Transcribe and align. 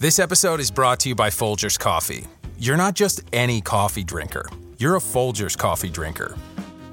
This 0.00 0.18
episode 0.18 0.60
is 0.60 0.70
brought 0.70 0.98
to 1.00 1.10
you 1.10 1.14
by 1.14 1.28
Folgers 1.28 1.78
Coffee. 1.78 2.26
You're 2.58 2.78
not 2.78 2.94
just 2.94 3.20
any 3.34 3.60
coffee 3.60 4.02
drinker, 4.02 4.48
you're 4.78 4.96
a 4.96 4.98
Folgers 4.98 5.58
coffee 5.58 5.90
drinker. 5.90 6.38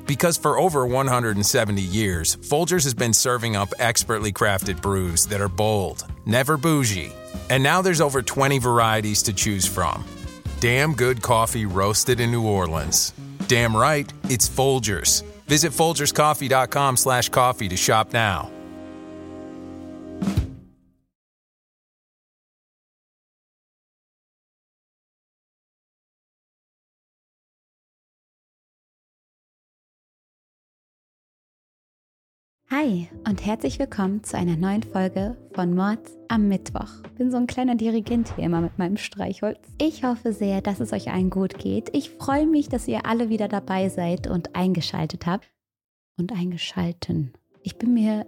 Because 0.05 0.35
for 0.35 0.59
over 0.59 0.85
170 0.85 1.81
years, 1.81 2.35
Folgers 2.35 2.83
has 2.83 2.93
been 2.93 3.13
serving 3.13 3.55
up 3.55 3.69
expertly 3.79 4.33
crafted 4.33 4.81
brews 4.81 5.25
that 5.27 5.39
are 5.39 5.47
bold, 5.47 6.03
never 6.25 6.57
bougie, 6.57 7.13
and 7.49 7.63
now 7.63 7.81
there's 7.81 8.01
over 8.01 8.21
20 8.21 8.59
varieties 8.59 9.23
to 9.23 9.31
choose 9.31 9.65
from. 9.65 10.03
Damn 10.59 10.91
good 10.91 11.21
coffee 11.21 11.65
roasted 11.65 12.19
in 12.19 12.29
New 12.29 12.45
Orleans. 12.45 13.13
Damn 13.47 13.73
right, 13.73 14.11
it's 14.25 14.49
Folgers. 14.49 15.23
Visit 15.45 15.71
folgerscoffee.com 15.71 16.97
slash 16.97 17.29
coffee 17.29 17.69
to 17.69 17.77
shop 17.77 18.11
now. 18.11 18.51
Und 33.27 33.45
herzlich 33.45 33.77
willkommen 33.77 34.23
zu 34.23 34.37
einer 34.37 34.55
neuen 34.55 34.83
Folge 34.83 35.35
von 35.51 35.75
Mord 35.75 35.99
am 36.29 36.47
Mittwoch. 36.47 36.87
Bin 37.17 37.29
so 37.29 37.35
ein 37.35 37.45
kleiner 37.45 37.75
Dirigent 37.75 38.33
hier 38.33 38.45
immer 38.45 38.61
mit 38.61 38.77
meinem 38.77 38.95
Streichholz. 38.95 39.59
Ich 39.81 40.05
hoffe 40.05 40.31
sehr, 40.31 40.61
dass 40.61 40.79
es 40.79 40.93
euch 40.93 41.11
allen 41.11 41.29
gut 41.29 41.59
geht. 41.59 41.89
Ich 41.93 42.09
freue 42.09 42.47
mich, 42.47 42.69
dass 42.69 42.87
ihr 42.87 43.05
alle 43.05 43.27
wieder 43.27 43.49
dabei 43.49 43.89
seid 43.89 44.27
und 44.27 44.55
eingeschaltet 44.55 45.25
habt. 45.25 45.51
Und 46.17 46.31
eingeschalten. 46.31 47.33
Ich 47.63 47.77
bin 47.77 47.93
mir 47.93 48.25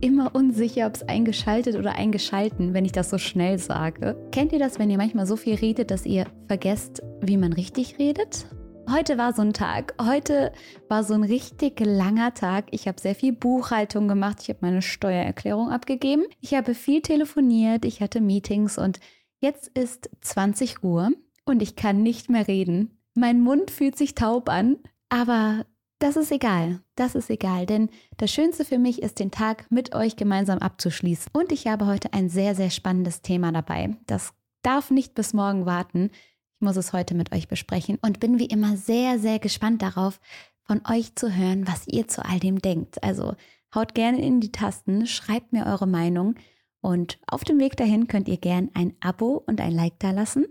immer 0.00 0.34
unsicher, 0.34 0.86
ob 0.86 0.94
es 0.94 1.06
eingeschaltet 1.06 1.76
oder 1.76 1.96
eingeschalten, 1.96 2.72
wenn 2.72 2.86
ich 2.86 2.92
das 2.92 3.10
so 3.10 3.18
schnell 3.18 3.58
sage. 3.58 4.16
Kennt 4.32 4.52
ihr 4.52 4.58
das, 4.58 4.78
wenn 4.78 4.88
ihr 4.88 4.96
manchmal 4.96 5.26
so 5.26 5.36
viel 5.36 5.56
redet, 5.56 5.90
dass 5.90 6.06
ihr 6.06 6.26
vergesst, 6.46 7.02
wie 7.20 7.36
man 7.36 7.52
richtig 7.52 7.98
redet? 7.98 8.46
Heute 8.90 9.18
war 9.18 9.34
so 9.34 9.42
ein 9.42 9.52
Tag. 9.52 9.92
Heute 10.00 10.50
war 10.88 11.04
so 11.04 11.12
ein 11.12 11.22
richtig 11.22 11.78
langer 11.80 12.32
Tag. 12.32 12.68
Ich 12.70 12.88
habe 12.88 12.98
sehr 12.98 13.14
viel 13.14 13.34
Buchhaltung 13.34 14.08
gemacht. 14.08 14.38
Ich 14.40 14.48
habe 14.48 14.60
meine 14.62 14.80
Steuererklärung 14.80 15.68
abgegeben. 15.68 16.24
Ich 16.40 16.54
habe 16.54 16.74
viel 16.74 17.02
telefoniert. 17.02 17.84
Ich 17.84 18.00
hatte 18.00 18.22
Meetings 18.22 18.78
und 18.78 18.98
jetzt 19.40 19.68
ist 19.68 20.08
20 20.22 20.82
Uhr 20.82 21.10
und 21.44 21.60
ich 21.60 21.76
kann 21.76 22.02
nicht 22.02 22.30
mehr 22.30 22.48
reden. 22.48 22.98
Mein 23.14 23.42
Mund 23.42 23.70
fühlt 23.70 23.98
sich 23.98 24.14
taub 24.14 24.48
an, 24.48 24.78
aber 25.10 25.66
das 25.98 26.16
ist 26.16 26.32
egal. 26.32 26.80
Das 26.94 27.14
ist 27.14 27.28
egal, 27.28 27.66
denn 27.66 27.90
das 28.16 28.32
Schönste 28.32 28.64
für 28.64 28.78
mich 28.78 29.02
ist, 29.02 29.18
den 29.18 29.30
Tag 29.30 29.70
mit 29.70 29.94
euch 29.94 30.16
gemeinsam 30.16 30.60
abzuschließen. 30.60 31.30
Und 31.34 31.52
ich 31.52 31.66
habe 31.66 31.84
heute 31.84 32.14
ein 32.14 32.30
sehr, 32.30 32.54
sehr 32.54 32.70
spannendes 32.70 33.20
Thema 33.20 33.52
dabei. 33.52 33.96
Das 34.06 34.32
darf 34.62 34.90
nicht 34.90 35.14
bis 35.14 35.34
morgen 35.34 35.66
warten. 35.66 36.10
Ich 36.58 36.64
muss 36.64 36.76
es 36.76 36.92
heute 36.92 37.14
mit 37.14 37.30
euch 37.30 37.46
besprechen 37.46 38.00
und 38.02 38.18
bin 38.18 38.40
wie 38.40 38.46
immer 38.46 38.76
sehr, 38.76 39.20
sehr 39.20 39.38
gespannt 39.38 39.80
darauf, 39.80 40.18
von 40.64 40.80
euch 40.90 41.14
zu 41.14 41.32
hören, 41.32 41.68
was 41.68 41.86
ihr 41.86 42.08
zu 42.08 42.24
all 42.24 42.40
dem 42.40 42.60
denkt. 42.60 43.00
Also 43.04 43.36
haut 43.72 43.94
gerne 43.94 44.20
in 44.20 44.40
die 44.40 44.50
Tasten, 44.50 45.06
schreibt 45.06 45.52
mir 45.52 45.66
eure 45.66 45.86
Meinung 45.86 46.34
und 46.80 47.20
auf 47.28 47.44
dem 47.44 47.60
Weg 47.60 47.76
dahin 47.76 48.08
könnt 48.08 48.26
ihr 48.26 48.38
gern 48.38 48.70
ein 48.74 48.96
Abo 48.98 49.40
und 49.46 49.60
ein 49.60 49.70
Like 49.70 50.00
da 50.00 50.10
lassen. 50.10 50.46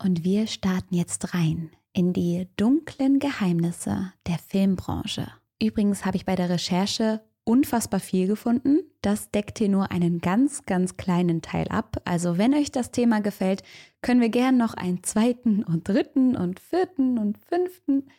Und 0.00 0.22
wir 0.22 0.46
starten 0.46 0.94
jetzt 0.94 1.34
rein 1.34 1.72
in 1.92 2.12
die 2.12 2.46
dunklen 2.56 3.18
Geheimnisse 3.18 4.12
der 4.28 4.38
Filmbranche. 4.38 5.26
Übrigens 5.60 6.04
habe 6.04 6.18
ich 6.18 6.24
bei 6.24 6.36
der 6.36 6.50
Recherche 6.50 7.20
unfassbar 7.48 7.98
viel 7.98 8.26
gefunden. 8.26 8.80
Das 9.00 9.30
deckt 9.30 9.58
hier 9.58 9.70
nur 9.70 9.90
einen 9.90 10.20
ganz, 10.20 10.66
ganz 10.66 10.98
kleinen 10.98 11.40
Teil 11.40 11.66
ab. 11.68 11.96
Also 12.04 12.36
wenn 12.36 12.54
euch 12.54 12.70
das 12.70 12.90
Thema 12.90 13.20
gefällt, 13.20 13.62
können 14.02 14.20
wir 14.20 14.28
gern 14.28 14.58
noch 14.58 14.74
einen 14.74 15.02
zweiten 15.02 15.64
und 15.64 15.88
dritten 15.88 16.36
und 16.36 16.60
vierten 16.60 17.18
und 17.18 17.38
fünften 17.38 18.10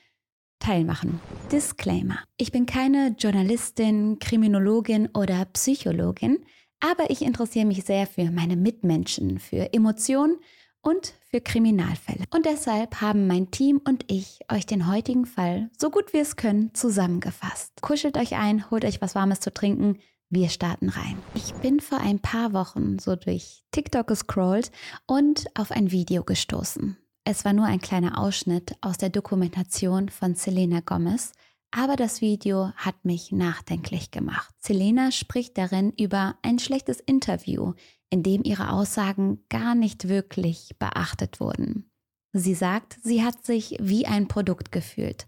Teil 0.57 0.83
machen. 0.83 1.19
Disclaimer. 1.51 2.23
Ich 2.37 2.51
bin 2.51 2.65
keine 2.65 3.15
Journalistin, 3.19 4.17
Kriminologin 4.17 5.09
oder 5.13 5.45
Psychologin, 5.45 6.39
aber 6.79 7.11
ich 7.11 7.21
interessiere 7.21 7.67
mich 7.67 7.85
sehr 7.85 8.07
für 8.07 8.31
meine 8.31 8.55
Mitmenschen, 8.55 9.37
für 9.37 9.73
Emotionen 9.73 10.37
und 10.81 11.13
für 11.29 11.41
Kriminalfälle. 11.41 12.25
Und 12.31 12.45
deshalb 12.45 13.01
haben 13.01 13.27
mein 13.27 13.51
Team 13.51 13.79
und 13.83 14.05
ich 14.07 14.39
euch 14.51 14.65
den 14.65 14.87
heutigen 14.87 15.25
Fall, 15.25 15.69
so 15.77 15.89
gut 15.89 16.13
wir 16.13 16.21
es 16.21 16.35
können, 16.35 16.73
zusammengefasst. 16.73 17.81
Kuschelt 17.81 18.17
euch 18.17 18.35
ein, 18.35 18.69
holt 18.71 18.83
euch 18.83 19.01
was 19.01 19.15
Warmes 19.15 19.39
zu 19.39 19.53
trinken. 19.53 19.99
Wir 20.29 20.49
starten 20.49 20.89
rein. 20.89 21.17
Ich 21.33 21.53
bin 21.55 21.79
vor 21.79 21.99
ein 21.99 22.19
paar 22.19 22.53
Wochen 22.53 22.99
so 22.99 23.15
durch 23.15 23.63
TikTok 23.71 24.07
gescrollt 24.07 24.71
und 25.07 25.47
auf 25.55 25.71
ein 25.71 25.91
Video 25.91 26.23
gestoßen. 26.23 26.97
Es 27.23 27.45
war 27.45 27.53
nur 27.53 27.65
ein 27.65 27.81
kleiner 27.81 28.19
Ausschnitt 28.19 28.75
aus 28.81 28.97
der 28.97 29.09
Dokumentation 29.09 30.09
von 30.09 30.35
Selena 30.35 30.79
Gomez, 30.81 31.31
aber 31.71 31.95
das 31.95 32.21
Video 32.21 32.71
hat 32.75 33.05
mich 33.05 33.31
nachdenklich 33.31 34.09
gemacht. 34.09 34.53
Selena 34.59 35.11
spricht 35.11 35.57
darin 35.57 35.91
über 35.91 36.35
ein 36.41 36.57
schlechtes 36.57 36.99
Interview, 36.99 37.73
in 38.09 38.23
dem 38.23 38.43
ihre 38.43 38.71
Aussagen 38.71 39.39
gar 39.49 39.75
nicht 39.75 40.07
wirklich 40.07 40.75
beachtet 40.79 41.39
wurden. 41.39 41.89
Sie 42.33 42.53
sagt, 42.53 42.97
sie 43.03 43.23
hat 43.23 43.45
sich 43.45 43.77
wie 43.79 44.05
ein 44.05 44.27
Produkt 44.27 44.71
gefühlt, 44.71 45.27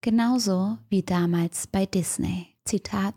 genauso 0.00 0.78
wie 0.88 1.02
damals 1.02 1.66
bei 1.66 1.86
Disney. 1.86 2.48
Zitat, 2.64 3.14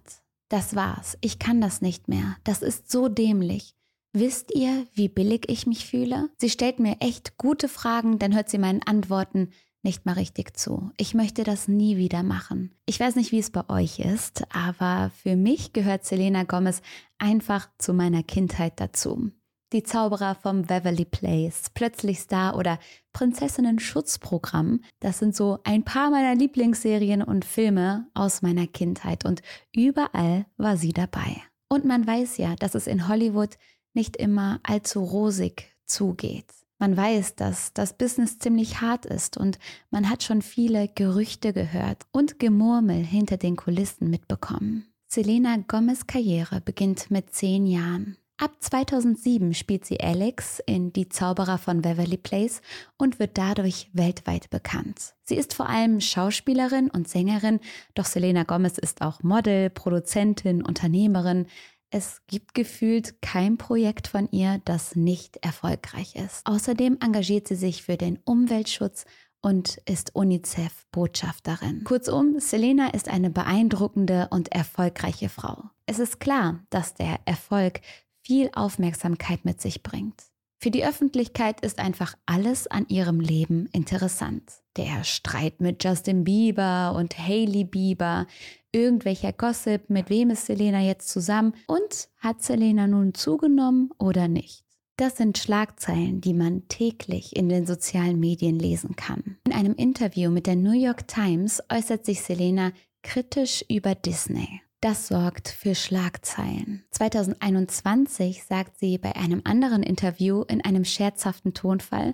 das 0.49 0.75
war's, 0.75 1.17
ich 1.21 1.39
kann 1.39 1.61
das 1.61 1.81
nicht 1.81 2.07
mehr, 2.07 2.37
das 2.43 2.61
ist 2.61 2.91
so 2.91 3.09
dämlich. 3.09 3.75
Wisst 4.13 4.55
ihr, 4.55 4.87
wie 4.93 5.09
billig 5.09 5.49
ich 5.49 5.67
mich 5.67 5.85
fühle? 5.85 6.29
Sie 6.37 6.49
stellt 6.49 6.79
mir 6.79 6.97
echt 7.01 7.37
gute 7.37 7.67
Fragen, 7.67 8.17
dann 8.17 8.33
hört 8.33 8.49
sie 8.49 8.57
meinen 8.57 8.81
Antworten 8.81 9.49
nicht 9.85 10.05
mal 10.05 10.13
richtig 10.13 10.57
zu. 10.57 10.91
Ich 10.97 11.13
möchte 11.13 11.45
das 11.45 11.69
nie 11.69 11.95
wieder 11.95 12.23
machen. 12.23 12.71
Ich 12.85 12.99
weiß 12.99 13.15
nicht, 13.15 13.31
wie 13.31 13.39
es 13.39 13.51
bei 13.51 13.69
euch 13.69 13.99
ist, 13.99 14.43
aber 14.53 15.11
für 15.23 15.37
mich 15.37 15.71
gehört 15.71 16.03
Selena 16.03 16.43
Gomez 16.43 16.81
einfach 17.17 17.69
zu 17.77 17.93
meiner 17.93 18.23
Kindheit 18.23 18.73
dazu. 18.81 19.31
Die 19.71 19.83
Zauberer 19.83 20.35
vom 20.35 20.63
Beverly 20.63 21.05
Place, 21.05 21.69
Plötzlich 21.73 22.19
Star 22.19 22.57
oder 22.57 22.79
Prinzessinnen 23.13 23.79
Schutzprogramm, 23.79 24.81
das 24.99 25.19
sind 25.19 25.35
so 25.35 25.59
ein 25.63 25.83
paar 25.83 26.09
meiner 26.09 26.35
Lieblingsserien 26.35 27.21
und 27.21 27.45
Filme 27.45 28.07
aus 28.13 28.41
meiner 28.41 28.67
Kindheit 28.67 29.25
und 29.25 29.41
überall 29.73 30.45
war 30.57 30.77
sie 30.77 30.93
dabei. 30.93 31.41
Und 31.69 31.85
man 31.85 32.05
weiß 32.05 32.37
ja, 32.37 32.55
dass 32.55 32.75
es 32.75 32.87
in 32.87 33.07
Hollywood 33.07 33.57
nicht 33.93 34.17
immer 34.17 34.59
allzu 34.63 35.03
rosig 35.03 35.75
zugeht. 35.85 36.45
Man 36.77 36.97
weiß, 36.97 37.35
dass 37.35 37.73
das 37.73 37.97
Business 37.97 38.37
ziemlich 38.37 38.81
hart 38.81 39.05
ist 39.05 39.37
und 39.37 39.59
man 39.91 40.09
hat 40.09 40.23
schon 40.23 40.41
viele 40.41 40.89
Gerüchte 40.89 41.53
gehört 41.53 42.05
und 42.11 42.37
Gemurmel 42.39 43.03
hinter 43.03 43.37
den 43.37 43.55
Kulissen 43.55 44.09
mitbekommen. 44.09 44.85
Selena 45.07 45.57
Gomez 45.67 46.07
Karriere 46.07 46.59
beginnt 46.59 47.09
mit 47.11 47.33
zehn 47.33 47.65
Jahren. 47.65 48.17
Ab 48.37 48.51
2007 48.59 49.53
spielt 49.53 49.85
sie 49.85 50.01
Alex 50.01 50.61
in 50.65 50.91
Die 50.91 51.07
Zauberer 51.07 51.57
von 51.57 51.81
Beverly 51.81 52.17
Place 52.17 52.61
und 52.97 53.17
wird 53.17 53.37
dadurch 53.37 53.89
weltweit 53.93 54.49
bekannt. 54.49 55.13
Sie 55.23 55.35
ist 55.35 55.53
vor 55.53 55.69
allem 55.69 56.01
Schauspielerin 56.01 56.89
und 56.89 57.07
Sängerin, 57.07 57.61
doch 57.93 58.03
Selena 58.03 58.43
Gomez 58.43 58.77
ist 58.77 59.01
auch 59.01 59.23
Model, 59.23 59.69
Produzentin, 59.69 60.65
Unternehmerin, 60.65 61.47
es 61.91 62.21
gibt 62.27 62.53
gefühlt 62.53 63.21
kein 63.21 63.57
Projekt 63.57 64.07
von 64.07 64.27
ihr, 64.31 64.61
das 64.65 64.95
nicht 64.95 65.37
erfolgreich 65.37 66.15
ist. 66.15 66.41
Außerdem 66.45 66.97
engagiert 67.01 67.47
sie 67.47 67.55
sich 67.55 67.83
für 67.83 67.97
den 67.97 68.19
Umweltschutz 68.25 69.05
und 69.41 69.77
ist 69.85 70.15
UNICEF-Botschafterin. 70.15 71.83
Kurzum, 71.83 72.39
Selena 72.39 72.89
ist 72.89 73.09
eine 73.09 73.29
beeindruckende 73.29 74.27
und 74.31 74.51
erfolgreiche 74.51 75.29
Frau. 75.29 75.69
Es 75.85 75.99
ist 75.99 76.19
klar, 76.19 76.65
dass 76.71 76.95
der 76.95 77.19
Erfolg 77.25 77.81
viel 78.23 78.49
Aufmerksamkeit 78.53 79.45
mit 79.45 79.61
sich 79.61 79.83
bringt. 79.83 80.23
Für 80.57 80.71
die 80.71 80.83
Öffentlichkeit 80.83 81.61
ist 81.61 81.77
einfach 81.77 82.15
alles 82.25 82.65
an 82.65 82.87
ihrem 82.87 83.19
Leben 83.19 83.67
interessant. 83.67 84.63
Der 84.77 85.05
Streit 85.05 85.61
mit 85.61 85.83
Justin 85.83 86.25
Bieber 86.25 86.93
und 86.97 87.17
Hailey 87.17 87.63
Bieber, 87.63 88.27
irgendwelcher 88.73 89.31
Gossip, 89.31 89.89
mit 89.89 90.09
wem 90.09 90.31
ist 90.31 90.47
Selena 90.47 90.81
jetzt 90.81 91.09
zusammen 91.09 91.53
und 91.67 92.09
hat 92.17 92.43
Selena 92.43 92.85
nun 92.85 93.13
zugenommen 93.13 93.91
oder 93.97 94.27
nicht. 94.27 94.65
Das 94.97 95.17
sind 95.17 95.37
Schlagzeilen, 95.37 96.21
die 96.21 96.33
man 96.33 96.67
täglich 96.67 97.35
in 97.35 97.47
den 97.49 97.65
sozialen 97.65 98.19
Medien 98.19 98.59
lesen 98.59 98.95
kann. 98.95 99.37
In 99.45 99.53
einem 99.53 99.75
Interview 99.75 100.29
mit 100.29 100.45
der 100.47 100.55
New 100.55 100.71
York 100.71 101.07
Times 101.07 101.61
äußert 101.71 102.05
sich 102.05 102.21
Selena 102.21 102.71
kritisch 103.01 103.63
über 103.69 103.95
Disney. 103.95 104.61
Das 104.81 105.07
sorgt 105.07 105.49
für 105.49 105.73
Schlagzeilen. 105.73 106.83
2021 106.91 108.43
sagt 108.43 108.77
sie 108.77 108.97
bei 108.97 109.15
einem 109.15 109.41
anderen 109.45 109.83
Interview 109.83 110.43
in 110.43 110.63
einem 110.63 110.85
scherzhaften 110.85 111.53
Tonfall, 111.53 112.13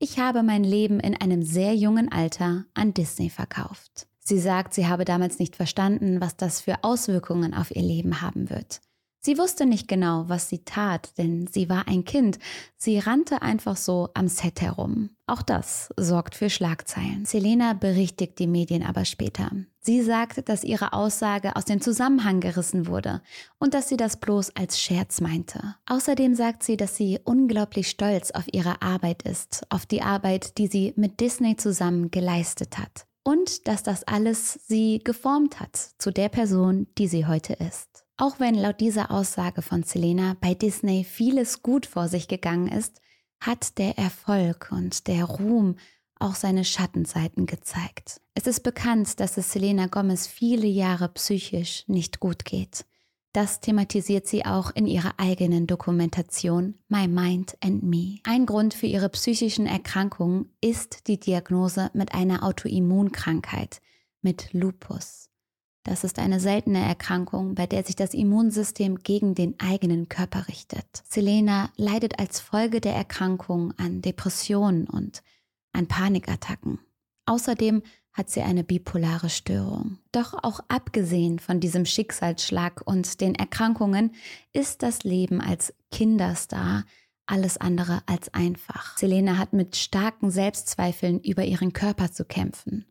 ich 0.00 0.18
habe 0.18 0.42
mein 0.42 0.64
Leben 0.64 0.98
in 0.98 1.14
einem 1.14 1.42
sehr 1.42 1.76
jungen 1.76 2.10
Alter 2.10 2.64
an 2.74 2.94
Disney 2.94 3.28
verkauft. 3.28 4.08
Sie 4.18 4.40
sagt, 4.40 4.74
sie 4.74 4.86
habe 4.86 5.04
damals 5.04 5.38
nicht 5.38 5.56
verstanden, 5.56 6.20
was 6.20 6.36
das 6.36 6.60
für 6.60 6.82
Auswirkungen 6.82 7.52
auf 7.52 7.70
ihr 7.70 7.82
Leben 7.82 8.22
haben 8.22 8.48
wird. 8.48 8.80
Sie 9.20 9.36
wusste 9.36 9.66
nicht 9.66 9.86
genau, 9.86 10.24
was 10.28 10.48
sie 10.48 10.64
tat, 10.64 11.18
denn 11.18 11.46
sie 11.46 11.68
war 11.68 11.86
ein 11.86 12.04
Kind. 12.04 12.38
Sie 12.76 12.98
rannte 12.98 13.42
einfach 13.42 13.76
so 13.76 14.08
am 14.14 14.28
Set 14.28 14.62
herum. 14.62 15.10
Auch 15.26 15.42
das 15.42 15.90
sorgt 15.98 16.34
für 16.34 16.48
Schlagzeilen. 16.48 17.26
Selena 17.26 17.74
berichtigt 17.74 18.38
die 18.38 18.46
Medien 18.46 18.82
aber 18.82 19.04
später. 19.04 19.50
Sie 19.82 20.02
sagt, 20.02 20.48
dass 20.50 20.62
ihre 20.62 20.92
Aussage 20.92 21.56
aus 21.56 21.64
dem 21.64 21.80
Zusammenhang 21.80 22.40
gerissen 22.40 22.86
wurde 22.86 23.22
und 23.58 23.72
dass 23.72 23.88
sie 23.88 23.96
das 23.96 24.18
bloß 24.18 24.54
als 24.54 24.78
Scherz 24.78 25.22
meinte. 25.22 25.76
Außerdem 25.86 26.34
sagt 26.34 26.62
sie, 26.62 26.76
dass 26.76 26.96
sie 26.96 27.18
unglaublich 27.24 27.88
stolz 27.88 28.30
auf 28.30 28.44
ihre 28.52 28.82
Arbeit 28.82 29.22
ist, 29.22 29.66
auf 29.70 29.86
die 29.86 30.02
Arbeit, 30.02 30.58
die 30.58 30.66
sie 30.66 30.92
mit 30.96 31.20
Disney 31.20 31.56
zusammen 31.56 32.10
geleistet 32.10 32.76
hat. 32.76 33.06
Und 33.22 33.68
dass 33.68 33.82
das 33.82 34.04
alles 34.04 34.60
sie 34.66 35.00
geformt 35.02 35.60
hat 35.60 35.76
zu 35.76 36.10
der 36.10 36.28
Person, 36.28 36.86
die 36.98 37.08
sie 37.08 37.26
heute 37.26 37.54
ist. 37.54 38.04
Auch 38.18 38.38
wenn 38.38 38.54
laut 38.54 38.80
dieser 38.80 39.10
Aussage 39.10 39.62
von 39.62 39.82
Selena 39.82 40.36
bei 40.42 40.52
Disney 40.52 41.04
vieles 41.04 41.62
gut 41.62 41.86
vor 41.86 42.08
sich 42.08 42.28
gegangen 42.28 42.68
ist, 42.68 43.00
hat 43.40 43.78
der 43.78 43.96
Erfolg 43.96 44.68
und 44.72 45.06
der 45.06 45.24
Ruhm 45.24 45.76
auch 46.20 46.34
seine 46.34 46.64
Schattenseiten 46.64 47.46
gezeigt. 47.46 48.20
Es 48.34 48.46
ist 48.46 48.62
bekannt, 48.62 49.20
dass 49.20 49.36
es 49.36 49.52
Selena 49.52 49.86
Gomez 49.86 50.26
viele 50.26 50.66
Jahre 50.66 51.08
psychisch 51.08 51.84
nicht 51.88 52.20
gut 52.20 52.44
geht. 52.44 52.84
Das 53.32 53.60
thematisiert 53.60 54.26
sie 54.26 54.44
auch 54.44 54.72
in 54.74 54.86
ihrer 54.86 55.14
eigenen 55.18 55.68
Dokumentation 55.68 56.74
My 56.88 57.06
Mind 57.06 57.56
and 57.60 57.84
Me. 57.84 58.18
Ein 58.24 58.44
Grund 58.44 58.74
für 58.74 58.86
ihre 58.86 59.08
psychischen 59.08 59.66
Erkrankungen 59.66 60.52
ist 60.60 61.06
die 61.06 61.20
Diagnose 61.20 61.90
mit 61.94 62.12
einer 62.12 62.42
Autoimmunkrankheit, 62.42 63.80
mit 64.20 64.52
Lupus. 64.52 65.30
Das 65.84 66.04
ist 66.04 66.18
eine 66.18 66.40
seltene 66.40 66.84
Erkrankung, 66.84 67.54
bei 67.54 67.66
der 67.66 67.84
sich 67.84 67.96
das 67.96 68.14
Immunsystem 68.14 68.98
gegen 68.98 69.34
den 69.34 69.58
eigenen 69.60 70.08
Körper 70.08 70.48
richtet. 70.48 70.86
Selena 71.08 71.70
leidet 71.76 72.18
als 72.18 72.40
Folge 72.40 72.80
der 72.80 72.94
Erkrankung 72.94 73.72
an 73.78 74.02
Depressionen 74.02 74.88
und 74.88 75.22
an 75.72 75.86
Panikattacken. 75.86 76.80
Außerdem 77.26 77.82
hat 78.12 78.28
sie 78.28 78.42
eine 78.42 78.64
bipolare 78.64 79.30
Störung. 79.30 79.98
Doch 80.12 80.34
auch 80.34 80.60
abgesehen 80.68 81.38
von 81.38 81.60
diesem 81.60 81.86
Schicksalsschlag 81.86 82.82
und 82.84 83.20
den 83.20 83.34
Erkrankungen 83.34 84.14
ist 84.52 84.82
das 84.82 85.04
Leben 85.04 85.40
als 85.40 85.72
Kinderstar 85.90 86.84
alles 87.26 87.58
andere 87.58 88.02
als 88.06 88.34
einfach. 88.34 88.98
Selena 88.98 89.38
hat 89.38 89.52
mit 89.52 89.76
starken 89.76 90.32
Selbstzweifeln 90.32 91.20
über 91.20 91.44
ihren 91.44 91.72
Körper 91.72 92.10
zu 92.10 92.24
kämpfen. 92.24 92.86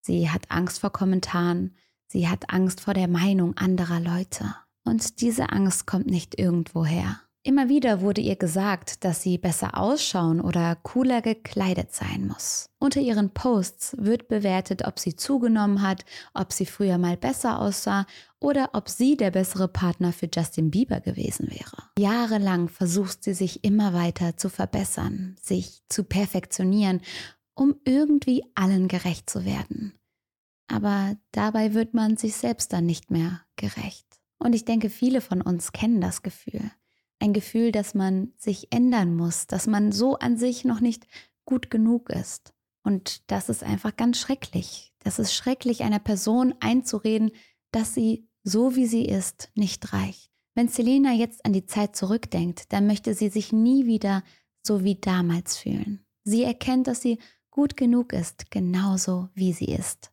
Sie 0.00 0.28
hat 0.28 0.50
Angst 0.50 0.80
vor 0.80 0.90
Kommentaren, 0.90 1.76
Sie 2.08 2.28
hat 2.28 2.50
Angst 2.50 2.80
vor 2.80 2.94
der 2.94 3.08
Meinung 3.08 3.56
anderer 3.56 3.98
Leute. 3.98 4.54
Und 4.84 5.20
diese 5.20 5.50
Angst 5.50 5.86
kommt 5.86 6.06
nicht 6.06 6.38
irgendwoher. 6.38 7.20
Immer 7.46 7.68
wieder 7.68 8.00
wurde 8.00 8.22
ihr 8.22 8.36
gesagt, 8.36 9.04
dass 9.04 9.22
sie 9.22 9.38
besser 9.38 9.78
ausschauen 9.78 10.40
oder 10.40 10.76
cooler 10.76 11.20
gekleidet 11.20 11.92
sein 11.94 12.26
muss. 12.26 12.70
Unter 12.78 13.00
ihren 13.00 13.30
Posts 13.30 13.96
wird 13.98 14.28
bewertet, 14.28 14.86
ob 14.86 14.98
sie 14.98 15.14
zugenommen 15.14 15.82
hat, 15.82 16.04
ob 16.32 16.52
sie 16.52 16.66
früher 16.66 16.98
mal 16.98 17.16
besser 17.16 17.60
aussah 17.60 18.06
oder 18.40 18.70
ob 18.72 18.88
sie 18.88 19.16
der 19.16 19.30
bessere 19.30 19.68
Partner 19.68 20.12
für 20.12 20.28
Justin 20.34 20.70
Bieber 20.70 21.00
gewesen 21.00 21.50
wäre. 21.50 21.90
Jahrelang 21.98 22.68
versucht 22.68 23.22
sie 23.22 23.34
sich 23.34 23.62
immer 23.62 23.92
weiter 23.92 24.36
zu 24.36 24.48
verbessern, 24.48 25.36
sich 25.40 25.82
zu 25.90 26.02
perfektionieren, 26.04 27.02
um 27.54 27.76
irgendwie 27.84 28.42
allen 28.54 28.88
gerecht 28.88 29.28
zu 29.28 29.44
werden 29.44 29.92
aber 30.68 31.16
dabei 31.32 31.74
wird 31.74 31.94
man 31.94 32.16
sich 32.16 32.34
selbst 32.36 32.72
dann 32.72 32.86
nicht 32.86 33.10
mehr 33.10 33.42
gerecht. 33.56 34.06
Und 34.38 34.54
ich 34.54 34.64
denke, 34.64 34.90
viele 34.90 35.20
von 35.20 35.40
uns 35.40 35.72
kennen 35.72 36.00
das 36.00 36.22
Gefühl. 36.22 36.70
Ein 37.24 37.32
Gefühl, 37.32 37.72
dass 37.72 37.94
man 37.94 38.34
sich 38.36 38.70
ändern 38.70 39.16
muss, 39.16 39.46
dass 39.46 39.66
man 39.66 39.92
so 39.92 40.18
an 40.18 40.36
sich 40.36 40.66
noch 40.66 40.80
nicht 40.80 41.06
gut 41.46 41.70
genug 41.70 42.10
ist. 42.10 42.52
Und 42.82 43.22
das 43.30 43.48
ist 43.48 43.64
einfach 43.64 43.96
ganz 43.96 44.18
schrecklich. 44.18 44.92
Das 44.98 45.18
ist 45.18 45.32
schrecklich, 45.32 45.84
einer 45.84 46.00
Person 46.00 46.54
einzureden, 46.60 47.30
dass 47.72 47.94
sie 47.94 48.28
so 48.42 48.76
wie 48.76 48.84
sie 48.84 49.06
ist 49.06 49.50
nicht 49.54 49.94
reicht. 49.94 50.30
Wenn 50.54 50.68
Selena 50.68 51.14
jetzt 51.14 51.46
an 51.46 51.54
die 51.54 51.64
Zeit 51.64 51.96
zurückdenkt, 51.96 52.70
dann 52.74 52.86
möchte 52.86 53.14
sie 53.14 53.30
sich 53.30 53.54
nie 53.54 53.86
wieder 53.86 54.22
so 54.62 54.84
wie 54.84 54.96
damals 54.96 55.56
fühlen. 55.56 56.04
Sie 56.24 56.44
erkennt, 56.44 56.88
dass 56.88 57.00
sie 57.00 57.18
gut 57.50 57.78
genug 57.78 58.12
ist, 58.12 58.50
genauso 58.50 59.30
wie 59.32 59.54
sie 59.54 59.72
ist. 59.72 60.12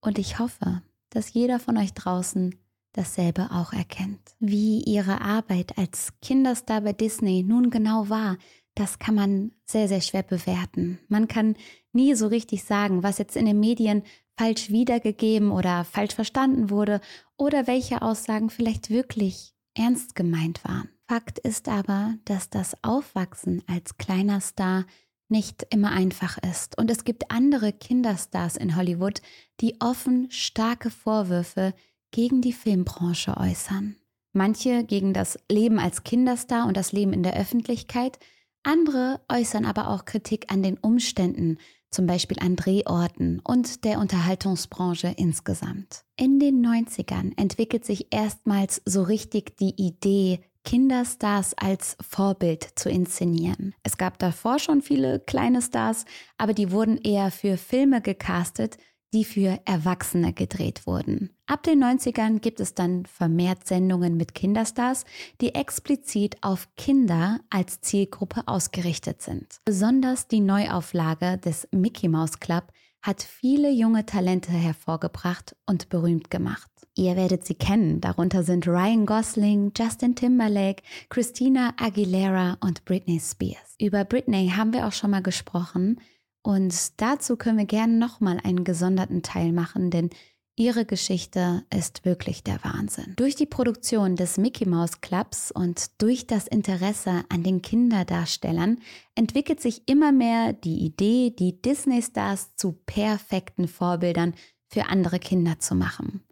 Und 0.00 0.16
ich 0.16 0.38
hoffe, 0.38 0.82
dass 1.10 1.32
jeder 1.32 1.58
von 1.58 1.76
euch 1.76 1.92
draußen 1.92 2.54
dasselbe 2.92 3.50
auch 3.50 3.72
erkennt. 3.72 4.20
Wie 4.38 4.82
ihre 4.82 5.20
Arbeit 5.20 5.78
als 5.78 6.12
Kinderstar 6.20 6.82
bei 6.82 6.92
Disney 6.92 7.42
nun 7.42 7.70
genau 7.70 8.08
war, 8.08 8.38
das 8.74 8.98
kann 8.98 9.14
man 9.14 9.52
sehr, 9.64 9.88
sehr 9.88 10.00
schwer 10.00 10.22
bewerten. 10.22 10.98
Man 11.08 11.28
kann 11.28 11.56
nie 11.92 12.14
so 12.14 12.26
richtig 12.26 12.64
sagen, 12.64 13.02
was 13.02 13.18
jetzt 13.18 13.36
in 13.36 13.46
den 13.46 13.60
Medien 13.60 14.02
falsch 14.36 14.70
wiedergegeben 14.70 15.50
oder 15.50 15.84
falsch 15.84 16.14
verstanden 16.14 16.70
wurde 16.70 17.00
oder 17.36 17.66
welche 17.66 18.02
Aussagen 18.02 18.50
vielleicht 18.50 18.90
wirklich 18.90 19.54
ernst 19.74 20.14
gemeint 20.14 20.64
waren. 20.64 20.88
Fakt 21.06 21.38
ist 21.38 21.68
aber, 21.68 22.14
dass 22.24 22.48
das 22.48 22.74
Aufwachsen 22.82 23.62
als 23.66 23.98
kleiner 23.98 24.40
Star 24.40 24.86
nicht 25.28 25.66
immer 25.70 25.90
einfach 25.90 26.38
ist. 26.38 26.78
Und 26.78 26.90
es 26.90 27.04
gibt 27.04 27.30
andere 27.30 27.72
Kinderstars 27.72 28.56
in 28.56 28.76
Hollywood, 28.76 29.20
die 29.60 29.76
offen 29.80 30.30
starke 30.30 30.90
Vorwürfe 30.90 31.74
gegen 32.12 32.40
die 32.40 32.52
Filmbranche 32.52 33.36
äußern. 33.36 33.96
Manche 34.32 34.84
gegen 34.84 35.12
das 35.12 35.38
Leben 35.50 35.78
als 35.78 36.04
Kinderstar 36.04 36.66
und 36.66 36.76
das 36.76 36.92
Leben 36.92 37.12
in 37.12 37.22
der 37.22 37.36
Öffentlichkeit, 37.36 38.18
andere 38.62 39.20
äußern 39.28 39.64
aber 39.64 39.88
auch 39.88 40.04
Kritik 40.04 40.52
an 40.52 40.62
den 40.62 40.78
Umständen, 40.78 41.58
zum 41.90 42.06
Beispiel 42.06 42.38
an 42.40 42.56
Drehorten 42.56 43.40
und 43.44 43.84
der 43.84 43.98
Unterhaltungsbranche 43.98 45.12
insgesamt. 45.16 46.04
In 46.16 46.38
den 46.38 46.64
90ern 46.64 47.38
entwickelt 47.38 47.84
sich 47.84 48.06
erstmals 48.10 48.80
so 48.86 49.02
richtig 49.02 49.56
die 49.58 49.74
Idee 49.76 50.40
Kinderstars 50.64 51.54
als 51.54 51.96
Vorbild 52.00 52.66
zu 52.76 52.88
inszenieren. 52.88 53.74
Es 53.82 53.98
gab 53.98 54.18
davor 54.18 54.58
schon 54.58 54.80
viele 54.80 55.18
kleine 55.20 55.60
Stars, 55.60 56.04
aber 56.38 56.54
die 56.54 56.70
wurden 56.70 56.98
eher 56.98 57.30
für 57.30 57.56
Filme 57.56 58.00
gecastet, 58.00 58.78
die 59.12 59.24
für 59.24 59.60
Erwachsene 59.64 60.32
gedreht 60.32 60.86
wurden. 60.86 61.30
Ab 61.52 61.64
den 61.64 61.84
90ern 61.84 62.38
gibt 62.38 62.60
es 62.60 62.72
dann 62.72 63.04
vermehrt 63.04 63.66
Sendungen 63.66 64.16
mit 64.16 64.34
Kinderstars, 64.34 65.04
die 65.42 65.54
explizit 65.54 66.38
auf 66.40 66.66
Kinder 66.76 67.40
als 67.50 67.82
Zielgruppe 67.82 68.44
ausgerichtet 68.46 69.20
sind. 69.20 69.60
Besonders 69.66 70.26
die 70.28 70.40
Neuauflage 70.40 71.36
des 71.36 71.68
Mickey 71.70 72.08
Mouse 72.08 72.40
Club 72.40 72.72
hat 73.02 73.22
viele 73.22 73.70
junge 73.70 74.06
Talente 74.06 74.50
hervorgebracht 74.50 75.54
und 75.66 75.90
berühmt 75.90 76.30
gemacht. 76.30 76.70
Ihr 76.96 77.16
werdet 77.16 77.44
sie 77.44 77.54
kennen, 77.54 78.00
darunter 78.00 78.44
sind 78.44 78.66
Ryan 78.66 79.04
Gosling, 79.04 79.72
Justin 79.76 80.14
Timberlake, 80.14 80.82
Christina 81.10 81.74
Aguilera 81.76 82.56
und 82.60 82.86
Britney 82.86 83.20
Spears. 83.20 83.76
Über 83.78 84.06
Britney 84.06 84.54
haben 84.56 84.72
wir 84.72 84.86
auch 84.86 84.92
schon 84.92 85.10
mal 85.10 85.22
gesprochen 85.22 86.00
und 86.42 87.00
dazu 87.00 87.36
können 87.36 87.58
wir 87.58 87.66
gerne 87.66 87.92
nochmal 87.92 88.38
einen 88.42 88.64
gesonderten 88.64 89.22
Teil 89.22 89.52
machen, 89.52 89.90
denn 89.90 90.08
Ihre 90.56 90.84
Geschichte 90.84 91.64
ist 91.74 92.04
wirklich 92.04 92.44
der 92.44 92.62
Wahnsinn. 92.62 93.14
Durch 93.16 93.34
die 93.34 93.46
Produktion 93.46 94.16
des 94.16 94.36
Mickey 94.36 94.68
Mouse 94.68 95.00
Clubs 95.00 95.50
und 95.50 96.02
durch 96.02 96.26
das 96.26 96.46
Interesse 96.46 97.24
an 97.30 97.42
den 97.42 97.62
Kinderdarstellern 97.62 98.78
entwickelt 99.14 99.60
sich 99.60 99.88
immer 99.88 100.12
mehr 100.12 100.52
die 100.52 100.84
Idee, 100.84 101.30
die 101.30 101.62
Disney-Stars 101.62 102.54
zu 102.56 102.72
perfekten 102.84 103.66
Vorbildern 103.66 104.34
für 104.68 104.86
andere 104.86 105.18
Kinder 105.18 105.58
zu 105.58 105.74
machen. 105.74 106.22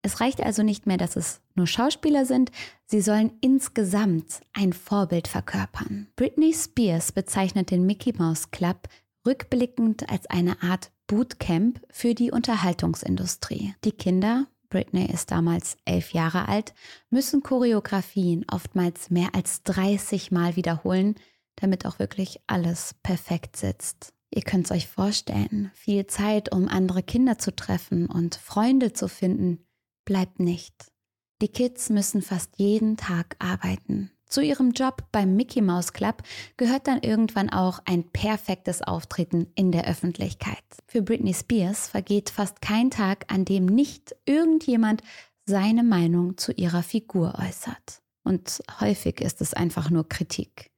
Es 0.00 0.20
reicht 0.20 0.40
also 0.40 0.62
nicht 0.62 0.86
mehr, 0.86 0.96
dass 0.96 1.16
es 1.16 1.42
nur 1.54 1.66
Schauspieler 1.66 2.24
sind, 2.24 2.52
sie 2.86 3.02
sollen 3.02 3.32
insgesamt 3.40 4.40
ein 4.54 4.72
Vorbild 4.72 5.28
verkörpern. 5.28 6.06
Britney 6.16 6.54
Spears 6.54 7.12
bezeichnet 7.12 7.70
den 7.70 7.84
Mickey 7.84 8.14
Mouse 8.16 8.50
Club 8.50 8.88
rückblickend 9.26 10.08
als 10.08 10.26
eine 10.30 10.62
Art 10.62 10.92
Bootcamp 11.06 11.80
für 11.90 12.14
die 12.14 12.30
Unterhaltungsindustrie. 12.30 13.74
Die 13.84 13.92
Kinder, 13.92 14.46
Britney 14.68 15.06
ist 15.06 15.30
damals 15.30 15.76
elf 15.84 16.12
Jahre 16.12 16.48
alt, 16.48 16.74
müssen 17.10 17.42
Choreografien 17.42 18.44
oftmals 18.50 19.10
mehr 19.10 19.28
als 19.34 19.62
30 19.62 20.32
Mal 20.32 20.56
wiederholen, 20.56 21.14
damit 21.56 21.86
auch 21.86 21.98
wirklich 21.98 22.40
alles 22.46 22.94
perfekt 23.02 23.56
sitzt. 23.56 24.12
Ihr 24.30 24.42
könnt 24.42 24.66
es 24.66 24.72
euch 24.72 24.88
vorstellen, 24.88 25.70
viel 25.74 26.06
Zeit, 26.06 26.52
um 26.52 26.68
andere 26.68 27.02
Kinder 27.02 27.38
zu 27.38 27.54
treffen 27.54 28.06
und 28.06 28.34
Freunde 28.34 28.92
zu 28.92 29.08
finden, 29.08 29.64
bleibt 30.04 30.40
nicht. 30.40 30.92
Die 31.40 31.48
Kids 31.48 31.90
müssen 31.90 32.22
fast 32.22 32.58
jeden 32.58 32.96
Tag 32.96 33.36
arbeiten. 33.38 34.10
Zu 34.28 34.40
ihrem 34.42 34.72
Job 34.72 35.04
beim 35.12 35.36
Mickey 35.36 35.62
Mouse 35.62 35.92
Club 35.92 36.22
gehört 36.56 36.88
dann 36.88 37.00
irgendwann 37.00 37.48
auch 37.50 37.80
ein 37.84 38.04
perfektes 38.10 38.82
Auftreten 38.82 39.46
in 39.54 39.72
der 39.72 39.86
Öffentlichkeit. 39.86 40.64
Für 40.86 41.02
Britney 41.02 41.32
Spears 41.32 41.88
vergeht 41.88 42.30
fast 42.30 42.60
kein 42.60 42.90
Tag, 42.90 43.24
an 43.32 43.44
dem 43.44 43.66
nicht 43.66 44.14
irgendjemand 44.24 45.02
seine 45.46 45.84
Meinung 45.84 46.36
zu 46.36 46.52
ihrer 46.52 46.82
Figur 46.82 47.34
äußert. 47.38 48.02
und 48.24 48.60
häufig 48.80 49.20
ist 49.20 49.40
es 49.40 49.54
einfach 49.54 49.88
nur 49.88 50.08
Kritik. 50.08 50.72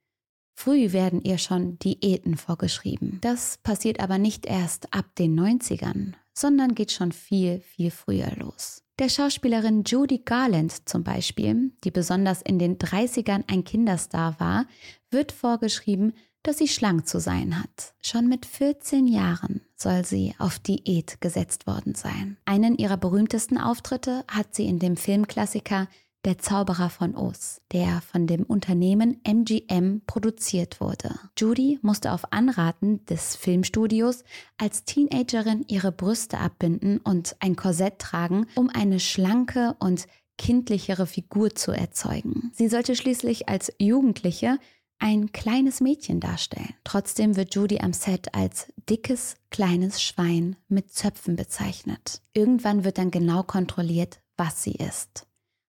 Früh 0.54 0.92
werden 0.92 1.22
ihr 1.22 1.38
schon 1.38 1.78
Diäten 1.78 2.36
vorgeschrieben. 2.36 3.18
Das 3.22 3.58
passiert 3.62 4.00
aber 4.00 4.18
nicht 4.18 4.44
erst 4.44 4.92
ab 4.92 5.06
den 5.16 5.38
90ern, 5.38 6.12
sondern 6.34 6.74
geht 6.74 6.92
schon 6.92 7.12
viel, 7.12 7.60
viel 7.60 7.90
früher 7.90 8.30
los. 8.36 8.82
Der 8.98 9.08
Schauspielerin 9.08 9.84
Judy 9.84 10.18
Garland 10.24 10.88
zum 10.88 11.04
Beispiel, 11.04 11.70
die 11.84 11.92
besonders 11.92 12.42
in 12.42 12.58
den 12.58 12.78
30ern 12.78 13.44
ein 13.46 13.62
Kinderstar 13.62 14.40
war, 14.40 14.66
wird 15.12 15.30
vorgeschrieben, 15.30 16.14
dass 16.42 16.58
sie 16.58 16.66
schlank 16.66 17.06
zu 17.06 17.20
sein 17.20 17.60
hat. 17.62 17.94
Schon 18.02 18.28
mit 18.28 18.44
14 18.44 19.06
Jahren 19.06 19.60
soll 19.76 20.04
sie 20.04 20.34
auf 20.38 20.58
Diät 20.58 21.20
gesetzt 21.20 21.68
worden 21.68 21.94
sein. 21.94 22.38
Einen 22.44 22.76
ihrer 22.76 22.96
berühmtesten 22.96 23.56
Auftritte 23.56 24.24
hat 24.26 24.56
sie 24.56 24.66
in 24.66 24.80
dem 24.80 24.96
Filmklassiker 24.96 25.86
der 26.24 26.38
Zauberer 26.38 26.90
von 26.90 27.14
Oz, 27.14 27.60
der 27.72 28.00
von 28.00 28.26
dem 28.26 28.42
Unternehmen 28.42 29.20
MGM 29.24 30.02
produziert 30.06 30.80
wurde. 30.80 31.14
Judy 31.38 31.78
musste 31.82 32.12
auf 32.12 32.32
Anraten 32.32 33.04
des 33.06 33.36
Filmstudios 33.36 34.24
als 34.56 34.84
Teenagerin 34.84 35.64
ihre 35.68 35.92
Brüste 35.92 36.38
abbinden 36.38 36.98
und 36.98 37.36
ein 37.40 37.56
Korsett 37.56 37.98
tragen, 37.98 38.46
um 38.54 38.68
eine 38.68 39.00
schlanke 39.00 39.76
und 39.78 40.06
kindlichere 40.36 41.06
Figur 41.06 41.54
zu 41.54 41.72
erzeugen. 41.72 42.50
Sie 42.54 42.68
sollte 42.68 42.94
schließlich 42.96 43.48
als 43.48 43.72
Jugendliche 43.78 44.58
ein 44.98 45.30
kleines 45.32 45.80
Mädchen 45.80 46.20
darstellen. 46.20 46.74
Trotzdem 46.84 47.36
wird 47.36 47.54
Judy 47.54 47.78
am 47.78 47.92
Set 47.92 48.34
als 48.34 48.72
dickes, 48.88 49.36
kleines 49.50 50.02
Schwein 50.02 50.56
mit 50.68 50.92
Zöpfen 50.92 51.36
bezeichnet. 51.36 52.20
Irgendwann 52.32 52.84
wird 52.84 52.98
dann 52.98 53.10
genau 53.10 53.42
kontrolliert, 53.42 54.20
was 54.36 54.62
sie 54.62 54.72
ist. 54.72 55.27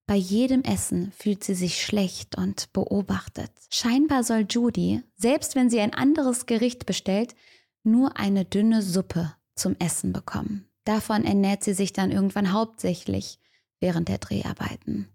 Bei 0.10 0.16
jedem 0.16 0.64
Essen 0.64 1.12
fühlt 1.12 1.44
sie 1.44 1.54
sich 1.54 1.86
schlecht 1.86 2.36
und 2.36 2.74
beobachtet. 2.74 3.52
Scheinbar 3.70 4.24
soll 4.24 4.48
Judy, 4.50 5.04
selbst 5.16 5.54
wenn 5.54 5.70
sie 5.70 5.80
ein 5.80 5.94
anderes 5.94 6.48
Gericht 6.48 6.88
bestellt, 6.88 7.36
nur 7.84 8.18
eine 8.18 8.44
dünne 8.44 8.82
Suppe 8.82 9.36
zum 9.54 9.76
Essen 9.78 10.12
bekommen. 10.12 10.68
Davon 10.84 11.26
ernährt 11.26 11.64
sie 11.64 11.76
sich 11.76 11.94
dann 11.94 12.12
irgendwann 12.12 12.54
hauptsächlich 12.54 13.38
während 13.80 14.08
der 14.08 14.18
Dreharbeiten. 14.18 15.10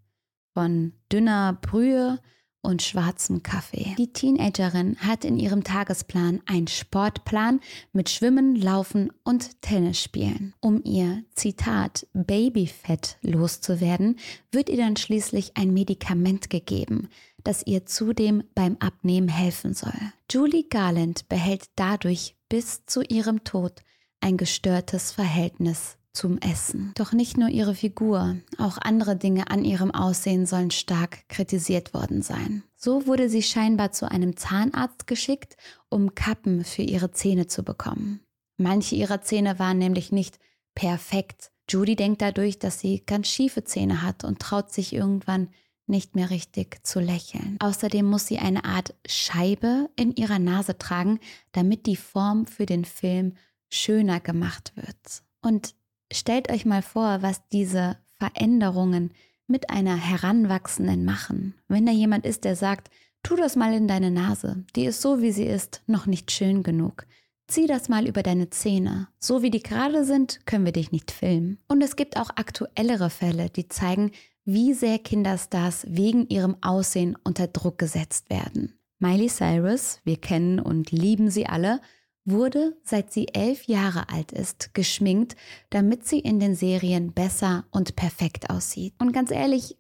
Von 0.53 0.93
dünner 1.11 1.59
Brühe 1.61 2.21
und 2.65 2.83
schwarzem 2.83 3.43
Kaffee. 3.43 3.95
Die 3.99 4.13
Teenagerin 4.13 4.97
hat 4.99 5.25
in 5.25 5.39
ihrem 5.39 5.63
Tagesplan 5.63 6.41
einen 6.47 6.67
Sportplan 6.67 7.61
mit 7.93 8.09
Schwimmen, 8.11 8.57
Laufen 8.57 9.13
und 9.23 9.61
Tennis 9.61 10.01
spielen. 10.01 10.55
Um 10.61 10.83
ihr 10.85 11.23
Zitat 11.35 12.07
Babyfett 12.15 13.19
loszuwerden, 13.23 14.19
wird 14.51 14.69
ihr 14.69 14.79
dann 14.79 14.97
schließlich 14.97 15.57
ein 15.57 15.73
Medikament 15.73 16.51
gegeben, 16.51 17.09
das 17.45 17.67
ihr 17.67 17.87
zudem 17.87 18.43
beim 18.55 18.77
Abnehmen 18.81 19.29
helfen 19.29 19.75
soll. 19.75 19.93
Julie 20.31 20.65
Garland 20.69 21.29
behält 21.29 21.67
dadurch 21.77 22.35
bis 22.49 22.87
zu 22.87 23.03
ihrem 23.03 23.45
Tod 23.45 23.83
ein 24.21 24.39
gestörtes 24.39 25.13
Verhältnis 25.13 25.99
zum 26.15 26.39
Essen. 26.39 26.93
Doch 26.97 27.13
nicht 27.13 27.37
nur 27.37 27.49
ihre 27.49 27.75
Figur, 27.75 28.37
auch 28.57 28.79
andere 28.79 29.17
Dinge 29.17 29.51
an 29.51 29.65
ihrem 29.65 29.91
Aussehen 29.91 30.47
sollen 30.47 30.71
stark 30.71 31.29
kritisiert 31.29 31.93
worden 31.93 32.23
sein. 32.23 32.63
So 32.77 33.07
wurde 33.07 33.29
sie 33.29 33.43
scheinbar 33.43 33.93
zu 33.93 34.11
einem 34.11 34.37
Zahnarzt 34.37 35.07
geschickt, 35.07 35.57
um 35.91 36.15
Kappen 36.15 36.65
für 36.65 36.83
ihre 36.83 37.11
Zähne 37.11 37.47
zu 37.47 37.63
bekommen. 37.63 38.21
Manche 38.57 38.95
ihrer 38.95 39.21
Zähne 39.21 39.59
waren 39.59 39.79
nämlich 39.79 40.13
nicht 40.13 40.39
perfekt. 40.75 41.51
Judy 41.69 41.97
denkt 41.97 42.23
dadurch, 42.23 42.59
dass 42.59 42.79
sie 42.79 43.05
ganz 43.05 43.29
schiefe 43.29 43.65
Zähne 43.65 44.03
hat 44.03 44.25
und 44.25 44.39
traut 44.39 44.73
sich 44.73 44.93
irgendwann 44.93 45.49
nicht 45.87 46.15
mehr 46.15 46.31
richtig 46.31 46.85
zu 46.87 47.01
lächeln. 47.01 47.57
Außerdem 47.61 48.07
muss 48.07 48.27
sie 48.27 48.39
eine 48.39 48.65
Art 48.65 48.95
Scheibe 49.07 49.91
in 49.97 50.15
ihrer 50.15 50.39
Nase 50.39 50.79
tragen, 50.79 51.21
damit 51.53 51.87
die 51.87 51.97
Form 51.97 52.47
für 52.47 52.67
den 52.67 52.85
Film 52.85 53.35
schöner 53.71 54.21
gemacht 54.21 54.73
wird. 54.77 55.23
Und 55.43 55.75
Stellt 56.15 56.49
euch 56.49 56.65
mal 56.65 56.81
vor, 56.81 57.23
was 57.23 57.49
diese 57.49 57.97
Veränderungen 58.19 59.11
mit 59.49 59.71
einer 59.71 59.97
Heranwachsenden 59.97 61.05
machen. 61.05 61.55
Wenn 61.67 61.87
da 61.87 61.91
jemand 61.91 62.25
ist, 62.25 62.45
der 62.45 62.55
sagt, 62.55 62.89
tu 63.25 63.35
das 63.35 63.57
mal 63.57 63.75
in 63.75 63.89
deine 63.89 64.13
Nase, 64.13 64.65
die 64.77 64.85
ist 64.85 65.03
so, 65.03 65.21
wie 65.23 65.33
sie 65.33 65.45
ist, 65.45 65.83
noch 65.89 66.07
nicht 66.07 66.31
schön 66.31 66.63
genug. 66.63 67.05
Zieh 67.49 67.67
das 67.67 67.89
mal 67.89 68.07
über 68.07 68.23
deine 68.23 68.49
Zähne. 68.49 69.09
So 69.19 69.43
wie 69.43 69.51
die 69.51 69.63
gerade 69.63 70.05
sind, 70.05 70.47
können 70.47 70.65
wir 70.65 70.73
dich 70.73 70.93
nicht 70.93 71.11
filmen. 71.11 71.59
Und 71.67 71.83
es 71.83 71.97
gibt 71.97 72.17
auch 72.17 72.31
aktuellere 72.37 73.11
Fälle, 73.11 73.51
die 73.51 73.67
zeigen, 73.67 74.13
wie 74.45 74.73
sehr 74.73 75.01
Kinderstars 75.01 75.85
wegen 75.89 76.29
ihrem 76.29 76.57
Aussehen 76.63 77.19
unter 77.25 77.49
Druck 77.49 77.77
gesetzt 77.79 78.31
werden. 78.31 78.79
Miley 79.01 79.29
Cyrus, 79.29 79.99
wir 80.05 80.19
kennen 80.19 80.61
und 80.61 80.93
lieben 80.93 81.29
sie 81.29 81.47
alle, 81.47 81.81
wurde, 82.25 82.77
seit 82.83 83.13
sie 83.13 83.29
elf 83.35 83.65
Jahre 83.65 84.09
alt 84.09 84.33
ist, 84.33 84.75
geschminkt, 84.75 85.37
damit 85.71 86.07
sie 86.07 86.19
in 86.19 86.41
den 86.41 86.55
Serien 86.55 87.13
besser 87.13 87.67
und 87.71 87.97
perfekt 87.97 88.51
aussieht. 88.51 88.95
Und 88.99 89.13
ganz 89.13 89.31
ehrlich, 89.31 89.77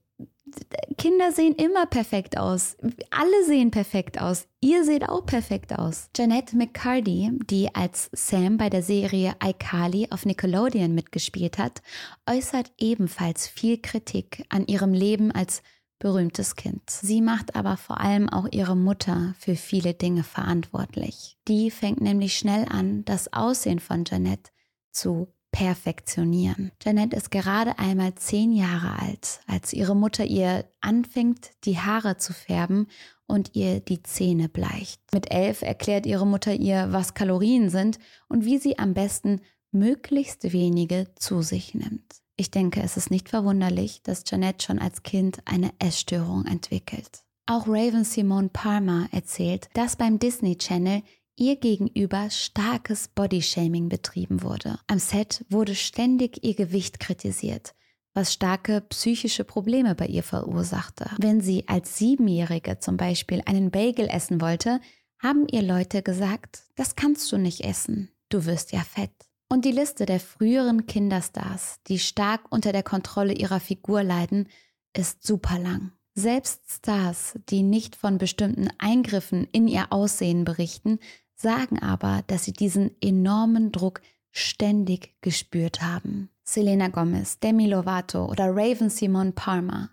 Kinder 0.99 1.33
sehen 1.33 1.55
immer 1.55 1.87
perfekt 1.87 2.39
aus. 2.39 2.77
Alle 3.11 3.45
sehen 3.45 3.71
perfekt 3.71 4.21
aus. 4.21 4.47
Ihr 4.61 4.85
seht 4.85 5.09
auch 5.09 5.27
perfekt 5.27 5.77
aus. 5.77 6.11
Jeanette 6.17 6.57
McCarty, 6.57 7.33
die 7.51 7.75
als 7.75 8.11
Sam 8.13 8.57
bei 8.57 8.71
der 8.71 8.83
Serie 8.83 9.35
iCarly 9.43 10.09
auf 10.11 10.25
Nickelodeon 10.27 10.95
mitgespielt 10.95 11.59
hat, 11.59 11.83
äußert 12.31 12.73
ebenfalls 12.79 13.49
viel 13.49 13.81
Kritik 13.81 14.45
an 14.49 14.67
ihrem 14.67 14.93
Leben 14.93 15.33
als 15.33 15.63
berühmtes 16.05 16.55
Kind. 16.55 16.83
Sie 16.91 17.23
macht 17.23 17.57
aber 17.57 17.79
vor 17.79 17.99
allem 17.99 18.29
auch 18.29 18.47
ihre 18.51 18.77
Mutter 18.77 19.35
für 19.39 19.57
viele 19.57 19.95
Dinge 19.95 20.23
verantwortlich. 20.23 21.39
Die 21.49 21.71
fängt 21.71 22.03
nämlich 22.03 22.37
schnell 22.37 22.67
an, 22.69 23.07
das 23.07 23.33
Aussehen 23.33 23.79
von 23.79 24.05
Janet 24.07 24.53
zu 24.91 25.29
perfektionieren. 25.51 26.73
Janet 26.83 27.15
ist 27.15 27.31
gerade 27.31 27.79
einmal 27.79 28.15
zehn 28.17 28.53
Jahre 28.53 29.01
alt, 29.01 29.41
als 29.47 29.73
ihre 29.73 29.97
Mutter 29.97 30.27
ihr 30.27 30.67
anfängt, 30.83 31.53
die 31.65 31.79
Haare 31.79 32.19
zu 32.19 32.35
färben 32.35 32.89
und 33.27 33.57
ihr 33.57 33.81
die 33.81 34.03
Zähne 34.03 34.51
bleicht. 34.51 35.01
Mit 35.15 35.33
elf 35.33 35.63
erklärt 35.63 36.05
ihre 36.05 36.27
Mutter 36.27 36.53
ihr, 36.53 36.89
was 36.91 37.15
Kalorien 37.15 37.71
sind 37.71 37.99
und 38.29 38.45
wie 38.45 38.59
sie 38.59 38.79
am 38.79 38.93
besten 38.93 39.41
möglichst 39.71 40.53
wenige 40.53 41.07
zu 41.15 41.41
sich 41.41 41.73
nimmt. 41.73 42.24
Ich 42.37 42.51
denke, 42.51 42.83
es 42.83 42.97
ist 42.97 43.11
nicht 43.11 43.29
verwunderlich, 43.29 44.03
dass 44.03 44.25
Janet 44.27 44.63
schon 44.63 44.79
als 44.79 45.03
Kind 45.03 45.39
eine 45.45 45.73
Essstörung 45.79 46.47
entwickelt. 46.47 47.23
Auch 47.47 47.69
Raven 47.69 48.05
Simone 48.05 48.49
Palmer 48.49 49.09
erzählt, 49.13 49.69
dass 49.75 49.97
beim 49.97 50.19
Disney 50.19 50.57
Channel 50.57 51.03
ihr 51.37 51.57
gegenüber 51.57 52.31
starkes 52.31 53.09
Bodyshaming 53.09 53.89
betrieben 53.89 54.43
wurde. 54.43 54.79
Am 54.87 54.99
Set 54.99 55.45
wurde 55.49 55.75
ständig 55.75 56.45
ihr 56.45 56.55
Gewicht 56.55 57.01
kritisiert, 57.01 57.75
was 58.15 58.33
starke 58.33 58.81
psychische 58.81 59.45
Probleme 59.45 59.95
bei 59.95 60.07
ihr 60.07 60.23
verursachte. 60.23 61.11
Wenn 61.19 61.41
sie 61.41 61.69
als 61.69 61.99
Siebenjährige 61.99 62.79
zum 62.79 62.97
Beispiel 62.97 63.43
einen 63.47 63.71
Bagel 63.71 64.09
essen 64.09 64.41
wollte, 64.41 64.81
haben 65.19 65.47
ihr 65.49 65.63
Leute 65.63 66.03
gesagt, 66.03 66.65
das 66.77 66.97
kannst 66.97 67.31
du 67.31 67.39
nicht 67.39 67.63
essen, 67.63 68.11
du 68.29 68.45
wirst 68.47 68.73
ja 68.73 68.81
fett. 68.81 69.13
Und 69.55 69.65
die 69.65 69.71
Liste 69.71 70.05
der 70.05 70.19
früheren 70.19 70.87
Kinderstars, 70.87 71.79
die 71.87 72.01
stark 72.01 72.41
unter 72.51 72.73
der 72.73 72.83
Kontrolle 72.83 73.35
ihrer 73.35 73.61
Figur 73.61 74.03
leiden, 74.03 74.49
ist 74.97 75.25
super 75.25 75.61
lang. 75.61 75.93
Selbst 76.17 76.63
Stars, 76.69 77.39
die 77.49 77.63
nicht 77.63 77.95
von 77.95 78.19
bestimmten 78.19 78.71
Eingriffen 78.79 79.47
in 79.53 79.69
ihr 79.69 79.93
Aussehen 79.93 80.45
berichten, 80.45 80.99
sagen 81.37 81.79
aber, 81.79 82.25
dass 82.27 82.43
sie 82.43 82.53
diesen 82.53 83.01
enormen 83.01 83.71
Druck 83.71 84.01
ständig 84.33 85.15
gespürt 85.21 85.83
haben. 85.83 86.31
Selena 86.43 86.89
Gomez, 86.89 87.39
Demi 87.39 87.69
Lovato 87.69 88.27
oder 88.27 88.49
Raven 88.49 88.91
Simon 88.91 89.35
Palmer. 89.35 89.91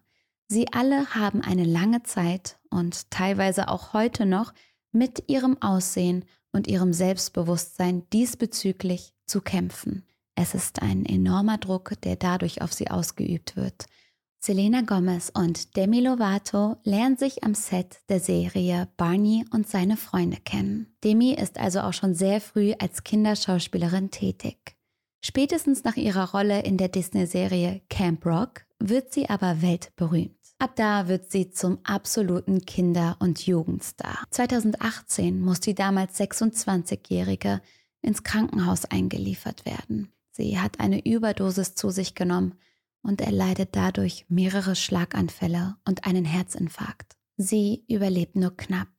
Sie 0.48 0.74
alle 0.74 1.14
haben 1.14 1.42
eine 1.42 1.66
lange 1.66 2.02
Zeit 2.02 2.58
und 2.72 3.12
teilweise 3.12 3.68
auch 3.68 3.94
heute 3.94 4.26
noch 4.26 4.56
mit 4.92 5.30
ihrem 5.30 5.62
Aussehen 5.62 6.26
und 6.52 6.68
ihrem 6.68 6.94
Selbstbewusstsein 6.94 8.10
diesbezüglich 8.10 9.14
zu 9.32 9.42
kämpfen. 9.42 10.04
Es 10.36 10.54
ist 10.54 10.82
ein 10.82 11.06
enormer 11.06 11.58
Druck, 11.58 11.94
der 12.04 12.18
dadurch 12.18 12.62
auf 12.62 12.74
sie 12.74 12.90
ausgeübt 12.90 13.56
wird. 13.56 13.86
Selena 14.40 14.82
Gomez 14.82 15.32
und 15.34 15.78
Demi 15.78 16.02
Lovato 16.02 16.78
lernen 16.84 17.16
sich 17.16 17.44
am 17.44 17.54
Set 17.54 18.00
der 18.10 18.20
Serie 18.20 18.90
Barney 18.98 19.46
und 19.52 19.70
seine 19.70 19.98
Freunde 19.98 20.38
kennen. 20.44 20.98
Demi 21.04 21.34
ist 21.34 21.60
also 21.60 21.82
auch 21.82 21.94
schon 21.94 22.14
sehr 22.14 22.42
früh 22.42 22.74
als 22.80 23.04
Kinderschauspielerin 23.04 24.12
tätig. 24.12 24.76
Spätestens 25.24 25.84
nach 25.84 25.96
ihrer 25.96 26.32
Rolle 26.32 26.64
in 26.64 26.78
der 26.78 26.90
Disney-Serie 26.90 27.82
Camp 27.90 28.26
Rock 28.26 28.66
wird 28.80 29.14
sie 29.14 29.30
aber 29.30 29.62
weltberühmt. 29.62 30.36
Ab 30.58 30.76
da 30.76 31.08
wird 31.08 31.32
sie 31.32 31.52
zum 31.52 31.80
absoluten 31.84 32.66
Kinder- 32.66 33.16
und 33.20 33.46
Jugendstar. 33.46 34.24
2018 34.32 35.40
muss 35.40 35.60
die 35.60 35.76
damals 35.76 36.20
26-Jährige 36.20 37.62
ins 38.02 38.24
Krankenhaus 38.24 38.86
eingeliefert 38.86 39.66
werden. 39.66 40.12
Sie 40.32 40.60
hat 40.60 40.80
eine 40.80 41.06
Überdosis 41.06 41.76
zu 41.76 41.90
sich 41.90 42.16
genommen 42.16 42.56
und 43.04 43.22
er 43.22 43.32
leidet 43.32 43.76
dadurch 43.76 44.26
mehrere 44.30 44.76
Schlaganfälle 44.76 45.76
und 45.86 46.06
einen 46.06 46.26
Herzinfarkt. 46.26 47.18
Sie 47.38 47.84
überlebt 47.88 48.36
nur 48.36 48.56
knapp. 48.56 48.90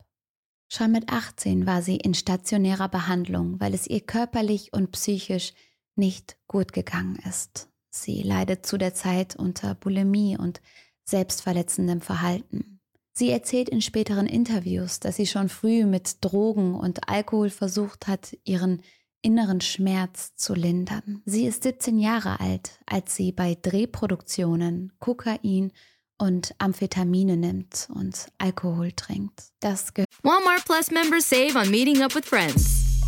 Schon 0.69 0.93
mit 0.93 1.13
18 1.13 1.67
war 1.67 1.83
sie 1.83 1.97
in 1.97 2.15
stationärer 2.15 2.89
Behandlung, 2.89 3.61
weil 3.61 3.75
es 3.75 3.87
ihr 3.87 4.01
körperlich 4.01 4.73
und 4.73 4.91
psychisch 4.93 5.53
nicht 5.97 6.39
gut 6.47 6.73
gegangen 6.73 7.19
ist. 7.29 7.69
Sie 7.91 8.23
leidet 8.23 8.65
zu 8.65 8.79
der 8.79 8.95
Zeit 8.95 9.37
unter 9.37 9.75
Bulimie 9.75 10.39
und 10.39 10.63
selbstverletzendem 11.05 12.01
Verhalten. 12.01 12.72
Sie 13.13 13.31
erzählt 13.31 13.69
in 13.69 13.83
späteren 13.83 14.27
Interviews, 14.27 15.01
dass 15.01 15.17
sie 15.17 15.27
schon 15.27 15.49
früh 15.49 15.85
mit 15.85 16.25
Drogen 16.25 16.75
und 16.75 17.09
Alkohol 17.09 17.51
versucht 17.51 18.07
hat, 18.07 18.37
ihren 18.45 18.83
inneren 19.21 19.61
Schmerz 19.61 20.35
zu 20.35 20.55
lindern. 20.55 21.23
Sie 21.25 21.47
ist 21.47 21.63
17 21.63 21.99
Jahre 21.99 22.41
alt, 22.41 22.81
als 22.87 23.15
sie 23.15 23.33
bei 23.33 23.57
Drehproduktionen 23.61 24.93
Kokain 24.99 25.73
und 26.19 26.55
Amphetamine 26.59 27.37
nimmt 27.37 27.89
und 27.95 28.27
Alkohol 28.39 28.93
trinkt. 28.93 29.43
Das 29.61 29.93
Walmart 30.23 30.65
Plus 30.65 30.91
members 30.91 31.29
save 31.29 31.57
on 31.57 31.71
meeting 31.71 32.03
up 32.03 32.15
with 32.15 32.25
friends. 32.25 32.82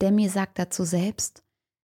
Demi 0.00 0.28
sagt 0.28 0.58
dazu 0.58 0.84
selbst, 0.84 1.42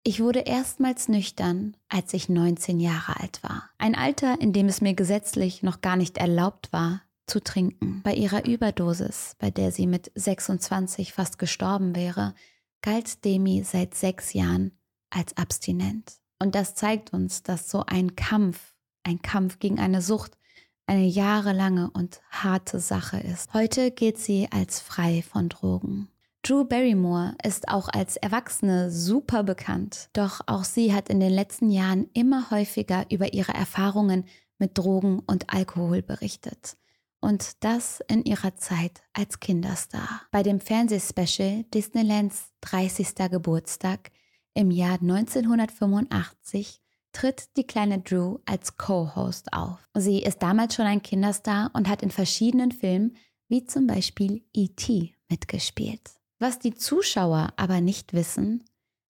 ich 0.02 0.20
wurde 0.20 0.40
erstmals 0.40 1.08
nüchtern, 1.08 1.76
als 1.88 2.14
ich 2.14 2.28
19 2.28 2.80
Jahre 2.80 3.20
alt 3.20 3.42
war. 3.42 3.68
Ein 3.76 3.94
Alter, 3.94 4.40
in 4.40 4.52
dem 4.52 4.66
es 4.66 4.80
mir 4.80 4.94
gesetzlich 4.94 5.62
noch 5.62 5.82
gar 5.82 5.96
nicht 5.96 6.16
erlaubt 6.16 6.72
war, 6.72 7.02
zu 7.26 7.40
trinken. 7.40 8.00
Bei 8.02 8.14
ihrer 8.14 8.46
Überdosis, 8.46 9.36
bei 9.38 9.50
der 9.50 9.72
sie 9.72 9.86
mit 9.86 10.10
26 10.14 11.12
fast 11.12 11.38
gestorben 11.38 11.94
wäre, 11.94 12.34
galt 12.82 13.24
Demi 13.24 13.62
seit 13.62 13.94
sechs 13.94 14.32
Jahren 14.32 14.72
als 15.10 15.36
abstinent. 15.36 16.14
Und 16.38 16.54
das 16.54 16.74
zeigt 16.74 17.12
uns, 17.12 17.42
dass 17.42 17.70
so 17.70 17.84
ein 17.86 18.16
Kampf, 18.16 18.74
ein 19.04 19.20
Kampf 19.20 19.58
gegen 19.58 19.78
eine 19.78 20.00
Sucht, 20.00 20.38
eine 20.86 21.06
jahrelange 21.06 21.90
und 21.90 22.20
harte 22.30 22.80
Sache 22.80 23.20
ist. 23.20 23.52
Heute 23.52 23.90
geht 23.90 24.18
sie 24.18 24.48
als 24.50 24.80
frei 24.80 25.22
von 25.22 25.48
Drogen. 25.50 26.08
Drew 26.42 26.64
Barrymore 26.64 27.36
ist 27.44 27.68
auch 27.68 27.88
als 27.88 28.16
Erwachsene 28.16 28.90
super 28.90 29.42
bekannt, 29.42 30.08
doch 30.14 30.40
auch 30.46 30.64
sie 30.64 30.94
hat 30.94 31.10
in 31.10 31.20
den 31.20 31.32
letzten 31.32 31.70
Jahren 31.70 32.08
immer 32.14 32.50
häufiger 32.50 33.04
über 33.10 33.34
ihre 33.34 33.52
Erfahrungen 33.52 34.24
mit 34.58 34.78
Drogen 34.78 35.20
und 35.26 35.52
Alkohol 35.52 36.00
berichtet. 36.02 36.78
Und 37.20 37.62
das 37.62 38.00
in 38.08 38.24
ihrer 38.24 38.56
Zeit 38.56 39.02
als 39.12 39.38
Kinderstar. 39.40 40.22
Bei 40.30 40.42
dem 40.42 40.60
Fernsehspecial 40.60 41.64
Disneylands 41.64 42.50
30. 42.62 43.30
Geburtstag 43.30 44.10
im 44.54 44.70
Jahr 44.70 44.98
1985 45.00 46.80
tritt 47.12 47.54
die 47.58 47.66
kleine 47.66 47.98
Drew 47.98 48.38
als 48.46 48.78
Co-Host 48.78 49.52
auf. 49.52 49.86
Sie 49.94 50.22
ist 50.22 50.42
damals 50.42 50.74
schon 50.74 50.86
ein 50.86 51.02
Kinderstar 51.02 51.70
und 51.74 51.86
hat 51.86 52.02
in 52.02 52.10
verschiedenen 52.10 52.72
Filmen, 52.72 53.16
wie 53.48 53.64
zum 53.64 53.86
Beispiel 53.86 54.42
E.T., 54.54 55.14
mitgespielt. 55.28 56.19
Was 56.40 56.58
die 56.58 56.74
Zuschauer 56.74 57.52
aber 57.56 57.82
nicht 57.82 58.14
wissen, 58.14 58.64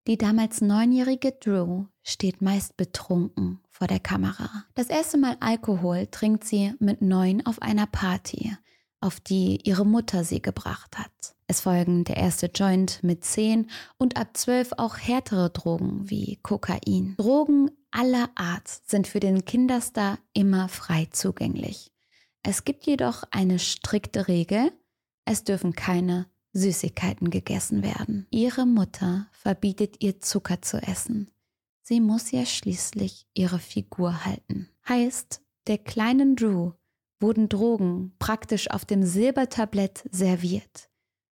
die 0.09 0.19
damals 0.19 0.61
neunjährige 0.61 1.31
Drew 1.31 1.85
steht 2.03 2.43
meist 2.43 2.77
betrunken 2.77 3.61
vor 3.69 3.87
der 3.87 4.01
Kamera. 4.01 4.65
Das 4.75 4.89
erste 4.89 5.17
Mal 5.17 5.37
Alkohol 5.39 6.09
trinkt 6.09 6.43
sie 6.43 6.75
mit 6.81 7.03
neun 7.03 7.47
auf 7.47 7.63
einer 7.63 7.87
Party, 7.87 8.57
auf 9.01 9.21
die 9.21 9.61
ihre 9.63 9.87
Mutter 9.87 10.25
sie 10.25 10.43
gebracht 10.43 10.99
hat. 10.99 11.37
Es 11.47 11.61
folgen 11.61 12.03
der 12.03 12.17
erste 12.17 12.47
Joint 12.47 13.01
mit 13.05 13.25
zehn 13.25 13.71
und 13.97 14.17
ab 14.17 14.37
zwölf 14.37 14.73
auch 14.77 14.99
härtere 14.99 15.51
Drogen 15.51 16.11
wie 16.11 16.41
Kokain. 16.43 17.15
Drogen 17.17 17.71
aller 17.93 18.29
Art 18.35 18.67
sind 18.67 19.07
für 19.07 19.21
den 19.21 19.45
Kinderstar 19.45 20.19
immer 20.33 20.69
frei 20.69 21.07
zugänglich. 21.13 21.93
Es 22.43 22.65
gibt 22.65 22.87
jedoch 22.87 23.23
eine 23.31 23.61
strikte 23.61 24.27
Regel, 24.27 24.73
es 25.25 25.45
dürfen 25.45 25.75
keine 25.75 26.27
Süßigkeiten 26.53 27.31
gegessen 27.31 27.83
werden. 27.83 28.27
Ihre 28.31 28.67
Mutter 28.67 29.29
verbietet 29.33 29.97
ihr 30.01 30.21
Zucker 30.21 30.63
zu 30.63 30.79
essen. 30.83 31.31
Sie 31.83 32.01
muss 32.01 32.31
ja 32.31 32.47
schließlich 32.47 33.27
ihre 33.35 33.59
Figur 33.59 34.25
halten. 34.25 34.69
Heißt, 34.89 35.41
der 35.67 35.79
kleinen 35.79 36.37
Drew 36.37 36.73
wurden 37.21 37.49
Drogen 37.49 38.13
praktisch 38.19 38.71
auf 38.71 38.85
dem 38.85 39.05
Silbertablett 39.05 40.05
serviert. 40.11 40.89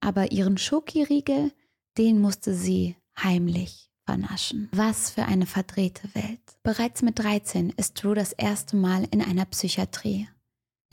Aber 0.01 0.33
ihren 0.33 0.59
Schokiriegel, 0.59 1.53
den 1.99 2.21
musste 2.21 2.55
sie 2.55 2.97
heimlich 3.19 3.91
vernaschen. 4.05 4.69
Was 4.73 5.11
für 5.11 5.25
eine 5.25 5.47
verdrehte 5.47 6.15
Welt. 6.15 6.41
Bereits 6.63 7.03
mit 7.03 7.19
13 7.19 7.71
ist 7.71 8.03
Drew 8.03 8.15
das 8.15 8.33
erste 8.33 8.77
Mal 8.77 9.07
in 9.11 9.23
einer 9.23 9.45
Psychiatrie. 9.47 10.29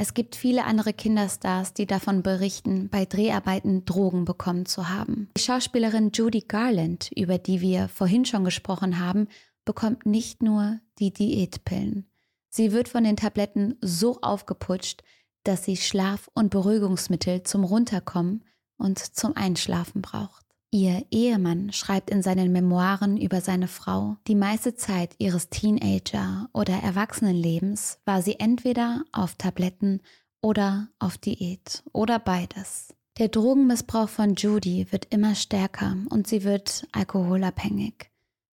Es 0.01 0.13
gibt 0.13 0.38
viele 0.38 0.63
andere 0.63 0.93
Kinderstars, 0.93 1.73
die 1.73 1.85
davon 1.85 2.23
berichten, 2.23 2.88
bei 2.88 3.03
Dreharbeiten 3.03 3.83
Drogen 3.83 4.23
bekommen 4.23 4.65
zu 4.65 4.88
haben. 4.88 5.29
Die 5.35 5.41
Schauspielerin 5.41 6.12
Judy 6.13 6.39
Garland, 6.39 7.12
über 7.17 7.38
die 7.38 7.59
wir 7.59 7.89
vorhin 7.89 8.23
schon 8.23 8.45
gesprochen 8.45 8.99
haben, 8.99 9.27
bekommt 9.65 10.05
nicht 10.05 10.41
nur 10.41 10.79
die 10.99 11.12
Diätpillen. 11.12 12.09
Sie 12.47 12.71
wird 12.71 12.88
von 12.88 13.03
den 13.03 13.17
Tabletten 13.17 13.75
so 13.81 14.21
aufgeputscht, 14.21 15.03
dass 15.43 15.65
sie 15.65 15.75
Schlaf- 15.75 16.29
und 16.33 16.49
Beruhigungsmittel 16.49 17.43
zum 17.43 17.65
Runterkommen 17.65 18.45
und 18.77 18.99
zum 18.99 19.35
Einschlafen 19.35 20.01
braucht. 20.01 20.45
Ihr 20.71 21.03
Ehemann 21.10 21.73
schreibt 21.73 22.12
in 22.12 22.21
seinen 22.21 22.51
Memoiren 22.51 23.17
über 23.17 23.41
seine 23.41 23.67
Frau, 23.67 24.17
die 24.27 24.36
meiste 24.36 24.75
Zeit 24.75 25.15
ihres 25.17 25.49
Teenager- 25.49 26.47
oder 26.53 26.75
Erwachsenenlebens 26.75 27.99
war 28.05 28.21
sie 28.21 28.39
entweder 28.39 29.03
auf 29.12 29.34
Tabletten 29.34 30.01
oder 30.41 30.89
auf 30.99 31.17
Diät 31.17 31.84
oder 31.91 32.19
beides. 32.19 32.93
Der 33.17 33.29
Drogenmissbrauch 33.29 34.10
von 34.10 34.36
Judy 34.36 34.91
wird 34.91 35.08
immer 35.10 35.34
stärker 35.34 35.97
und 36.12 36.27
sie 36.27 36.43
wird 36.43 36.88
alkoholabhängig. 36.91 38.12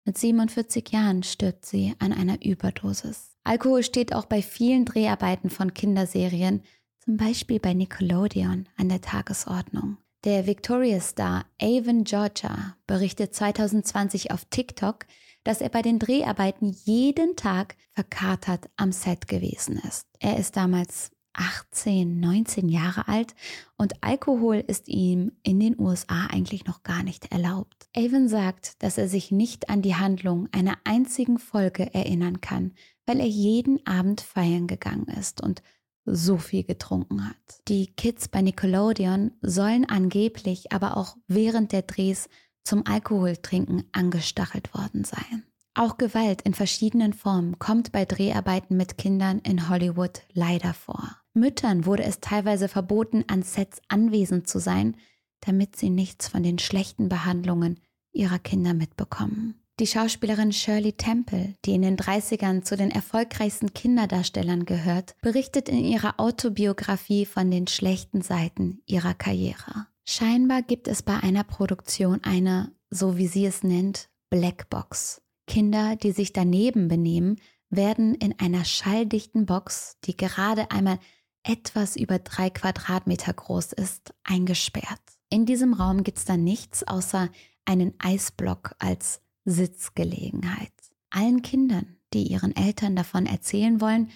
Mit 0.05 0.19
47 0.19 0.91
Jahren 0.91 1.23
stirbt 1.23 1.65
sie 1.65 1.95
an 2.01 2.13
einer 2.13 2.45
Überdosis. 2.45 3.37
Alkohol 3.45 3.85
steht 3.85 4.15
auch 4.15 4.27
bei 4.27 4.43
vielen 4.43 4.85
Dreharbeiten 4.85 5.49
von 5.49 5.75
Kinderserien, 5.75 6.63
zum 6.99 7.17
Beispiel 7.17 7.61
bei 7.61 7.73
Nickelodeon, 7.73 8.69
an 8.77 8.89
der 8.89 9.01
Tagesordnung. 9.01 9.99
Der 10.25 10.47
Victorious-Star 10.47 11.47
Avon 11.63 12.05
Georgia 12.05 12.77
berichtet 12.87 13.35
2020 13.35 14.33
auf 14.33 14.45
TikTok, 14.45 15.07
dass 15.45 15.63
er 15.63 15.71
bei 15.71 15.81
den 15.81 15.99
Dreharbeiten 15.99 16.77
jeden 16.85 17.37
Tag 17.37 17.75
verkatert 17.93 18.69
am 18.77 18.93
Set 18.93 19.29
gewesen 19.29 19.81
ist. 19.89 20.07
Er 20.19 20.39
ist 20.39 20.59
damals 20.59 21.11
18, 21.33 22.21
19 22.21 22.69
Jahre 22.69 23.09
alt 23.09 23.35
und 23.79 23.95
Alkohol 24.03 24.57
ist 24.57 24.89
ihm 24.89 25.33
in 25.43 25.59
den 25.59 25.81
USA 25.81 26.27
eigentlich 26.27 26.67
noch 26.67 26.83
gar 26.83 27.03
nicht 27.03 27.33
erlaubt. 27.33 27.89
Avon 27.97 28.29
sagt, 28.29 28.83
dass 28.83 28.99
er 28.99 29.09
sich 29.09 29.31
nicht 29.31 29.71
an 29.71 29.81
die 29.81 29.95
Handlung 29.95 30.49
einer 30.53 30.77
einzigen 30.85 31.39
Folge 31.39 31.95
erinnern 31.95 32.43
kann, 32.43 32.75
weil 33.07 33.21
er 33.21 33.27
jeden 33.27 33.87
Abend 33.87 34.21
feiern 34.21 34.67
gegangen 34.67 35.07
ist 35.19 35.41
und 35.41 35.63
so 36.05 36.39
viel 36.39 36.65
getrunken 36.65 37.29
hat. 37.29 37.37
Die 37.69 37.87
Kids 37.87 38.29
bei 38.29 38.43
Nickelodeon 38.43 39.33
sollen 39.43 39.89
angeblich 39.89 40.73
aber 40.73 40.97
auch 40.97 41.17
während 41.29 41.73
der 41.73 41.83
Drehs 41.83 42.29
zum 42.65 42.87
Alkoholtrinken 42.87 43.85
angestachelt 43.93 44.75
worden 44.75 45.05
sein. 45.05 45.45
Auch 45.75 45.99
Gewalt 45.99 46.43
in 46.43 46.55
verschiedenen 46.55 47.13
Formen 47.13 47.59
kommt 47.59 47.93
bei 47.93 48.05
Dreharbeiten 48.05 48.77
mit 48.77 48.99
Kindern 48.99 49.39
in 49.39 49.69
Hollywood 49.69 50.23
leider 50.33 50.75
vor. 50.75 51.17
Müttern 51.33 51.87
wurde 51.87 52.03
es 52.03 52.21
teilweise 52.21 52.69
verboten, 52.69 53.25
an 53.29 53.43
Sets 53.43 53.81
anwesend 53.89 54.49
zu 54.49 54.59
sein, 54.59 54.97
damit 55.41 55.77
sie 55.77 55.91
nichts 55.91 56.29
von 56.29 56.43
den 56.43 56.59
schlechten 56.59 57.09
Behandlungen 57.09 57.79
ihrer 58.13 58.39
Kinder 58.39 58.75
mitbekommen. 58.75 59.60
Die 59.81 59.87
Schauspielerin 59.87 60.53
Shirley 60.53 60.93
Temple, 60.93 61.55
die 61.65 61.73
in 61.73 61.81
den 61.81 61.97
30ern 61.97 62.63
zu 62.63 62.77
den 62.77 62.91
erfolgreichsten 62.91 63.73
Kinderdarstellern 63.73 64.67
gehört, 64.67 65.15
berichtet 65.23 65.71
in 65.71 65.83
ihrer 65.87 66.21
Autobiografie 66.21 67.25
von 67.25 67.51
den 67.51 67.67
schlechten 67.67 68.21
Seiten 68.21 68.83
ihrer 68.85 69.15
Karriere. 69.15 69.87
Scheinbar 70.05 70.61
gibt 70.61 70.87
es 70.87 71.03
bei 71.03 71.17
einer 71.17 71.45
Produktion 71.45 72.23
eine, 72.25 72.75
so 72.91 73.17
wie 73.17 73.27
sie 73.27 73.47
es 73.47 73.63
nennt, 73.63 74.11
Blackbox. 74.29 75.23
Kinder, 75.47 75.97
die 75.97 76.13
sich 76.13 76.35
daneben 76.35 76.89
benehmen, 76.89 77.41
werden 77.71 78.15
in 78.15 78.39
einer 78.39 78.67
schalldichten 78.67 79.47
Box, 79.47 79.97
die 80.05 80.15
gerade 80.15 80.71
einmal 80.71 80.99
etwas 81.43 81.97
über 81.97 82.19
drei 82.19 82.51
Quadratmeter 82.51 83.33
groß 83.33 83.73
ist, 83.73 84.13
eingesperrt. 84.25 85.01
In 85.31 85.47
diesem 85.47 85.73
Raum 85.73 86.05
gibt 86.05 86.19
es 86.19 86.27
dann 86.27 86.45
nichts 86.45 86.87
außer 86.87 87.31
einen 87.65 87.95
Eisblock 87.99 88.75
als 88.79 89.23
Sitzgelegenheit. 89.45 90.73
Allen 91.11 91.43
Kindern, 91.43 91.97
die 92.13 92.25
ihren 92.25 92.55
Eltern 92.55 92.97
davon 92.97 93.27
erzählen 93.27 93.81
wollen, 93.81 94.11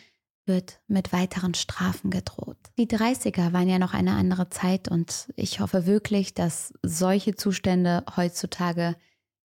wird 0.47 0.81
mit 0.87 1.13
weiteren 1.13 1.55
Strafen 1.55 2.11
gedroht. 2.11 2.59
Die 2.79 2.87
30er 2.87 3.53
waren 3.53 3.69
ja 3.69 3.79
noch 3.79 3.95
eine 3.95 4.13
andere 4.13 4.51
Zeit 4.51 4.89
und 4.89 5.33
ich 5.37 5.61
hoffe 5.61 5.87
wirklich, 5.87 6.35
dass 6.35 6.75
solche 6.83 7.35
Zustände 7.35 8.05
heutzutage 8.17 8.97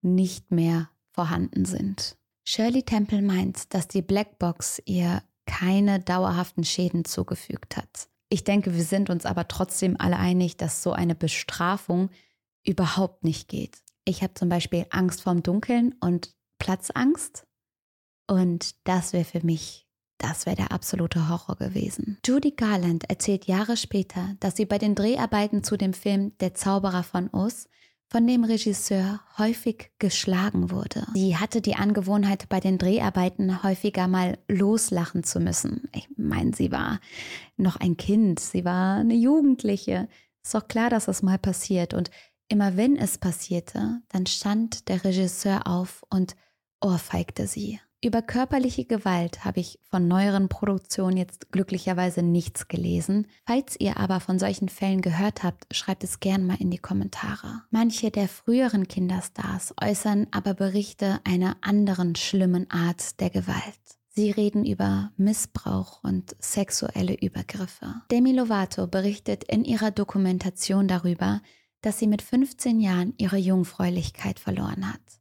nicht 0.03 0.51
mehr 0.51 0.89
vorhanden 1.13 1.65
sind. 1.65 2.17
Shirley 2.45 2.83
Temple 2.83 3.23
meint, 3.23 3.75
dass 3.75 3.89
die 3.89 4.03
Blackbox 4.03 4.83
ihr 4.85 5.23
keine 5.47 6.01
dauerhaften 6.01 6.65
Schäden 6.65 7.05
zugefügt 7.05 7.77
hat. 7.77 8.09
Ich 8.29 8.45
denke, 8.45 8.75
wir 8.75 8.85
sind 8.85 9.11
uns 9.11 9.27
aber 9.27 9.49
trotzdem 9.49 9.97
alle 9.99 10.17
einig, 10.17 10.57
dass 10.57 10.83
so 10.83 10.93
eine 10.93 11.15
Bestrafung 11.15 12.11
überhaupt 12.65 13.25
nicht 13.25 13.49
geht. 13.49 13.84
Ich 14.05 14.23
habe 14.23 14.35
zum 14.35 14.49
Beispiel 14.49 14.87
Angst 14.91 15.23
vorm 15.23 15.43
Dunkeln 15.43 15.95
und 16.01 16.35
Platzangst. 16.59 17.47
Und 18.27 18.75
das 18.85 19.13
wäre 19.13 19.25
für 19.25 19.45
mich, 19.45 19.87
das 20.19 20.47
wäre 20.47 20.57
der 20.57 20.73
absolute 20.73 21.29
Horror 21.29 21.57
gewesen. 21.57 22.19
Judy 22.25 22.53
Garland 22.53 23.09
erzählt 23.11 23.47
Jahre 23.47 23.77
später, 23.77 24.37
dass 24.41 24.57
sie 24.57 24.67
bei 24.67 24.79
den 24.79 24.95
Dreharbeiten 24.95 25.63
zu 25.63 25.77
dem 25.77 25.93
Film 25.93 26.37
Der 26.39 26.55
Zauberer 26.55 27.03
von 27.03 27.29
Oz 27.31 27.69
von 28.11 28.27
dem 28.27 28.45
Regisseur 28.45 29.21
häufig 29.39 29.91
geschlagen 29.99 30.71
wurde. 30.71 31.07
Sie 31.15 31.37
hatte 31.37 31.61
die 31.61 31.75
Angewohnheit, 31.75 32.49
bei 32.49 32.61
den 32.61 32.79
Dreharbeiten 32.79 33.63
häufiger 33.63 34.07
mal 34.07 34.39
loslachen 34.47 35.25
zu 35.25 35.41
müssen. 35.41 35.89
Ich 35.93 36.09
meine, 36.17 36.55
sie 36.55 36.71
war 36.71 37.01
noch 37.57 37.77
ein 37.77 37.97
Kind, 37.97 38.39
sie 38.39 38.65
war 38.65 38.99
eine 38.99 39.15
Jugendliche. 39.15 40.09
Ist 40.45 40.55
doch 40.55 40.69
klar, 40.69 40.91
dass 40.91 41.07
das 41.07 41.23
mal 41.23 41.39
passiert. 41.39 41.93
Und 41.93 42.11
immer 42.49 42.77
wenn 42.77 42.97
es 42.97 43.19
passierte, 43.19 44.01
dann 44.09 44.27
stand 44.27 44.89
der 44.89 45.05
Regisseur 45.05 45.67
auf 45.67 46.03
und 46.11 46.37
ohrfeigte 46.81 47.47
sie. 47.47 47.81
Über 48.05 48.21
körperliche 48.21 48.85
Gewalt 48.85 49.47
habe 49.47 49.61
ich 49.61 49.79
von 49.91 50.07
neueren 50.07 50.51
Produktionen 50.51 51.17
jetzt 51.17 51.51
glücklicherweise 51.53 52.23
nichts 52.23 52.69
gelesen. 52.69 53.29
Falls 53.47 53.81
ihr 53.81 53.97
aber 53.97 54.21
von 54.21 54.39
solchen 54.39 54.69
Fällen 54.69 55.01
gehört 55.01 55.43
habt, 55.43 55.75
schreibt 55.75 56.05
es 56.05 56.21
gern 56.21 56.47
mal 56.47 56.61
in 56.61 56.71
die 56.71 56.77
Kommentare. 56.79 57.63
Manche 57.71 58.11
der 58.11 58.29
früheren 58.29 58.89
Kinderstars 58.89 59.73
äußern 59.83 60.27
aber 60.33 60.53
Berichte 60.53 61.19
einer 61.25 61.57
anderen 61.63 62.15
schlimmen 62.15 62.71
Art 62.71 63.21
der 63.21 63.31
Gewalt. 63.31 63.81
Sie 64.11 64.31
reden 64.31 64.67
über 64.67 65.11
Missbrauch 65.17 66.05
und 66.05 66.37
sexuelle 66.39 67.15
Übergriffe. 67.15 68.03
Demi 68.11 68.33
Lovato 68.33 68.87
berichtet 68.87 69.45
in 69.45 69.65
ihrer 69.65 69.91
Dokumentation 69.91 70.89
darüber, 70.89 71.41
dass 71.85 71.99
sie 71.99 72.07
mit 72.07 72.23
15 72.23 72.81
Jahren 72.81 73.13
ihre 73.19 73.37
Jungfräulichkeit 73.37 74.41
verloren 74.41 74.91
hat 74.93 75.21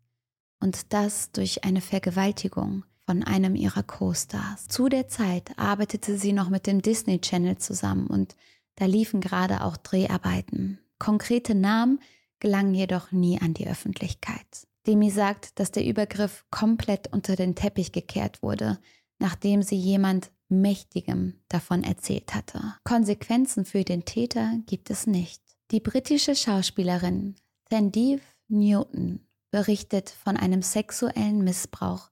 und 0.61 0.93
das 0.93 1.31
durch 1.33 1.65
eine 1.65 1.81
Vergewaltigung 1.81 2.85
von 3.05 3.21
einem 3.21 3.55
ihrer 3.55 3.83
Co-Stars. 3.83 4.69
Zu 4.69 4.87
der 4.87 5.09
Zeit 5.09 5.51
arbeitete 5.59 6.17
sie 6.17 6.31
noch 6.31 6.49
mit 6.49 6.65
dem 6.65 6.81
Disney 6.81 7.19
Channel 7.19 7.57
zusammen 7.57 8.07
und 8.07 8.37
da 8.75 8.85
liefen 8.85 9.19
gerade 9.19 9.61
auch 9.61 9.75
Dreharbeiten. 9.75 10.79
Konkrete 10.99 11.53
Namen 11.53 11.99
gelangen 12.39 12.73
jedoch 12.73 13.11
nie 13.11 13.41
an 13.41 13.53
die 13.53 13.67
Öffentlichkeit. 13.67 14.67
Demi 14.87 15.11
sagt, 15.11 15.59
dass 15.59 15.71
der 15.71 15.85
Übergriff 15.85 16.45
komplett 16.49 17.11
unter 17.11 17.35
den 17.35 17.55
Teppich 17.55 17.91
gekehrt 17.91 18.41
wurde, 18.41 18.79
nachdem 19.19 19.63
sie 19.63 19.75
jemand 19.75 20.31
Mächtigem 20.47 21.41
davon 21.49 21.83
erzählt 21.83 22.33
hatte. 22.33 22.75
Konsequenzen 22.85 23.65
für 23.65 23.83
den 23.83 24.05
Täter 24.05 24.59
gibt 24.65 24.89
es 24.89 25.07
nicht. 25.07 25.41
Die 25.71 25.79
britische 25.79 26.35
Schauspielerin 26.35 27.35
Thandeve 27.69 28.21
Newton 28.47 29.25
berichtet 29.51 30.09
von 30.09 30.37
einem 30.37 30.61
sexuellen 30.61 31.43
Missbrauch 31.43 32.09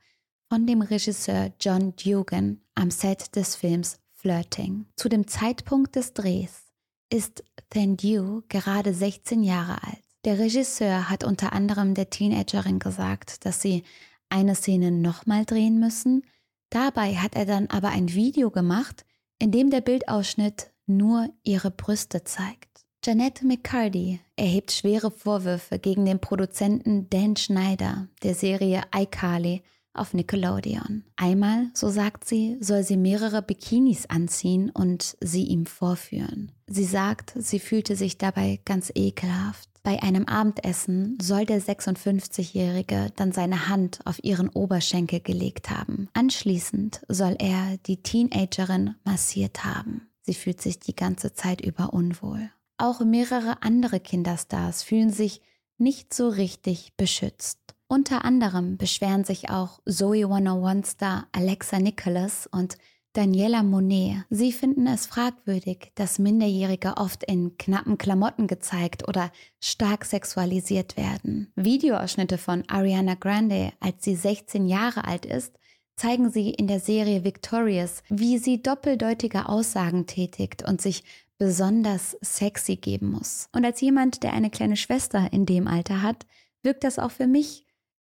von 0.50 0.66
dem 0.66 0.82
Regisseur 0.82 1.52
John 1.60 1.96
Dugan 1.96 2.62
am 2.76 2.92
Set 2.92 3.36
des 3.36 3.56
Films 3.56 4.00
Flirting. 4.12 4.86
Zu 4.96 5.10
dem 5.10 5.28
Zeitpunkt 5.28 5.96
des 5.96 6.14
Drehs 6.14 6.64
ist 7.12 7.44
Thandew 7.70 8.42
gerade 8.50 8.94
16 8.94 9.44
Jahre 9.44 9.84
alt. 9.84 10.02
Der 10.24 10.40
Regisseur 10.40 11.10
hat 11.10 11.24
unter 11.24 11.54
anderem 11.54 11.96
der 11.96 12.10
Teenagerin 12.10 12.80
gesagt, 12.80 13.46
dass 13.46 13.62
sie 13.62 13.84
eine 14.30 14.56
Szene 14.56 14.92
nochmal 14.92 15.46
drehen 15.46 15.80
müssen. 15.80 16.24
Dabei 16.70 17.16
hat 17.16 17.36
er 17.36 17.46
dann 17.46 17.68
aber 17.68 17.90
ein 17.90 18.14
Video 18.14 18.52
gemacht, 18.52 19.06
in 19.40 19.52
dem 19.52 19.70
der 19.72 19.82
Bildausschnitt 19.82 20.72
nur 20.86 21.30
ihre 21.44 21.72
Brüste 21.72 22.24
zeigt. 22.24 22.71
Janette 23.04 23.48
McCarty 23.48 24.20
erhebt 24.36 24.72
schwere 24.72 25.10
Vorwürfe 25.10 25.80
gegen 25.80 26.06
den 26.06 26.20
Produzenten 26.20 27.10
Dan 27.10 27.36
Schneider 27.36 28.08
der 28.22 28.36
Serie 28.36 28.84
iCarly 28.96 29.64
auf 29.96 30.14
Nickelodeon. 30.14 31.04
Einmal, 31.16 31.72
so 31.74 31.90
sagt 31.90 32.26
sie, 32.26 32.58
soll 32.60 32.84
sie 32.84 32.98
mehrere 32.98 33.42
Bikinis 33.42 34.06
anziehen 34.06 34.70
und 34.70 35.18
sie 35.20 35.46
ihm 35.46 35.66
vorführen. 35.66 36.52
Sie 36.68 36.86
sagt, 36.86 37.34
sie 37.36 37.60
fühlte 37.60 37.96
sich 37.96 38.20
dabei 38.20 38.60
ganz 38.66 38.92
ekelhaft. 38.94 39.68
Bei 39.82 40.04
einem 40.04 40.28
Abendessen 40.28 41.18
soll 41.20 41.48
der 41.48 41.60
56-Jährige 41.60 43.12
dann 43.16 43.32
seine 43.32 43.68
Hand 43.68 44.02
auf 44.06 44.24
ihren 44.24 44.50
Oberschenkel 44.50 45.22
gelegt 45.22 45.72
haben. 45.72 46.08
Anschließend 46.14 47.02
soll 47.08 47.36
er 47.40 47.78
die 47.88 48.04
Teenagerin 48.04 48.94
massiert 49.04 49.66
haben. 49.66 50.08
Sie 50.22 50.36
fühlt 50.36 50.62
sich 50.62 50.80
die 50.80 50.96
ganze 50.96 51.34
Zeit 51.34 51.62
über 51.62 51.94
unwohl. 51.94 52.52
Auch 52.82 53.02
mehrere 53.02 53.62
andere 53.62 54.00
Kinderstars 54.00 54.82
fühlen 54.82 55.12
sich 55.12 55.42
nicht 55.78 56.16
so 56.16 56.30
richtig 56.30 56.94
beschützt. 56.98 57.60
Unter 57.88 58.26
anderem 58.26 58.78
beschweren 58.78 59.24
sich 59.24 59.52
auch 59.52 59.82
Zoe 59.88 60.26
101-Star 60.26 61.28
Alexa 61.32 61.78
Nicholas 61.78 62.48
und 62.48 62.80
Daniela 63.14 63.62
Monet. 63.62 64.24
Sie 64.32 64.52
finden 64.52 64.88
es 64.88 65.06
fragwürdig, 65.06 65.92
dass 65.94 66.18
Minderjährige 66.18 66.98
oft 66.98 67.24
in 67.24 67.56
knappen 67.60 68.00
Klamotten 68.00 68.48
gezeigt 68.48 69.08
oder 69.08 69.32
stark 69.60 70.04
sexualisiert 70.04 70.98
werden. 70.98 71.54
Videoausschnitte 71.56 72.40
von 72.40 72.68
Ariana 72.68 73.14
Grande, 73.14 73.74
als 73.80 74.04
sie 74.04 74.16
16 74.16 74.66
Jahre 74.66 75.06
alt 75.06 75.28
ist, 75.28 75.54
zeigen 75.98 76.32
sie 76.32 76.50
in 76.50 76.66
der 76.66 76.80
Serie 76.80 77.24
Victorious, 77.24 78.02
wie 78.10 78.40
sie 78.40 78.64
doppeldeutige 78.64 79.48
Aussagen 79.48 80.08
tätigt 80.08 80.68
und 80.68 80.82
sich 80.82 81.04
besonders 81.42 82.16
sexy 82.22 82.76
geben 82.76 83.10
muss. 83.10 83.50
Und 83.52 83.66
als 83.66 83.82
jemand, 83.82 84.22
der 84.22 84.34
eine 84.34 84.52
kleine 84.52 84.78
Schwester 84.78 85.30
in 85.34 85.48
dem 85.48 85.68
Alter 85.68 86.04
hat, 86.04 86.28
wirkt 86.62 86.84
das 86.84 87.00
auch 87.00 87.10
für 87.10 87.26
mich 87.26 87.66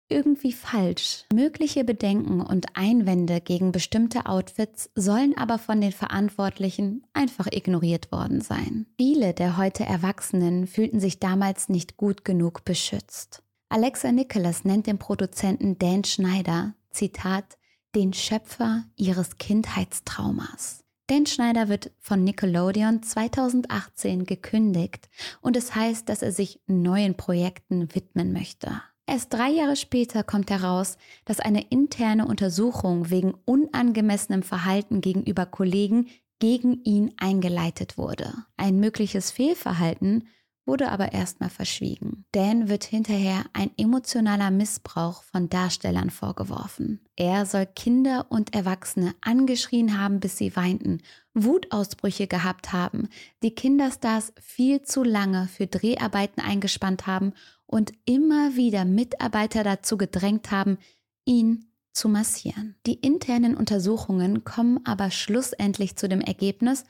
irgendwie 0.09 0.53
falsch. 0.53 1.25
Mögliche 1.35 1.83
Bedenken 1.83 2.41
und 2.41 2.67
Einwände 2.75 3.41
gegen 3.41 3.73
bestimmte 3.73 4.27
Outfits 4.27 4.89
sollen 4.95 5.37
aber 5.37 5.59
von 5.59 5.81
den 5.81 5.91
Verantwortlichen 5.91 7.05
einfach 7.13 7.49
ignoriert 7.51 8.13
worden 8.13 8.41
sein. 8.41 8.87
Viele 8.99 9.35
der 9.35 9.57
heute 9.57 9.85
Erwachsenen 9.85 10.69
fühlten 10.69 11.01
sich 11.01 11.19
damals 11.19 11.69
nicht 11.69 11.97
gut 11.97 12.25
genug 12.25 12.65
beschützt. 12.65 13.43
Alexa 13.69 14.13
Nicholas 14.13 14.65
nennt 14.65 14.87
den 14.87 14.99
Produzenten 14.99 15.77
Dan 15.77 16.05
Schneider, 16.05 16.75
Zitat, 16.91 17.59
den 17.97 18.13
Schöpfer 18.13 18.85
ihres 18.95 19.39
Kindheitstraumas. 19.39 20.84
Dan 21.07 21.27
Schneider 21.27 21.69
wird 21.69 21.93
von 22.01 22.25
Nickelodeon 22.25 23.03
2018 23.03 24.25
gekündigt 24.25 25.11
und 25.43 25.55
es 25.55 25.75
heißt, 25.75 26.09
dass 26.09 26.23
er 26.23 26.33
sich 26.33 26.61
neuen 26.67 27.15
Projekten 27.15 27.95
widmen 27.95 28.33
möchte. 28.33 28.81
Erst 29.07 29.35
drei 29.35 29.51
Jahre 29.51 29.77
später 29.77 30.25
kommt 30.25 30.51
heraus, 30.51 30.97
dass 31.27 31.41
eine 31.41 31.69
interne 31.69 32.27
Untersuchung 32.27 33.11
wegen 33.11 33.35
unangemessenem 33.45 34.43
Verhalten 34.43 35.03
gegenüber 35.03 35.45
Kollegen 35.45 36.09
gegen 36.39 36.83
ihn 36.85 37.13
eingeleitet 37.19 37.99
wurde. 37.99 38.33
Ein 38.57 38.81
mögliches 38.81 39.31
Fehlverhalten 39.31 40.27
wurde 40.67 40.91
aber 40.91 41.13
erstmal 41.13 41.51
verschwiegen. 41.51 42.25
Dan 42.33 42.69
wird 42.69 42.85
hinterher 42.85 43.45
ein 43.53 43.71
emotionaler 43.77 44.51
Missbrauch 44.51 45.23
von 45.23 45.49
Darstellern 45.49 46.11
vorgeworfen. 46.11 47.01
Er 47.17 47.47
soll 47.47 47.67
Kinder 47.67 48.27
und 48.31 48.55
Erwachsene 48.55 49.15
angeschrien 49.21 49.99
haben, 49.99 50.21
bis 50.21 50.39
sie 50.39 50.57
weinten, 50.57 51.03
Wutausbrüche 51.35 52.27
gehabt 52.27 52.73
haben, 52.73 53.09
die 53.43 53.55
Kinderstars 53.55 54.33
viel 54.41 54.83
zu 54.83 55.03
lange 55.03 55.49
für 55.49 55.67
Dreharbeiten 55.67 56.41
eingespannt 56.41 57.07
haben 57.07 57.33
und 57.67 57.93
immer 58.05 58.57
wieder 58.57 58.85
Mitarbeiter 58.85 59.65
dazu 59.65 59.97
gedrängt 59.97 60.51
haben, 60.51 60.79
ihn 61.25 61.67
zu 61.93 62.09
massieren. 62.09 62.77
Die 62.87 62.95
internen 62.95 63.57
Untersuchungen 63.57 64.45
kommen 64.45 64.81
aber 64.85 65.11
schlussendlich 65.11 65.97
zu 65.97 66.09
dem 66.09 66.21
Ergebnis, 66.21 66.85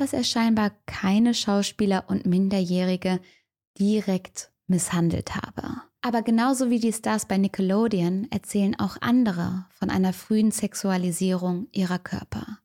dass 0.00 0.12
er 0.12 0.24
scheinbar 0.24 0.72
keine 0.86 1.34
Schauspieler 1.34 2.04
und 2.08 2.26
Minderjährige 2.26 3.20
direkt 3.78 4.50
misshandelt 4.66 5.34
habe. 5.34 5.82
Aber 6.00 6.22
genauso 6.22 6.70
wie 6.70 6.78
die 6.78 6.92
Stars 6.92 7.26
bei 7.26 7.38
Nickelodeon 7.38 8.28
erzählen 8.30 8.78
auch 8.78 8.96
andere 9.00 9.66
von 9.70 9.90
einer 9.90 10.12
frühen 10.12 10.52
Sexualisierung 10.52 11.66
ihrer 11.72 11.98
Körper. 11.98 12.58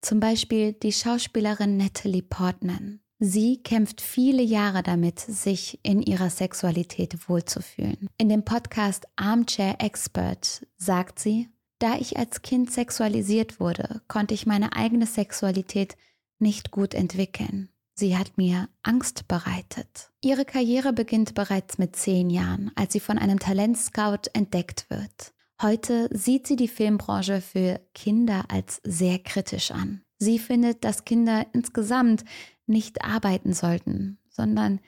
Zum 0.00 0.18
Beispiel 0.18 0.72
die 0.72 0.92
Schauspielerin 0.92 1.76
Natalie 1.76 2.22
Portman. 2.22 3.00
Sie 3.18 3.62
kämpft 3.62 4.00
viele 4.00 4.42
Jahre 4.42 4.82
damit, 4.82 5.20
sich 5.20 5.78
in 5.82 6.00
ihrer 6.00 6.30
Sexualität 6.30 7.28
wohlzufühlen. 7.28 8.08
In 8.16 8.30
dem 8.30 8.44
Podcast 8.44 9.06
Armchair 9.16 9.76
Expert 9.78 10.66
sagt 10.78 11.18
sie, 11.18 11.48
da 11.78 11.96
ich 11.96 12.16
als 12.16 12.42
Kind 12.42 12.72
sexualisiert 12.72 13.60
wurde, 13.60 14.00
konnte 14.08 14.34
ich 14.34 14.46
meine 14.46 14.74
eigene 14.74 15.06
Sexualität 15.06 15.96
nicht 16.40 16.70
gut 16.70 16.94
entwickeln. 16.94 17.70
Sie 17.94 18.16
hat 18.16 18.38
mir 18.38 18.68
Angst 18.82 19.28
bereitet. 19.28 20.10
Ihre 20.22 20.44
Karriere 20.44 20.92
beginnt 20.92 21.34
bereits 21.34 21.76
mit 21.76 21.96
zehn 21.96 22.30
Jahren, 22.30 22.70
als 22.74 22.92
sie 22.94 23.00
von 23.00 23.18
einem 23.18 23.38
Talentscout 23.38 24.30
entdeckt 24.32 24.86
wird. 24.88 25.34
Heute 25.60 26.08
sieht 26.10 26.46
sie 26.46 26.56
die 26.56 26.68
Filmbranche 26.68 27.42
für 27.42 27.80
Kinder 27.92 28.44
als 28.48 28.80
sehr 28.84 29.18
kritisch 29.18 29.70
an. 29.70 30.02
Sie 30.18 30.38
findet, 30.38 30.84
dass 30.84 31.04
Kinder 31.04 31.46
insgesamt 31.52 32.24
nicht 32.66 33.04
arbeiten 33.04 33.52
sollten, 33.52 34.18
sondern 34.30 34.80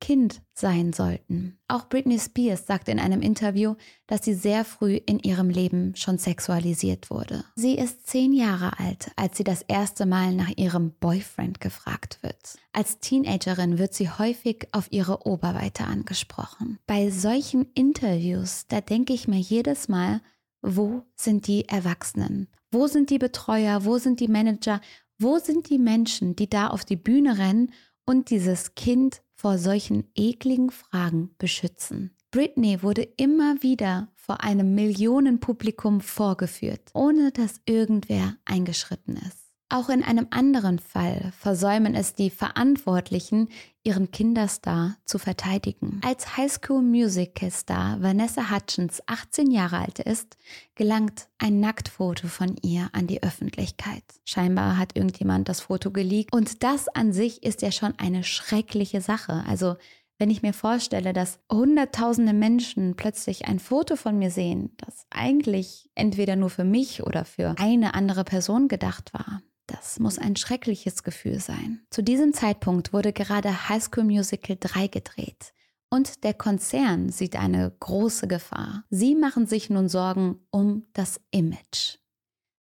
Kind 0.00 0.40
sein 0.54 0.92
sollten. 0.92 1.58
Auch 1.68 1.88
Britney 1.88 2.18
Spears 2.18 2.66
sagte 2.66 2.90
in 2.90 3.00
einem 3.00 3.20
Interview, 3.20 3.74
dass 4.06 4.24
sie 4.24 4.34
sehr 4.34 4.64
früh 4.64 4.94
in 4.94 5.18
ihrem 5.18 5.50
Leben 5.50 5.94
schon 5.96 6.18
sexualisiert 6.18 7.10
wurde. 7.10 7.44
Sie 7.56 7.76
ist 7.76 8.06
zehn 8.06 8.32
Jahre 8.32 8.78
alt, 8.78 9.10
als 9.16 9.36
sie 9.36 9.44
das 9.44 9.62
erste 9.62 10.06
Mal 10.06 10.34
nach 10.34 10.50
ihrem 10.56 10.92
Boyfriend 10.92 11.60
gefragt 11.60 12.18
wird. 12.22 12.58
Als 12.72 13.00
Teenagerin 13.00 13.78
wird 13.78 13.94
sie 13.94 14.08
häufig 14.08 14.68
auf 14.72 14.92
ihre 14.92 15.26
Oberweite 15.26 15.84
angesprochen. 15.84 16.78
Bei 16.86 17.10
solchen 17.10 17.66
Interviews, 17.74 18.66
da 18.68 18.80
denke 18.80 19.12
ich 19.12 19.28
mir 19.28 19.40
jedes 19.40 19.88
Mal, 19.88 20.20
wo 20.62 21.02
sind 21.14 21.46
die 21.46 21.68
Erwachsenen? 21.68 22.48
Wo 22.70 22.86
sind 22.86 23.10
die 23.10 23.18
Betreuer? 23.18 23.84
Wo 23.84 23.98
sind 23.98 24.20
die 24.20 24.28
Manager? 24.28 24.80
Wo 25.18 25.38
sind 25.38 25.70
die 25.70 25.78
Menschen, 25.78 26.36
die 26.36 26.48
da 26.48 26.68
auf 26.68 26.84
die 26.84 26.96
Bühne 26.96 27.38
rennen 27.38 27.72
und 28.04 28.30
dieses 28.30 28.74
Kind 28.74 29.22
vor 29.38 29.56
solchen 29.56 30.10
ekligen 30.16 30.70
Fragen 30.70 31.30
beschützen? 31.38 32.10
Britney 32.32 32.82
wurde 32.82 33.02
immer 33.16 33.62
wieder 33.62 34.08
vor 34.16 34.42
einem 34.42 34.74
Millionenpublikum 34.74 36.00
vorgeführt, 36.00 36.90
ohne 36.92 37.30
dass 37.30 37.60
irgendwer 37.64 38.34
eingeschritten 38.44 39.16
ist. 39.16 39.47
Auch 39.70 39.90
in 39.90 40.02
einem 40.02 40.28
anderen 40.30 40.78
Fall 40.78 41.30
versäumen 41.38 41.94
es 41.94 42.14
die 42.14 42.30
Verantwortlichen, 42.30 43.48
ihren 43.84 44.10
Kinderstar 44.10 44.96
zu 45.04 45.18
verteidigen. 45.18 46.00
Als 46.02 46.38
Highschool 46.38 46.80
Musical 46.80 47.50
Star 47.50 48.00
Vanessa 48.00 48.50
Hutchins 48.50 49.02
18 49.06 49.50
Jahre 49.50 49.80
alt 49.80 49.98
ist, 49.98 50.38
gelangt 50.74 51.28
ein 51.36 51.60
Nacktfoto 51.60 52.28
von 52.28 52.56
ihr 52.62 52.88
an 52.92 53.06
die 53.06 53.22
Öffentlichkeit. 53.22 54.04
Scheinbar 54.24 54.78
hat 54.78 54.96
irgendjemand 54.96 55.50
das 55.50 55.60
Foto 55.60 55.90
geleakt 55.90 56.32
und 56.32 56.62
das 56.62 56.88
an 56.88 57.12
sich 57.12 57.42
ist 57.42 57.60
ja 57.60 57.70
schon 57.70 57.92
eine 57.98 58.24
schreckliche 58.24 59.02
Sache. 59.02 59.44
Also 59.46 59.76
wenn 60.16 60.30
ich 60.30 60.42
mir 60.42 60.54
vorstelle, 60.54 61.12
dass 61.12 61.40
hunderttausende 61.52 62.32
Menschen 62.32 62.96
plötzlich 62.96 63.46
ein 63.46 63.60
Foto 63.60 63.96
von 63.96 64.18
mir 64.18 64.30
sehen, 64.30 64.72
das 64.78 65.06
eigentlich 65.10 65.90
entweder 65.94 66.36
nur 66.36 66.50
für 66.50 66.64
mich 66.64 67.02
oder 67.02 67.26
für 67.26 67.54
eine 67.58 67.94
andere 67.94 68.24
Person 68.24 68.66
gedacht 68.66 69.12
war, 69.12 69.42
das 69.68 70.00
muss 70.00 70.18
ein 70.18 70.34
schreckliches 70.34 71.04
Gefühl 71.04 71.38
sein. 71.38 71.80
Zu 71.90 72.02
diesem 72.02 72.32
Zeitpunkt 72.32 72.92
wurde 72.92 73.12
gerade 73.12 73.68
High 73.68 73.82
School 73.82 74.04
Musical 74.04 74.56
3 74.58 74.88
gedreht. 74.88 75.52
Und 75.90 76.24
der 76.24 76.34
Konzern 76.34 77.10
sieht 77.10 77.36
eine 77.36 77.72
große 77.80 78.28
Gefahr. 78.28 78.84
Sie 78.90 79.14
machen 79.14 79.46
sich 79.46 79.70
nun 79.70 79.88
Sorgen 79.88 80.40
um 80.50 80.86
das 80.92 81.20
Image. 81.30 81.98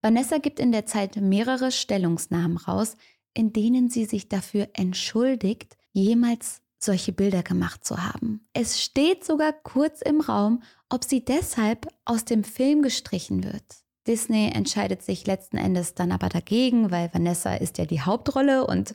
Vanessa 0.02 0.38
gibt 0.38 0.60
in 0.60 0.72
der 0.72 0.86
Zeit 0.86 1.16
mehrere 1.16 1.72
Stellungsnahmen 1.72 2.58
raus, 2.58 2.96
in 3.34 3.54
denen 3.54 3.90
sie 3.90 4.06
sich 4.06 4.30
dafür 4.30 4.70
entschuldigt, 4.74 5.78
jemals 5.94 6.62
solche 6.78 7.12
Bilder 7.12 7.42
gemacht 7.42 7.84
zu 7.84 8.04
haben. 8.04 8.48
Es 8.54 8.82
steht 8.82 9.24
sogar 9.24 9.54
kurz 9.54 10.02
im 10.02 10.22
Raum, 10.22 10.62
ob 10.90 11.04
sie 11.04 11.26
deshalb 11.26 11.88
aus 12.06 12.26
dem 12.26 12.44
Film 12.44 12.82
gestrichen 12.82 13.44
wird. 13.44 13.85
Disney 14.08 14.52
entscheidet 14.54 15.02
sich 15.02 15.26
letzten 15.26 15.58
Endes 15.58 15.96
dann 15.96 16.12
aber 16.12 16.30
dagegen, 16.30 16.92
weil 16.92 17.10
Vanessa 17.14 17.56
ist 17.56 17.78
ja 17.78 17.86
die 17.86 18.02
Hauptrolle 18.02 18.66
und 18.68 18.94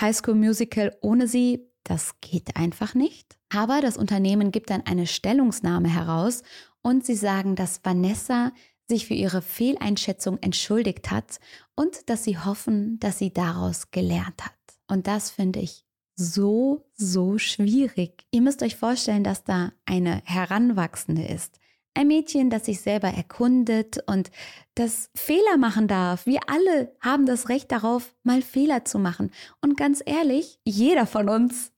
High 0.00 0.16
School 0.16 0.34
Musical 0.34 0.96
ohne 1.00 1.26
sie, 1.26 1.68
das 1.84 2.20
geht 2.20 2.56
einfach 2.56 2.94
nicht. 2.94 3.38
Aber 3.48 3.80
das 3.80 3.96
Unternehmen 3.96 4.50
gibt 4.50 4.70
dann 4.70 4.84
eine 4.86 5.06
Stellungnahme 5.06 5.88
heraus 5.88 6.42
und 6.82 7.04
sie 7.04 7.14
sagen, 7.14 7.56
dass 7.56 7.80
Vanessa 7.84 8.52
sich 8.86 9.06
für 9.06 9.14
ihre 9.14 9.42
Fehleinschätzung 9.42 10.38
entschuldigt 10.40 11.10
hat 11.10 11.40
und 11.74 12.08
dass 12.08 12.24
sie 12.24 12.38
hoffen, 12.38 12.98
dass 13.00 13.18
sie 13.18 13.32
daraus 13.32 13.90
gelernt 13.90 14.44
hat. 14.44 14.52
Und 14.86 15.06
das 15.06 15.30
finde 15.30 15.60
ich 15.60 15.84
so, 16.16 16.84
so 16.94 17.38
schwierig. 17.38 18.26
Ihr 18.30 18.42
müsst 18.42 18.62
euch 18.62 18.76
vorstellen, 18.76 19.24
dass 19.24 19.44
da 19.44 19.72
eine 19.84 20.22
Heranwachsende 20.24 21.22
ist, 21.22 21.60
ein 21.94 22.08
Mädchen, 22.08 22.50
das 22.50 22.66
sich 22.66 22.80
selber 22.80 23.08
erkundet 23.08 23.98
und 24.06 24.30
das 24.74 25.10
Fehler 25.14 25.56
machen 25.56 25.88
darf. 25.88 26.26
Wir 26.26 26.40
alle 26.46 26.94
haben 27.00 27.26
das 27.26 27.48
Recht 27.48 27.72
darauf, 27.72 28.14
mal 28.22 28.42
Fehler 28.42 28.84
zu 28.84 28.98
machen. 28.98 29.32
Und 29.60 29.76
ganz 29.76 30.02
ehrlich, 30.04 30.60
jeder 30.64 31.06
von 31.06 31.28
uns 31.28 31.72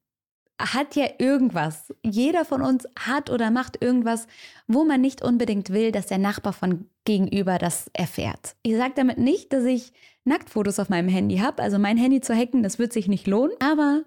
hat 0.61 0.95
ja 0.95 1.07
irgendwas. 1.19 1.95
Jeder 2.05 2.45
von 2.45 2.63
uns 2.63 2.87
hat 2.99 3.31
oder 3.31 3.51
macht 3.51 3.83
irgendwas, 3.83 4.27
wo 4.67 4.85
man 4.85 5.01
nicht 5.01 5.23
unbedingt 5.23 5.71
will, 5.71 5.93
dass 5.93 6.07
der 6.07 6.19
Nachbar 6.19 6.53
von 6.53 6.89
gegenüber 7.05 7.59
das 7.59 7.91
erfährt. 7.93 8.57
Ich 8.63 8.77
sage 8.77 8.93
damit 8.95 9.19
nicht, 9.19 9.53
dass 9.53 9.65
ich 9.65 9.93
Nacktfotos 10.25 10.79
auf 10.79 10.91
meinem 10.91 11.09
Handy 11.09 11.39
habe. 11.39 11.63
Also 11.63 11.79
mein 11.79 11.97
Handy 11.97 12.21
zu 12.21 12.35
hacken, 12.35 12.63
das 12.63 12.79
wird 12.79 12.93
sich 12.93 13.09
nicht 13.09 13.27
lohnen. 13.27 13.57
Aber 13.61 14.05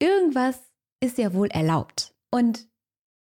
irgendwas 0.00 0.58
ist 1.00 1.18
ja 1.18 1.32
wohl 1.32 1.48
erlaubt. 1.48 2.14
Und 2.30 2.68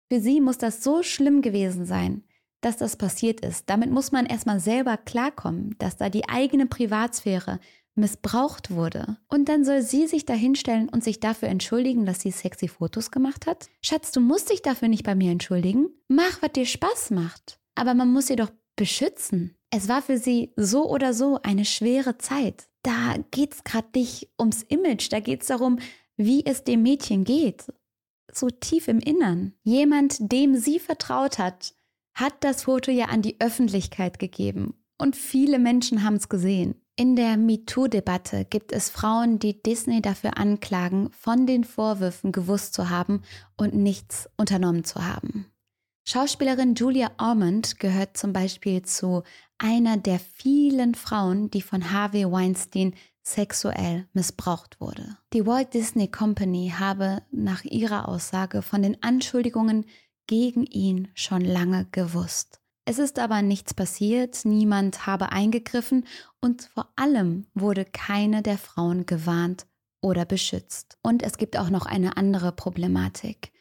für 0.10 0.20
sie 0.20 0.42
muss 0.42 0.58
das 0.58 0.84
so 0.84 1.04
schlimm 1.04 1.42
gewesen 1.42 1.86
sein, 1.86 2.24
dass 2.62 2.78
das 2.78 2.98
passiert 2.98 3.42
ist. 3.42 3.70
Damit 3.70 3.92
muss 3.92 4.12
man 4.12 4.26
erstmal 4.26 4.60
selber 4.60 4.98
klarkommen, 4.98 5.76
dass 5.78 5.98
da 5.98 6.10
die 6.10 6.28
eigene 6.28 6.66
Privatsphäre 6.66 7.60
missbraucht 7.96 8.72
wurde. 8.72 9.18
Und 9.28 9.50
dann 9.50 9.64
soll 9.64 9.82
sie 9.82 10.08
sich 10.08 10.26
dahinstellen 10.26 10.90
und 10.90 11.04
sich 11.04 11.20
dafür 11.20 11.50
entschuldigen, 11.50 12.06
dass 12.06 12.22
sie 12.22 12.32
sexy 12.32 12.68
Fotos 12.68 13.12
gemacht 13.12 13.46
hat? 13.46 13.68
Schatz, 13.82 14.12
du 14.12 14.20
musst 14.20 14.50
dich 14.50 14.62
dafür 14.62 14.88
nicht 14.88 15.04
bei 15.04 15.16
mir 15.16 15.32
entschuldigen. 15.32 15.90
Mach, 16.08 16.42
was 16.42 16.54
dir 16.54 16.66
Spaß 16.66 17.12
macht. 17.12 17.60
Aber 17.76 17.94
man 17.94 18.12
muss 18.12 18.28
sie 18.28 18.36
doch 18.36 18.52
beschützen. 18.76 19.56
Es 19.70 19.88
war 19.88 20.02
für 20.02 20.18
sie 20.18 20.54
so 20.56 20.90
oder 20.90 21.14
so 21.14 21.40
eine 21.44 21.66
schwere 21.66 22.18
Zeit. 22.18 22.68
Da 22.84 23.16
geht 23.32 23.54
es 23.54 23.64
gerade 23.64 23.90
nicht 23.94 24.30
ums 24.40 24.64
Image, 24.64 25.12
da 25.12 25.20
geht 25.20 25.42
es 25.42 25.48
darum, 25.48 25.80
wie 26.16 26.46
es 26.46 26.64
dem 26.64 26.82
Mädchen 26.82 27.24
geht 27.24 27.66
so 28.34 28.50
tief 28.50 28.88
im 28.88 29.00
Innern. 29.00 29.54
Jemand, 29.64 30.32
dem 30.32 30.56
sie 30.56 30.80
vertraut 30.80 31.38
hat, 31.38 31.74
hat 32.14 32.34
das 32.42 32.64
Foto 32.64 32.92
ja 32.92 33.06
an 33.06 33.22
die 33.22 33.40
Öffentlichkeit 33.40 34.20
gegeben. 34.20 34.74
Und 34.98 35.16
viele 35.16 35.60
Menschen 35.60 36.04
haben 36.04 36.16
es 36.16 36.30
gesehen. 36.30 36.76
In 36.98 37.16
der 37.16 37.38
MeToo-Debatte 37.38 38.44
gibt 38.44 38.74
es 38.74 38.90
Frauen, 38.90 39.40
die 39.40 39.64
Disney 39.64 40.02
dafür 40.02 40.38
anklagen, 40.38 41.10
von 41.12 41.48
den 41.48 41.64
Vorwürfen 41.64 42.34
gewusst 42.34 42.74
zu 42.74 42.90
haben 42.90 43.22
und 43.56 43.74
nichts 43.74 44.30
unternommen 44.36 44.84
zu 44.84 45.06
haben. 45.06 45.46
Schauspielerin 46.06 46.76
Julia 46.76 47.12
Ormond 47.18 47.80
gehört 47.80 48.18
zum 48.18 48.34
Beispiel 48.34 48.82
zu 48.82 49.24
einer 49.60 49.96
der 49.96 50.20
vielen 50.20 50.96
Frauen, 50.96 51.52
die 51.52 51.62
von 51.62 51.92
Harvey 51.92 52.30
Weinstein 52.30 52.96
sexuell 53.24 54.08
missbraucht 54.14 54.80
wurde. 54.80 55.18
Die 55.34 55.46
Walt 55.46 55.74
Disney 55.74 56.08
Company 56.08 56.74
habe 56.78 57.22
nach 57.32 57.64
ihrer 57.64 58.08
Aussage 58.08 58.62
von 58.62 58.82
den 58.82 59.02
Anschuldigungen 59.04 59.86
gegen 60.28 60.66
ihn 60.66 61.10
schon 61.16 61.42
lange 61.42 61.88
gewusst. 61.92 62.60
Es 62.86 62.98
ist 62.98 63.20
aber 63.20 63.42
nichts 63.42 63.74
passiert, 63.74 64.46
niemand 64.46 65.06
habe 65.06 65.32
eingegriffen 65.32 66.06
und 66.42 66.64
vor 66.74 66.92
allem 66.96 67.46
wurde 67.54 67.86
keine 67.86 68.42
der 68.42 68.58
Frauen 68.58 69.06
gewarnt 69.06 69.68
oder 70.02 70.26
beschützt. 70.26 70.98
Und 71.04 71.22
es 71.22 71.38
gibt 71.38 71.58
auch 71.58 71.70
noch 71.70 71.86
eine 71.86 72.18
andere 72.18 72.52
Problematik, 72.52 73.52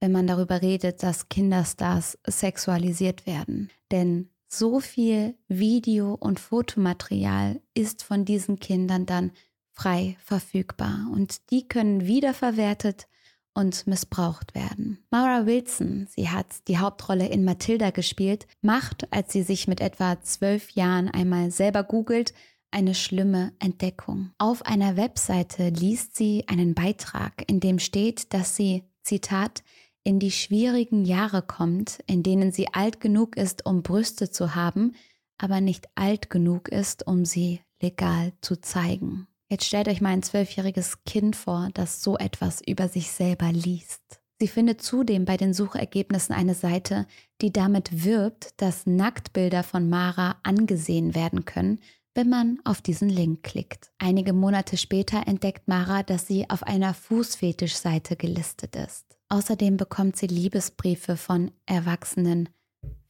wenn 0.00 0.12
man 0.12 0.26
darüber 0.26 0.62
redet, 0.62 1.02
dass 1.02 1.28
Kinderstars 1.28 2.18
sexualisiert 2.26 3.26
werden. 3.26 3.70
Denn 3.90 4.30
so 4.52 4.80
viel 4.80 5.36
Video- 5.48 6.14
und 6.14 6.40
Fotomaterial 6.40 7.60
ist 7.74 8.02
von 8.02 8.24
diesen 8.24 8.58
Kindern 8.58 9.06
dann 9.06 9.32
frei 9.72 10.16
verfügbar 10.22 11.08
und 11.12 11.50
die 11.50 11.68
können 11.68 12.06
wiederverwertet 12.06 13.06
und 13.54 13.86
missbraucht 13.86 14.54
werden. 14.54 14.98
Mara 15.10 15.46
Wilson, 15.46 16.06
sie 16.10 16.28
hat 16.28 16.46
die 16.68 16.78
Hauptrolle 16.78 17.28
in 17.28 17.44
Matilda 17.44 17.90
gespielt, 17.90 18.46
macht, 18.60 19.12
als 19.12 19.32
sie 19.32 19.42
sich 19.42 19.68
mit 19.68 19.80
etwa 19.80 20.20
zwölf 20.22 20.70
Jahren 20.70 21.08
einmal 21.08 21.50
selber 21.50 21.84
googelt, 21.84 22.34
eine 22.72 22.94
schlimme 22.94 23.52
Entdeckung. 23.58 24.32
Auf 24.38 24.64
einer 24.66 24.96
Webseite 24.96 25.70
liest 25.70 26.16
sie 26.16 26.44
einen 26.46 26.74
Beitrag, 26.74 27.44
in 27.48 27.60
dem 27.60 27.78
steht, 27.78 28.32
dass 28.32 28.54
sie, 28.56 28.84
Zitat, 29.02 29.64
in 30.04 30.18
die 30.18 30.30
schwierigen 30.30 31.04
Jahre 31.04 31.42
kommt, 31.42 32.00
in 32.06 32.22
denen 32.22 32.52
sie 32.52 32.72
alt 32.72 33.00
genug 33.00 33.36
ist, 33.36 33.66
um 33.66 33.82
Brüste 33.82 34.30
zu 34.30 34.54
haben, 34.54 34.94
aber 35.38 35.60
nicht 35.60 35.88
alt 35.94 36.30
genug 36.30 36.68
ist, 36.68 37.06
um 37.06 37.24
sie 37.24 37.60
legal 37.82 38.32
zu 38.40 38.60
zeigen. 38.60 39.26
Jetzt 39.48 39.64
stellt 39.64 39.88
euch 39.88 40.00
mal 40.00 40.10
ein 40.10 40.22
zwölfjähriges 40.22 41.02
Kind 41.04 41.34
vor, 41.34 41.70
das 41.74 42.02
so 42.02 42.16
etwas 42.16 42.60
über 42.66 42.88
sich 42.88 43.10
selber 43.10 43.50
liest. 43.50 44.20
Sie 44.38 44.48
findet 44.48 44.80
zudem 44.80 45.24
bei 45.24 45.36
den 45.36 45.52
Suchergebnissen 45.52 46.34
eine 46.34 46.54
Seite, 46.54 47.06
die 47.42 47.52
damit 47.52 48.04
wirbt, 48.04 48.54
dass 48.56 48.86
Nacktbilder 48.86 49.62
von 49.62 49.88
Mara 49.88 50.36
angesehen 50.44 51.14
werden 51.14 51.44
können, 51.44 51.80
wenn 52.14 52.28
man 52.28 52.58
auf 52.64 52.80
diesen 52.80 53.08
Link 53.08 53.42
klickt. 53.42 53.92
Einige 53.98 54.32
Monate 54.32 54.76
später 54.76 55.26
entdeckt 55.26 55.68
Mara, 55.68 56.02
dass 56.02 56.26
sie 56.26 56.48
auf 56.48 56.62
einer 56.62 56.94
Fußfetischseite 56.94 58.16
gelistet 58.16 58.76
ist. 58.76 59.19
Außerdem 59.30 59.76
bekommt 59.76 60.16
sie 60.16 60.26
Liebesbriefe 60.26 61.16
von 61.16 61.52
erwachsenen 61.64 62.48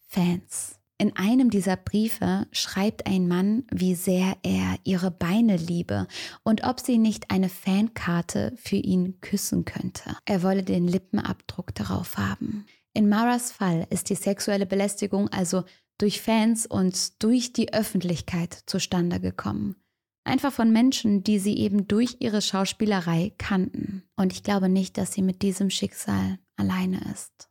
Fans. 0.06 0.76
In 0.98 1.16
einem 1.16 1.48
dieser 1.48 1.76
Briefe 1.76 2.46
schreibt 2.52 3.06
ein 3.06 3.26
Mann, 3.26 3.64
wie 3.72 3.94
sehr 3.94 4.36
er 4.42 4.76
ihre 4.84 5.10
Beine 5.10 5.56
liebe 5.56 6.06
und 6.42 6.62
ob 6.64 6.78
sie 6.78 6.98
nicht 6.98 7.30
eine 7.30 7.48
Fankarte 7.48 8.52
für 8.56 8.76
ihn 8.76 9.18
küssen 9.22 9.64
könnte. 9.64 10.14
Er 10.26 10.42
wolle 10.42 10.62
den 10.62 10.86
Lippenabdruck 10.86 11.74
darauf 11.74 12.18
haben. 12.18 12.66
In 12.92 13.08
Maras 13.08 13.50
Fall 13.50 13.86
ist 13.88 14.10
die 14.10 14.14
sexuelle 14.14 14.66
Belästigung 14.66 15.30
also 15.30 15.64
durch 15.96 16.20
Fans 16.20 16.66
und 16.66 17.22
durch 17.22 17.54
die 17.54 17.72
Öffentlichkeit 17.72 18.52
zustande 18.66 19.20
gekommen. 19.20 19.76
Einfach 20.24 20.52
von 20.52 20.70
Menschen, 20.70 21.24
die 21.24 21.38
sie 21.38 21.56
eben 21.56 21.88
durch 21.88 22.16
ihre 22.20 22.42
Schauspielerei 22.42 23.32
kannten. 23.38 24.04
Und 24.16 24.32
ich 24.32 24.42
glaube 24.42 24.68
nicht, 24.68 24.98
dass 24.98 25.12
sie 25.12 25.22
mit 25.22 25.42
diesem 25.42 25.70
Schicksal 25.70 26.38
alleine 26.56 27.00
ist. 27.12 27.48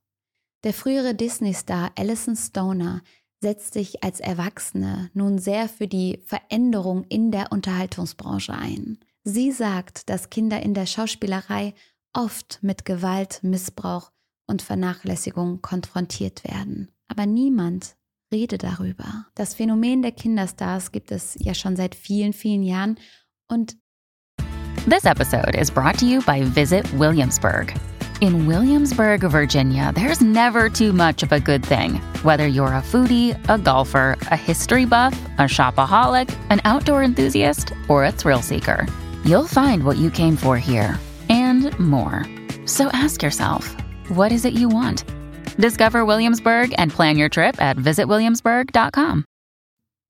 Der 0.64 0.74
frühere 0.74 1.16
Disney-Star 1.16 1.92
Alison 1.98 2.36
Stoner 2.36 3.02
setzt 3.42 3.74
sich 3.74 4.04
als 4.04 4.20
Erwachsene 4.20 5.10
nun 5.14 5.40
sehr 5.40 5.70
für 5.70 5.88
die 5.88 6.22
Veränderung 6.26 7.06
in 7.06 7.32
der 7.32 7.52
Unterhaltungsbranche 7.52 8.54
ein. 8.54 9.00
Sie 9.24 9.52
sagt, 9.52 10.10
dass 10.10 10.30
Kinder 10.30 10.62
in 10.62 10.74
der 10.74 10.86
Schauspielerei 10.86 11.74
oft 12.14 12.60
mit 12.62 12.86
Gewalt, 12.86 13.40
Missbrauch 13.44 14.12
und 14.48 14.62
Vernachlässigung 14.62 15.62
konfrontiert 15.62 16.44
werden. 16.44 16.92
Aber 17.08 17.26
niemand 17.26 17.96
rede 18.32 18.58
darüber. 18.58 19.26
Das 19.36 19.54
Phänomen 19.54 20.02
der 20.02 20.12
Kinderstars 20.12 20.92
gibt 20.92 21.12
es 21.12 21.36
ja 21.40 21.54
schon 21.54 21.76
seit 21.76 21.96
vielen, 21.96 22.34
vielen 22.34 22.64
Jahren 22.64 23.00
und 23.48 23.76
This 24.88 25.06
episode 25.06 25.56
is 25.56 25.70
brought 25.70 25.98
to 26.00 26.06
you 26.06 26.22
by 26.22 26.42
Visit 26.42 26.86
Williamsburg. 26.98 27.74
In 28.22 28.48
Williamsburg, 28.48 29.22
Virginia, 29.22 29.92
there's 29.94 30.20
never 30.20 30.70
too 30.70 30.92
much 30.92 31.22
of 31.24 31.32
a 31.32 31.40
good 31.40 31.64
thing. 31.64 32.02
Whether 32.24 32.48
you're 32.48 32.74
a 32.74 32.82
foodie, 32.82 33.38
a 33.48 33.58
golfer, 33.58 34.18
a 34.32 34.36
history 34.36 34.86
buff, 34.86 35.14
a 35.38 35.44
shopaholic, 35.44 36.34
an 36.50 36.60
outdoor 36.66 37.04
enthusiast, 37.04 37.72
or 37.88 38.06
a 38.06 38.12
thrill 38.12 38.42
seeker, 38.42 38.88
you'll 39.24 39.48
find 39.48 39.84
what 39.84 39.98
you 39.98 40.10
came 40.10 40.36
for 40.36 40.58
here 40.58 41.00
and 41.30 41.78
more. 41.80 42.26
So 42.66 42.88
ask 42.94 43.22
yourself, 43.22 43.76
what 44.10 44.32
is 44.32 44.44
it 44.44 44.54
you 44.54 44.70
want? 44.70 45.04
Discover 45.62 46.08
Williamsburg 46.08 46.74
and 46.78 46.90
plan 46.90 47.18
your 47.18 47.30
trip 47.30 47.62
at 47.62 47.76
visitwilliamsburg.com. 47.76 49.26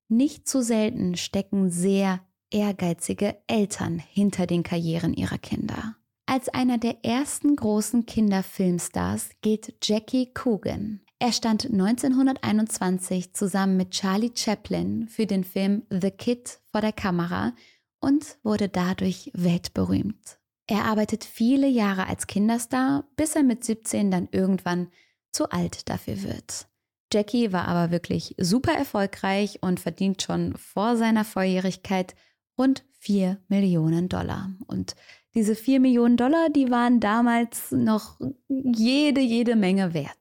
Nicht 0.08 0.46
zu 0.46 0.62
selten 0.62 1.16
stecken 1.16 1.70
sehr 1.70 2.20
ehrgeizige 2.52 3.36
Eltern 3.48 3.98
hinter 3.98 4.46
den 4.46 4.62
Karrieren 4.62 5.12
ihrer 5.12 5.38
Kinder. 5.38 5.96
Als 6.26 6.48
einer 6.50 6.78
der 6.78 7.04
ersten 7.04 7.56
großen 7.56 8.06
Kinderfilmstars 8.06 9.30
gilt 9.40 9.74
Jackie 9.82 10.32
Coogan. 10.34 11.00
Er 11.18 11.32
stand 11.32 11.64
1921 11.64 13.34
zusammen 13.34 13.76
mit 13.76 13.90
Charlie 13.90 14.30
Chaplin 14.32 15.08
für 15.08 15.26
den 15.26 15.42
Film 15.42 15.82
The 15.90 16.12
Kid 16.12 16.60
vor 16.70 16.80
der 16.80 16.92
Kamera 16.92 17.54
und 17.98 18.38
wurde 18.44 18.68
dadurch 18.68 19.32
weltberühmt. 19.34 20.38
Er 20.68 20.84
arbeitet 20.84 21.24
viele 21.24 21.66
Jahre 21.66 22.06
als 22.06 22.28
Kinderstar, 22.28 23.08
bis 23.16 23.34
er 23.34 23.42
mit 23.42 23.64
17 23.64 24.12
dann 24.12 24.28
irgendwann 24.30 24.92
zu 25.32 25.50
alt 25.50 25.88
dafür 25.88 26.22
wird. 26.22 26.66
Jackie 27.12 27.52
war 27.52 27.66
aber 27.66 27.90
wirklich 27.90 28.34
super 28.38 28.72
erfolgreich 28.72 29.58
und 29.62 29.80
verdient 29.80 30.22
schon 30.22 30.56
vor 30.56 30.96
seiner 30.96 31.24
Volljährigkeit 31.24 32.14
rund 32.56 32.84
4 33.00 33.38
Millionen 33.48 34.08
Dollar. 34.08 34.50
Und 34.66 34.94
diese 35.34 35.56
4 35.56 35.80
Millionen 35.80 36.16
Dollar, 36.16 36.50
die 36.50 36.70
waren 36.70 37.00
damals 37.00 37.72
noch 37.72 38.20
jede, 38.48 39.20
jede 39.20 39.56
Menge 39.56 39.94
wert. 39.94 40.18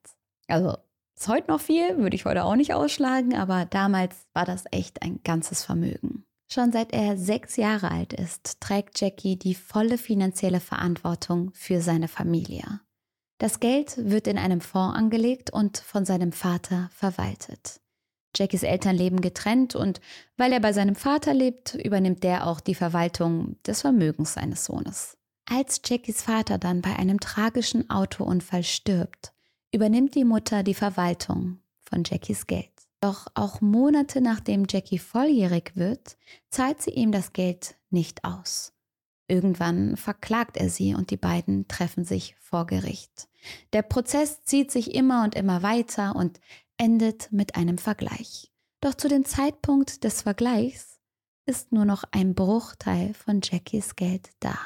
Also 0.48 0.78
ist 1.16 1.28
heute 1.28 1.52
noch 1.52 1.60
viel, 1.60 1.98
würde 1.98 2.16
ich 2.16 2.26
heute 2.26 2.46
auch 2.46 2.56
nicht 2.56 2.74
ausschlagen, 2.74 3.36
aber 3.36 3.66
damals 3.66 4.16
war 4.34 4.46
das 4.46 4.64
echt 4.72 5.02
ein 5.02 5.20
ganzes 5.24 5.64
Vermögen. 5.64 6.24
Schon 6.52 6.72
seit 6.72 6.94
er 6.94 7.18
sechs 7.18 7.58
Jahre 7.58 7.92
alt 7.92 8.14
ist, 8.14 8.60
trägt 8.62 9.00
Jackie 9.00 9.38
die 9.38 9.54
volle 9.54 9.98
finanzielle 9.98 10.60
Verantwortung 10.60 11.52
für 11.54 11.82
seine 11.82 12.08
Familie. 12.08 12.80
Das 13.40 13.62
Geld 13.62 13.96
wird 13.98 14.28
in 14.28 14.38
einem 14.38 14.60
Fonds 14.60 14.98
angelegt 14.98 15.50
und 15.50 15.78
von 15.78 16.04
seinem 16.04 16.34
Vater 16.34 16.90
verwaltet. 16.94 17.80
Jackies 18.36 18.64
Eltern 18.64 18.98
leben 18.98 19.22
getrennt 19.22 19.76
und 19.76 20.02
weil 20.36 20.52
er 20.52 20.60
bei 20.60 20.74
seinem 20.74 20.96
Vater 20.96 21.34
lebt, 21.34 21.74
übernimmt 21.74 22.24
der 22.24 22.48
auch 22.48 22.60
die 22.60 22.76
Verwaltung 22.76 23.56
des 23.66 23.82
Vermögens 23.82 24.34
seines 24.34 24.66
Sohnes. 24.66 25.18
Als 25.50 25.82
Jackies 25.86 26.22
Vater 26.22 26.58
dann 26.58 26.82
bei 26.82 26.96
einem 26.98 27.22
tragischen 27.22 27.90
Autounfall 27.90 28.64
stirbt, 28.64 29.32
übernimmt 29.74 30.16
die 30.16 30.26
Mutter 30.26 30.62
die 30.62 30.74
Verwaltung 30.74 31.60
von 31.80 32.04
Jackies 32.06 32.46
Geld. 32.46 32.70
Doch 33.00 33.28
auch 33.36 33.62
Monate 33.62 34.20
nachdem 34.20 34.66
Jackie 34.70 35.00
volljährig 35.00 35.72
wird, 35.76 36.18
zahlt 36.50 36.82
sie 36.82 36.92
ihm 36.92 37.14
das 37.14 37.32
Geld 37.32 37.76
nicht 37.90 38.26
aus. 38.26 38.74
Irgendwann 39.30 39.96
verklagt 39.96 40.58
er 40.58 40.70
sie 40.70 40.94
und 40.94 41.10
die 41.10 41.18
beiden 41.18 41.70
treffen 41.70 42.04
sich 42.04 42.36
vor 42.42 42.68
Gericht. 42.68 43.29
Der 43.74 43.82
Prozess 43.82 44.44
zieht 44.44 44.72
sich 44.72 44.94
immer 44.94 45.24
und 45.24 45.36
immer 45.36 45.64
weiter 45.64 46.16
und 46.16 46.40
endet 46.78 47.32
mit 47.32 47.56
einem 47.56 47.78
Vergleich. 47.78 48.52
Doch 48.82 48.94
zu 48.94 49.08
dem 49.08 49.26
Zeitpunkt 49.26 50.04
des 50.04 50.22
Vergleichs 50.22 51.00
ist 51.46 51.72
nur 51.72 51.86
noch 51.86 52.04
ein 52.12 52.36
Bruchteil 52.36 53.14
von 53.14 53.42
Jackies 53.44 53.96
Geld 53.96 54.30
da. 54.40 54.58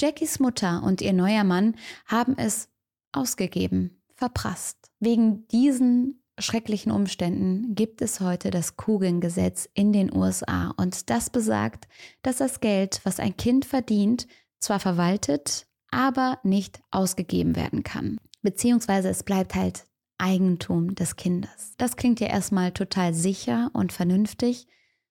Jackies 0.00 0.40
Mutter 0.40 0.82
und 0.82 1.00
ihr 1.00 1.12
neuer 1.12 1.44
Mann 1.44 1.76
haben 2.06 2.36
es 2.36 2.68
ausgegeben, 3.12 4.02
verprasst. 4.14 4.90
Wegen 4.98 5.46
diesen 5.48 6.24
schrecklichen 6.38 6.90
Umständen 6.90 7.74
gibt 7.74 8.02
es 8.02 8.20
heute 8.20 8.50
das 8.50 8.76
Kugelngesetz 8.76 9.68
in 9.72 9.92
den 9.92 10.12
USA 10.12 10.74
und 10.76 11.10
das 11.10 11.30
besagt, 11.30 11.86
dass 12.22 12.38
das 12.38 12.60
Geld, 12.60 13.00
was 13.04 13.20
ein 13.20 13.36
Kind 13.36 13.64
verdient, 13.64 14.26
zwar 14.58 14.80
verwaltet, 14.80 15.66
aber 15.94 16.38
nicht 16.42 16.82
ausgegeben 16.90 17.56
werden 17.56 17.82
kann. 17.82 18.18
Beziehungsweise 18.42 19.08
es 19.08 19.22
bleibt 19.22 19.54
halt 19.54 19.86
Eigentum 20.18 20.94
des 20.94 21.16
Kindes. 21.16 21.74
Das 21.78 21.96
klingt 21.96 22.20
ja 22.20 22.26
erstmal 22.26 22.72
total 22.72 23.14
sicher 23.14 23.70
und 23.72 23.92
vernünftig, 23.92 24.66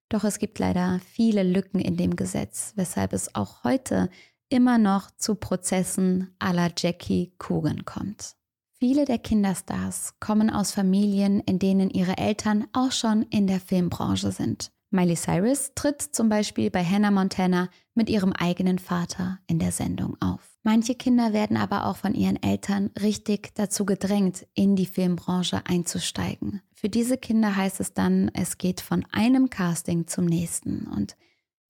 doch 0.09 0.23
es 0.23 0.37
gibt 0.37 0.59
leider 0.59 0.99
viele 1.11 1.43
Lücken 1.43 1.79
in 1.79 1.97
dem 1.97 2.15
Gesetz, 2.15 2.73
weshalb 2.75 3.13
es 3.13 3.33
auch 3.33 3.63
heute 3.63 4.09
immer 4.49 4.77
noch 4.77 5.09
zu 5.11 5.35
Prozessen 5.35 6.35
à 6.39 6.53
la 6.53 6.69
Jackie 6.77 7.33
Coogan 7.39 7.85
kommt. 7.85 8.35
Viele 8.77 9.05
der 9.05 9.17
Kinderstars 9.17 10.15
kommen 10.19 10.49
aus 10.49 10.71
Familien, 10.71 11.39
in 11.39 11.57
denen 11.57 11.89
ihre 11.89 12.17
Eltern 12.17 12.67
auch 12.73 12.91
schon 12.91 13.23
in 13.23 13.47
der 13.47 13.59
Filmbranche 13.59 14.31
sind. 14.31 14.71
Miley 14.91 15.15
Cyrus 15.15 15.71
tritt 15.73 16.01
zum 16.01 16.29
Beispiel 16.29 16.69
bei 16.69 16.83
Hannah 16.83 17.09
Montana 17.09 17.69
mit 17.95 18.09
ihrem 18.09 18.33
eigenen 18.33 18.77
Vater 18.77 19.39
in 19.47 19.57
der 19.57 19.71
Sendung 19.71 20.17
auf. 20.21 20.52
Manche 20.63 20.95
Kinder 20.95 21.33
werden 21.33 21.57
aber 21.57 21.85
auch 21.85 21.97
von 21.97 22.15
ihren 22.15 22.41
Eltern 22.41 22.89
richtig 23.01 23.53
dazu 23.53 23.85
gedrängt, 23.85 24.47
in 24.53 24.77
die 24.77 24.85
Filmbranche 24.85 25.65
einzusteigen. 25.65 26.61
Für 26.73 26.87
diese 26.87 27.17
Kinder 27.17 27.55
heißt 27.55 27.81
es 27.81 27.93
dann, 27.93 28.31
es 28.33 28.57
geht 28.57 28.79
von 28.79 29.05
einem 29.11 29.49
Casting 29.49 30.07
zum 30.07 30.25
nächsten 30.25 30.87
und 30.87 31.17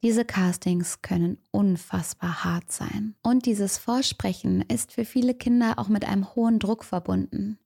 diese 0.03 0.25
Castings 0.25 1.01
können 1.01 1.37
unfassbar 1.51 2.43
hart 2.43 2.71
sein. 2.71 3.15
Und 3.23 3.45
dieses 3.45 3.77
Vorsprechen 3.77 4.61
ist 4.61 4.91
für 4.91 5.05
viele 5.05 5.33
Kinder 5.33 5.79
auch 5.79 5.87
mit 5.87 6.05
einem 6.05 6.35
hohen 6.35 6.59
Druck 6.59 6.83
verbunden. 6.83 7.57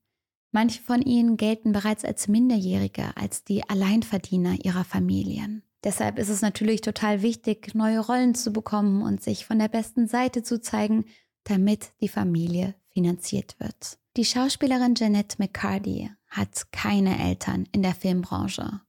Manche 0.52 0.80
von 0.80 1.02
ihnen 1.02 1.36
gelten 1.36 1.72
bereits 1.72 2.04
als 2.04 2.28
Minderjährige, 2.28 3.16
als 3.16 3.44
die 3.44 3.68
Alleinverdiener 3.68 4.64
ihrer 4.64 4.84
Familien. 4.84 5.62
Deshalb 5.84 6.18
ist 6.18 6.28
es 6.28 6.40
natürlich 6.40 6.80
total 6.80 7.22
wichtig, 7.22 7.74
neue 7.74 8.00
Rollen 8.00 8.34
zu 8.34 8.52
bekommen 8.52 9.02
und 9.02 9.22
sich 9.22 9.44
von 9.44 9.58
der 9.58 9.68
besten 9.68 10.06
Seite 10.06 10.42
zu 10.42 10.60
zeigen, 10.60 11.04
damit 11.48 11.92
die 12.00 12.08
Familie 12.08 12.74
finanziert 12.90 13.56
wird. 13.58 13.98
Die 14.16 14.24
Schauspielerin 14.24 14.94
Jeanette 14.94 15.36
McCarty 15.38 16.10
hat 16.28 16.70
keine 16.72 17.18
Eltern 17.18 17.66
in 17.72 17.82
der 17.82 17.94
Filmbranche. 17.94 18.80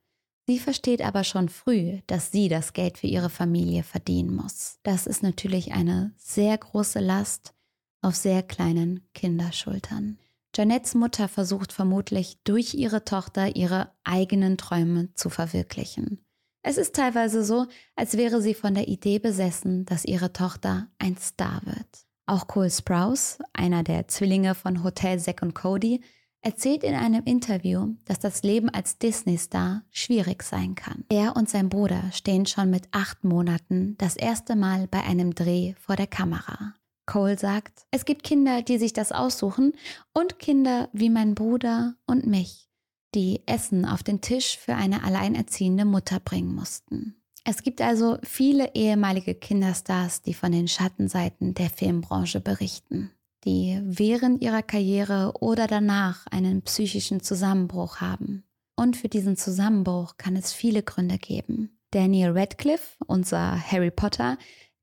Sie 0.48 0.58
versteht 0.58 1.04
aber 1.04 1.24
schon 1.24 1.48
früh, 1.48 2.00
dass 2.08 2.32
sie 2.32 2.50
das 2.50 2.74
Geld 2.74 2.98
für 2.98 3.08
ihre 3.08 3.30
Familie 3.30 3.84
verdienen 3.84 4.36
muss. 4.36 4.80
Das 4.82 5.06
ist 5.06 5.22
natürlich 5.22 5.74
eine 5.74 6.14
sehr 6.18 6.58
große 6.58 7.00
Last 7.00 7.54
auf 8.02 8.16
sehr 8.16 8.42
kleinen 8.42 9.08
Kinderschultern. 9.14 10.18
Janettes 10.56 10.96
Mutter 10.96 11.28
versucht 11.28 11.72
vermutlich 11.72 12.40
durch 12.44 12.74
ihre 12.74 13.06
Tochter 13.06 13.56
ihre 13.56 13.92
eigenen 14.04 14.58
Träume 14.58 15.14
zu 15.14 15.30
verwirklichen. 15.30 16.26
Es 16.64 16.78
ist 16.78 16.96
teilweise 16.96 17.44
so, 17.44 17.68
als 17.96 18.18
wäre 18.18 18.42
sie 18.42 18.54
von 18.54 18.74
der 18.74 18.88
Idee 18.88 19.20
besessen, 19.20 19.86
dass 19.86 20.04
ihre 20.04 20.34
Tochter 20.34 20.88
ein 20.98 21.16
Star 21.18 21.62
wird. 21.66 22.09
Auch 22.30 22.46
Cole 22.46 22.70
Sprouse, 22.70 23.40
einer 23.54 23.82
der 23.82 24.08
Zwillinge 24.08 24.54
von 24.54 24.84
Hotel 24.84 25.20
Zack 25.20 25.42
und 25.42 25.56
Cody, 25.56 26.00
erzählt 26.42 26.84
in 26.84 26.94
einem 26.94 27.24
Interview, 27.24 27.96
dass 28.06 28.20
das 28.20 28.44
Leben 28.44 28.70
als 28.70 29.00
Disney-Star 29.00 29.82
schwierig 29.90 30.44
sein 30.44 30.76
kann. 30.76 31.06
Er 31.10 31.36
und 31.36 31.50
sein 31.50 31.70
Bruder 31.70 32.04
stehen 32.14 32.46
schon 32.46 32.70
mit 32.70 32.88
acht 32.92 33.24
Monaten 33.24 33.96
das 33.98 34.16
erste 34.16 34.56
Mal 34.56 34.86
bei 34.86 35.02
einem 35.02 35.34
Dreh 35.34 35.74
vor 35.80 35.96
der 35.96 36.06
Kamera. 36.06 36.76
Cole 37.08 37.36
sagt, 37.36 37.88
es 37.90 38.06
gibt 38.06 38.22
Kinder, 38.22 38.62
die 38.62 38.78
sich 38.78 38.94
das 38.94 39.12
aussuchen 39.12 39.74
und 40.14 40.38
Kinder 40.38 40.88
wie 40.94 41.10
mein 41.10 41.34
Bruder 41.34 41.96
und 42.06 42.28
mich, 42.28 42.70
die 43.16 43.42
Essen 43.48 43.86
auf 43.86 44.04
den 44.04 44.22
Tisch 44.22 44.56
für 44.56 44.76
eine 44.76 45.04
alleinerziehende 45.04 45.84
Mutter 45.84 46.20
bringen 46.20 46.54
mussten. 46.54 47.19
Es 47.50 47.64
gibt 47.64 47.82
also 47.82 48.20
viele 48.22 48.76
ehemalige 48.76 49.34
Kinderstars, 49.34 50.22
die 50.22 50.36
von 50.36 50.52
den 50.52 50.68
Schattenseiten 50.68 51.56
der 51.56 51.70
Filmbranche 51.70 52.42
berichten 52.42 53.12
die 53.46 53.80
während 53.84 54.42
ihrer 54.42 54.62
Karriere 54.62 55.34
oder 55.40 55.68
danach 55.68 56.26
einen 56.28 56.62
psychischen 56.62 57.22
Zusammenbruch 57.22 58.02
haben. 58.02 58.44
Und 58.76 58.98
für 58.98 59.10
diesen 59.10 59.36
Zusammenbruch 59.38 60.18
kann 60.18 60.36
es 60.36 60.54
viele 60.54 60.84
Gründe 60.84 61.18
geben. 61.18 61.78
Daniel 61.92 62.32
Radcliffe, 62.38 62.98
unser 63.08 63.60
Harry 63.60 63.92
Potter, 63.92 64.38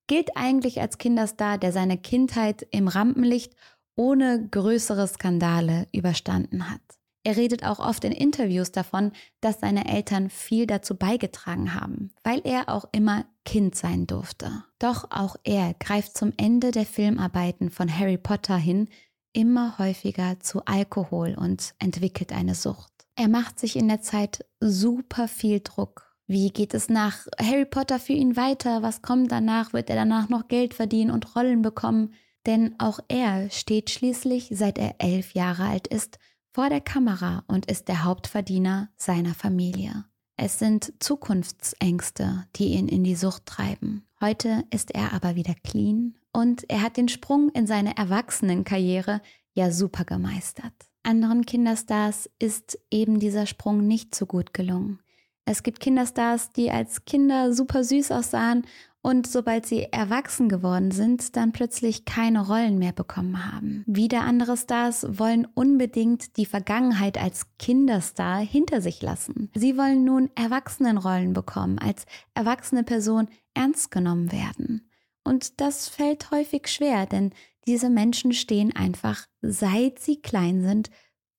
gilt 0.07 0.37
eigentlich 0.37 0.81
als 0.81 0.99
Kinderstar, 0.99 1.59
der 1.59 1.73
seine 1.73 1.99
Kindheit 1.99 2.67
im 2.71 2.89
Rampenlicht 2.89 3.55
ohne 3.97 4.49
größere 4.51 5.07
Skandale 5.07 5.87
überstanden 5.93 6.71
hat. 6.71 6.81
Er 7.27 7.37
redet 7.37 7.65
auch 7.65 7.81
oft 7.81 8.05
in 8.05 8.13
Interviews 8.13 8.71
davon, 8.71 9.11
dass 9.41 9.59
seine 9.59 9.93
Eltern 9.93 10.31
viel 10.31 10.65
dazu 10.65 10.95
beigetragen 10.95 11.75
haben, 11.75 12.13
weil 12.23 12.41
er 12.45 12.69
auch 12.69 12.85
immer 12.93 13.25
Kind 13.45 13.75
sein 13.75 14.07
durfte. 14.07 14.63
Doch 14.79 15.11
auch 15.11 15.35
er 15.43 15.75
greift 15.75 16.17
zum 16.17 16.33
Ende 16.37 16.71
der 16.71 16.87
Filmarbeiten 16.87 17.71
von 17.71 17.93
Harry 17.93 18.17
Potter 18.17 18.57
hin 18.57 18.89
immer 19.33 19.77
häufiger 19.81 20.39
zu 20.39 20.65
Alkohol 20.67 21.35
und 21.37 21.75
entwickelt 21.81 22.33
eine 22.33 22.55
Sucht. 22.55 22.93
Er 23.17 23.27
macht 23.27 23.59
sich 23.59 23.75
in 23.75 23.89
der 23.89 24.03
Zeit 24.03 24.45
super 24.61 25.27
viel 25.27 25.59
Druck. 25.59 26.15
Wie 26.29 26.51
geht 26.51 26.75
es 26.75 26.89
nach 26.89 27.27
Harry 27.41 27.67
Potter 27.67 27.99
für 27.99 28.13
ihn 28.13 28.37
weiter? 28.37 28.83
Was 28.83 29.03
kommt 29.03 29.33
danach? 29.33 29.73
Wird 29.73 29.91
er 29.91 29.97
danach 29.97 30.29
noch 30.29 30.47
Geld 30.47 30.75
verdienen 30.75 31.11
und 31.11 31.35
Rollen 31.35 31.63
bekommen? 31.63 32.15
Denn 32.47 32.77
auch 32.79 33.01
er 33.09 33.51
steht 33.51 33.91
schließlich, 33.91 34.51
seit 34.53 34.79
er 34.79 34.95
elf 34.99 35.35
Jahre 35.35 35.65
alt 35.65 35.89
ist, 35.89 36.21
vor 36.57 36.71
der 36.71 36.81
Kamera 36.81 37.45
und 37.49 37.71
ist 37.71 37.87
der 37.87 38.05
Hauptverdiener 38.05 38.89
seiner 38.97 39.35
Familie. 39.35 40.07
Es 40.39 40.59
sind 40.59 40.91
Zukunftsängste, 41.01 42.47
die 42.57 42.69
ihn 42.69 42.89
in 42.89 43.05
die 43.05 43.15
Sucht 43.15 43.45
treiben. 43.45 44.07
Heute 44.23 44.65
ist 44.71 44.95
er 44.95 45.13
aber 45.13 45.35
wieder 45.35 45.53
clean 45.65 46.17
und 46.33 46.65
er 46.71 46.81
hat 46.81 46.97
den 46.97 47.09
Sprung 47.09 47.51
in 47.51 47.67
seine 47.67 47.99
Erwachsenenkarriere 47.99 49.21
ja 49.53 49.71
super 49.71 50.07
gemeistert. 50.07 50.73
Anderen 51.03 51.45
Kinderstars 51.45 52.31
ist 52.39 52.79
eben 52.91 53.21
dieser 53.21 53.45
Sprung 53.45 53.87
nicht 53.87 54.15
so 54.15 54.25
gut 54.25 54.55
gelungen. 54.55 55.01
Es 55.45 55.63
gibt 55.63 55.79
Kinderstars, 55.79 56.53
die 56.53 56.71
als 56.71 57.05
Kinder 57.05 57.53
super 57.53 57.85
süß 57.85 58.13
aussahen 58.13 58.67
und 59.07 59.29
sobald 59.29 59.67
sie 59.67 59.85
erwachsen 59.93 60.49
geworden 60.49 60.91
sind, 60.91 61.37
dann 61.37 61.53
plötzlich 61.53 62.07
keine 62.07 62.45
Rollen 62.45 62.77
mehr 62.77 62.91
bekommen 62.91 63.53
haben. 63.53 63.85
Wieder 63.87 64.23
andere 64.23 64.57
Stars 64.57 65.07
wollen 65.09 65.47
unbedingt 65.55 66.37
die 66.37 66.45
Vergangenheit 66.45 67.17
als 67.17 67.47
Kinderstar 67.57 68.41
hinter 68.41 68.81
sich 68.81 69.01
lassen. 69.03 69.49
Sie 69.55 69.79
wollen 69.79 70.03
nun 70.03 70.29
Erwachsenenrollen 70.35 71.35
bekommen, 71.35 71.79
als 71.79 72.05
erwachsene 72.35 72.83
Person 72.83 73.29
ernst 73.55 73.93
genommen 73.93 74.33
werden. 74.33 74.91
Und 75.23 75.61
das 75.61 75.89
fällt 75.89 76.33
häufig 76.33 76.67
schwer, 76.67 77.07
denn 77.07 77.31
diese 77.69 77.91
Menschen 77.91 78.33
stehen 78.33 78.75
einfach, 78.75 79.27
seit 79.41 80.01
sie 80.01 80.21
klein 80.21 80.63
sind, 80.63 80.91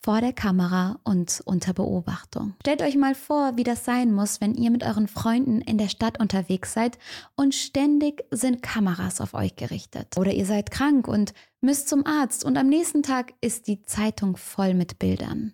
vor 0.03 0.21
der 0.21 0.33
Kamera 0.33 0.99
und 1.03 1.41
unter 1.45 1.73
Beobachtung. 1.73 2.53
Stellt 2.61 2.81
euch 2.81 2.95
mal 2.95 3.15
vor, 3.15 3.57
wie 3.57 3.63
das 3.63 3.85
sein 3.85 4.13
muss, 4.13 4.41
wenn 4.41 4.55
ihr 4.55 4.71
mit 4.71 4.83
euren 4.83 5.07
Freunden 5.07 5.61
in 5.61 5.77
der 5.77 5.89
Stadt 5.89 6.19
unterwegs 6.19 6.73
seid 6.73 6.97
und 7.35 7.55
ständig 7.55 8.23
sind 8.31 8.61
Kameras 8.61 9.21
auf 9.21 9.33
euch 9.33 9.55
gerichtet. 9.55 10.15
Oder 10.17 10.33
ihr 10.33 10.45
seid 10.45 10.71
krank 10.71 11.07
und 11.07 11.33
müsst 11.61 11.89
zum 11.89 12.05
Arzt 12.05 12.45
und 12.45 12.57
am 12.57 12.67
nächsten 12.67 13.03
Tag 13.03 13.33
ist 13.41 13.67
die 13.67 13.83
Zeitung 13.83 14.37
voll 14.37 14.73
mit 14.73 14.99
Bildern. 14.99 15.53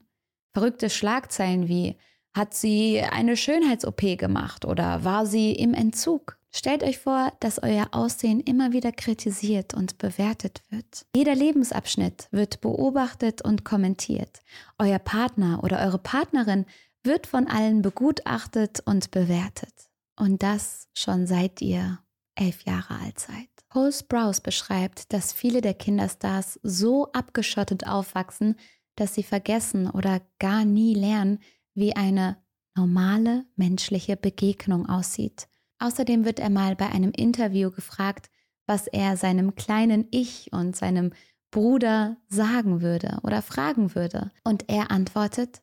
Verrückte 0.54 0.90
Schlagzeilen 0.90 1.68
wie 1.68 1.98
hat 2.34 2.54
sie 2.54 3.02
eine 3.02 3.38
Schönheits-OP 3.38 4.18
gemacht 4.18 4.66
oder 4.66 5.04
war 5.04 5.26
sie 5.26 5.54
im 5.54 5.74
Entzug? 5.74 6.38
Stellt 6.56 6.84
euch 6.84 7.00
vor, 7.00 7.34
dass 7.40 7.62
euer 7.62 7.88
Aussehen 7.92 8.40
immer 8.40 8.74
wieder 8.74 8.92
kritisiert 8.92 9.74
und 9.74 9.98
bewertet 9.98 10.62
wird. 10.70 11.06
Jeder 11.16 11.34
Lebensabschnitt 11.34 12.28
wird 12.30 12.62
beobachtet 12.62 13.42
und 13.42 13.66
kommentiert. 13.66 14.42
Euer 14.78 15.00
Partner 15.00 15.64
oder 15.64 15.80
eure 15.80 15.98
Partnerin 15.98 16.66
wird 17.04 17.26
von 17.26 17.48
allen 17.48 17.82
begutachtet 17.82 18.82
und 18.86 19.10
bewertet. 19.10 19.74
Und 20.16 20.44
das 20.44 20.90
schon 20.94 21.26
seit 21.26 21.60
ihr 21.62 22.00
elf 22.36 22.62
Jahre 22.66 23.00
alt 23.00 23.20
seid. 23.20 23.50
Cole 23.70 23.92
Sprouse 23.92 24.42
beschreibt, 24.42 25.12
dass 25.12 25.34
viele 25.34 25.62
der 25.62 25.74
Kinderstars 25.74 26.60
so 26.62 27.12
abgeschottet 27.14 27.88
aufwachsen, 27.88 28.58
dass 28.96 29.16
sie 29.16 29.24
vergessen 29.24 29.90
oder 29.90 30.22
gar 30.38 30.66
nie 30.66 30.94
lernen, 30.94 31.40
wie 31.74 31.96
eine 31.96 32.38
normale 32.76 33.46
menschliche 33.56 34.18
Begegnung 34.18 34.88
aussieht 34.88 35.48
Außerdem 35.84 36.24
wird 36.24 36.40
er 36.40 36.50
mal 36.50 36.78
bei 36.78 36.88
einem 36.88 37.12
Interview 37.12 37.70
gefragt, 37.70 38.30
was 38.66 38.88
er 38.88 39.18
seinem 39.18 39.56
kleinen 39.56 40.08
Ich 40.12 40.54
und 40.54 40.78
seinem 40.78 41.12
Bruder 41.52 42.16
sagen 42.30 42.82
würde 42.82 43.20
oder 43.24 43.42
fragen 43.42 43.94
würde. 43.94 44.32
Und 44.46 44.70
er 44.70 44.92
antwortet, 44.92 45.62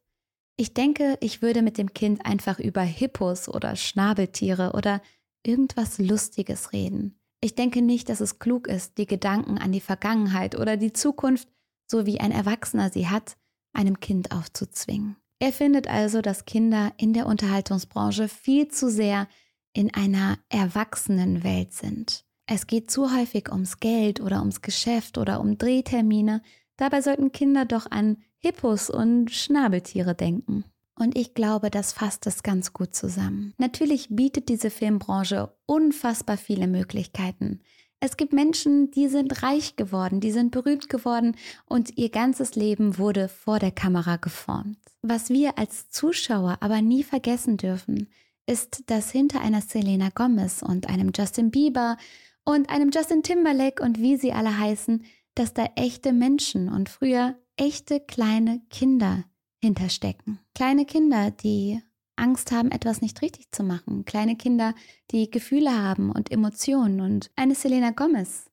ich 0.59 0.75
denke, 0.75 1.17
ich 1.23 1.41
würde 1.41 1.63
mit 1.63 1.79
dem 1.79 1.95
Kind 1.95 2.27
einfach 2.27 2.59
über 2.59 2.83
Hippos 2.83 3.49
oder 3.49 3.77
Schnabeltiere 3.77 4.73
oder 4.75 5.01
irgendwas 5.43 5.99
Lustiges 5.99 6.75
reden. 6.75 7.19
Ich 7.41 7.55
denke 7.55 7.81
nicht, 7.81 8.11
dass 8.11 8.21
es 8.21 8.39
klug 8.39 8.67
ist, 8.67 8.99
die 8.99 9.07
Gedanken 9.07 9.57
an 9.57 9.73
die 9.73 9.81
Vergangenheit 9.81 10.55
oder 10.55 10.77
die 10.77 10.93
Zukunft, 10.93 11.49
so 11.87 12.05
wie 12.05 12.21
ein 12.21 12.31
Erwachsener 12.31 12.91
sie 12.91 13.09
hat, 13.09 13.39
einem 13.73 14.01
Kind 14.01 14.33
aufzuzwingen. 14.33 15.17
Er 15.41 15.53
findet 15.55 15.89
also, 15.89 16.21
dass 16.21 16.45
Kinder 16.45 16.93
in 16.99 17.15
der 17.15 17.27
Unterhaltungsbranche 17.27 18.29
viel 18.29 18.69
zu 18.69 18.91
sehr 18.91 19.27
in 19.73 19.93
einer 19.95 20.39
erwachsenen 20.51 21.43
Welt 21.43 21.73
sind. 21.73 22.25
Es 22.47 22.67
geht 22.67 22.91
zu 22.91 23.17
häufig 23.17 23.51
ums 23.51 23.81
Geld 23.81 24.21
oder 24.21 24.41
ums 24.41 24.61
Geschäft 24.61 25.17
oder 25.17 25.41
um 25.41 25.57
Drehtermine. 25.57 26.43
Dabei 26.77 27.01
sollten 27.01 27.33
Kinder 27.33 27.65
doch 27.65 27.91
an 27.91 28.19
Hippos 28.37 28.91
und 28.91 29.31
Schnabeltiere 29.31 30.15
denken. 30.15 30.65
Und 30.95 31.17
ich 31.17 31.33
glaube, 31.33 31.71
das 31.71 31.95
fasst 31.95 32.27
es 32.27 32.43
ganz 32.43 32.75
gut 32.75 32.95
zusammen. 32.95 33.55
Natürlich 33.57 34.09
bietet 34.11 34.51
diese 34.51 34.69
Filmbranche 34.69 35.55
unfassbar 35.65 36.37
viele 36.37 36.67
Möglichkeiten. 36.67 37.61
Es 38.03 38.17
gibt 38.17 38.33
Menschen, 38.33 38.91
die 38.91 39.09
sind 39.09 39.43
reich 39.43 39.77
geworden, 39.77 40.21
die 40.21 40.33
sind 40.33 40.53
berühmt 40.53 40.89
geworden 40.89 41.37
und 41.67 41.99
ihr 41.99 42.09
ganzes 42.09 42.55
Leben 42.55 42.97
wurde 42.97 43.29
vor 43.29 43.59
der 43.59 43.73
Kamera 43.73 44.17
geformt. 44.17 44.79
Was 45.03 45.29
wir 45.29 45.59
als 45.59 45.91
Zuschauer 45.91 46.57
aber 46.61 46.81
nie 46.81 47.03
vergessen 47.03 47.59
dürfen, 47.59 48.09
ist, 48.47 48.91
dass 48.91 49.11
hinter 49.11 49.43
einer 49.43 49.61
Selena 49.61 50.09
Gomez 50.15 50.63
und 50.63 50.89
einem 50.89 51.13
Justin 51.15 51.51
Bieber 51.51 51.99
und 52.45 52.71
einem 52.71 52.91
Justin 52.91 53.23
Timberlake 53.23 53.83
und 53.83 53.99
wie 53.99 54.17
sie 54.17 54.33
alle 54.33 54.59
heißen, 54.59 55.05
dass 55.35 55.53
da 55.53 55.67
echte 55.77 56.15
Menschen 56.15 56.71
und 56.71 56.89
früher 56.89 57.37
echte 57.57 58.01
kleine 58.01 58.63
Kinder 58.71 59.25
hinterstecken. 59.63 60.41
Kleine 60.55 60.87
Kinder, 60.87 61.31
die 61.31 61.83
Angst 62.21 62.53
haben, 62.53 62.71
etwas 62.71 63.01
nicht 63.01 63.23
richtig 63.23 63.51
zu 63.51 63.63
machen. 63.63 64.05
Kleine 64.05 64.37
Kinder, 64.37 64.75
die 65.11 65.31
Gefühle 65.31 65.77
haben 65.77 66.11
und 66.13 66.31
Emotionen. 66.31 67.01
Und 67.01 67.31
eine 67.37 67.55
Selena 67.55 67.91
Gomez, 67.91 68.51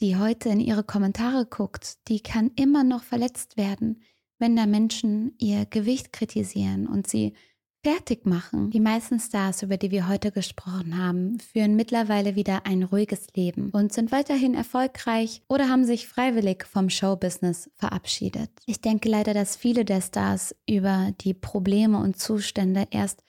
die 0.00 0.16
heute 0.16 0.48
in 0.48 0.60
ihre 0.60 0.84
Kommentare 0.84 1.46
guckt, 1.46 2.08
die 2.08 2.20
kann 2.20 2.50
immer 2.56 2.82
noch 2.82 3.04
verletzt 3.04 3.56
werden, 3.56 4.02
wenn 4.38 4.56
da 4.56 4.66
Menschen 4.66 5.34
ihr 5.38 5.66
Gewicht 5.66 6.12
kritisieren 6.12 6.86
und 6.86 7.06
sie 7.06 7.34
fertig 7.84 8.24
machen. 8.24 8.70
Die 8.70 8.80
meisten 8.80 9.20
Stars, 9.20 9.62
über 9.62 9.76
die 9.76 9.90
wir 9.90 10.08
heute 10.08 10.32
gesprochen 10.32 10.96
haben, 10.96 11.38
führen 11.38 11.76
mittlerweile 11.76 12.34
wieder 12.34 12.64
ein 12.64 12.82
ruhiges 12.82 13.26
Leben 13.34 13.68
und 13.70 13.92
sind 13.92 14.10
weiterhin 14.10 14.54
erfolgreich 14.54 15.42
oder 15.48 15.68
haben 15.68 15.84
sich 15.84 16.08
freiwillig 16.08 16.64
vom 16.64 16.88
Showbusiness 16.88 17.70
verabschiedet. 17.74 18.48
Ich 18.64 18.80
denke 18.80 19.10
leider, 19.10 19.34
dass 19.34 19.54
viele 19.54 19.84
der 19.84 20.00
Stars 20.00 20.56
über 20.66 21.12
die 21.20 21.34
Probleme 21.34 21.98
und 21.98 22.18
Zustände 22.18 22.88
erst 22.90 23.22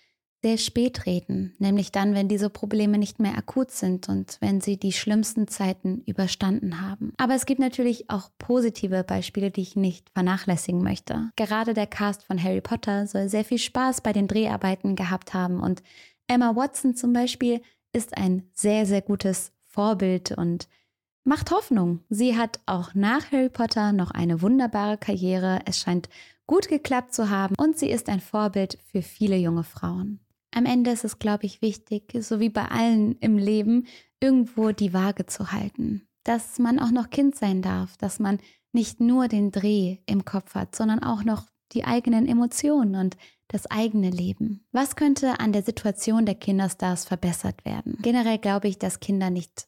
sehr 0.46 0.60
spät 0.60 1.08
reden, 1.08 1.56
nämlich 1.58 1.92
dann, 1.92 2.14
wenn 2.14 2.28
diese 2.28 2.52
Probleme 2.52 3.00
nicht 3.00 3.20
mehr 3.20 3.36
akut 3.36 3.72
sind 3.72 4.10
und 4.10 4.38
wenn 4.42 4.62
sie 4.62 4.78
die 4.78 4.92
schlimmsten 4.92 5.48
Zeiten 5.48 6.04
überstanden 6.06 6.82
haben. 6.82 7.14
Aber 7.18 7.34
es 7.34 7.48
gibt 7.48 7.60
natürlich 7.60 8.12
auch 8.12 8.30
positive 8.38 9.04
Beispiele, 9.04 9.50
die 9.50 9.64
ich 9.64 9.76
nicht 9.76 10.12
vernachlässigen 10.12 10.84
möchte. 10.84 11.32
Gerade 11.36 11.74
der 11.74 11.88
Cast 11.88 12.24
von 12.26 12.44
Harry 12.44 12.62
Potter 12.62 13.08
soll 13.08 13.28
sehr 13.28 13.44
viel 13.44 13.58
Spaß 13.58 14.02
bei 14.02 14.14
den 14.14 14.28
Dreharbeiten 14.28 14.96
gehabt 14.96 15.34
haben 15.34 15.62
und 15.62 15.82
Emma 16.28 16.56
Watson 16.56 16.96
zum 16.96 17.12
Beispiel 17.12 17.60
ist 17.92 18.16
ein 18.16 18.44
sehr, 18.54 18.86
sehr 18.86 19.02
gutes 19.02 19.52
Vorbild 19.64 20.32
und 20.38 20.68
macht 21.24 21.50
Hoffnung. 21.50 22.02
Sie 22.10 22.38
hat 22.38 22.60
auch 22.68 22.94
nach 22.94 23.32
Harry 23.32 23.50
Potter 23.50 23.94
noch 23.94 24.12
eine 24.12 24.44
wunderbare 24.44 25.00
Karriere. 25.00 25.62
Es 25.66 25.80
scheint 25.80 26.08
gut 26.46 26.68
geklappt 26.68 27.16
zu 27.16 27.32
haben 27.32 27.56
und 27.58 27.80
sie 27.80 27.90
ist 27.90 28.10
ein 28.10 28.20
Vorbild 28.20 28.78
für 28.92 29.02
viele 29.02 29.38
junge 29.38 29.64
Frauen. 29.64 30.20
Am 30.56 30.66
Ende 30.66 30.92
ist 30.92 31.04
es, 31.04 31.20
glaube 31.20 31.46
ich, 31.46 31.62
wichtig, 31.62 32.16
so 32.22 32.40
wie 32.40 32.50
bei 32.50 32.66
allen 32.66 33.18
im 33.20 33.38
Leben, 33.38 33.88
irgendwo 34.22 34.72
die 34.72 34.94
Waage 34.94 35.26
zu 35.26 35.52
halten. 35.52 36.08
Dass 36.24 36.60
man 36.60 36.80
auch 36.80 36.92
noch 36.92 37.10
Kind 37.10 37.36
sein 37.36 37.62
darf, 37.62 37.98
dass 37.98 38.20
man 38.20 38.40
nicht 38.72 39.02
nur 39.02 39.28
den 39.28 39.52
Dreh 39.52 39.98
im 40.06 40.24
Kopf 40.24 40.56
hat, 40.56 40.74
sondern 40.74 41.04
auch 41.04 41.24
noch 41.24 41.44
die 41.74 41.84
eigenen 41.84 42.26
Emotionen 42.26 42.96
und 42.96 43.18
das 43.50 43.70
eigene 43.70 44.10
Leben. 44.10 44.66
Was 44.72 44.96
könnte 44.96 45.40
an 45.42 45.52
der 45.52 45.64
Situation 45.64 46.26
der 46.26 46.36
Kinderstars 46.36 47.04
verbessert 47.04 47.66
werden? 47.66 47.98
Generell 48.02 48.38
glaube 48.38 48.70
ich, 48.70 48.80
dass 48.80 49.02
Kinder 49.02 49.30
nicht 49.30 49.68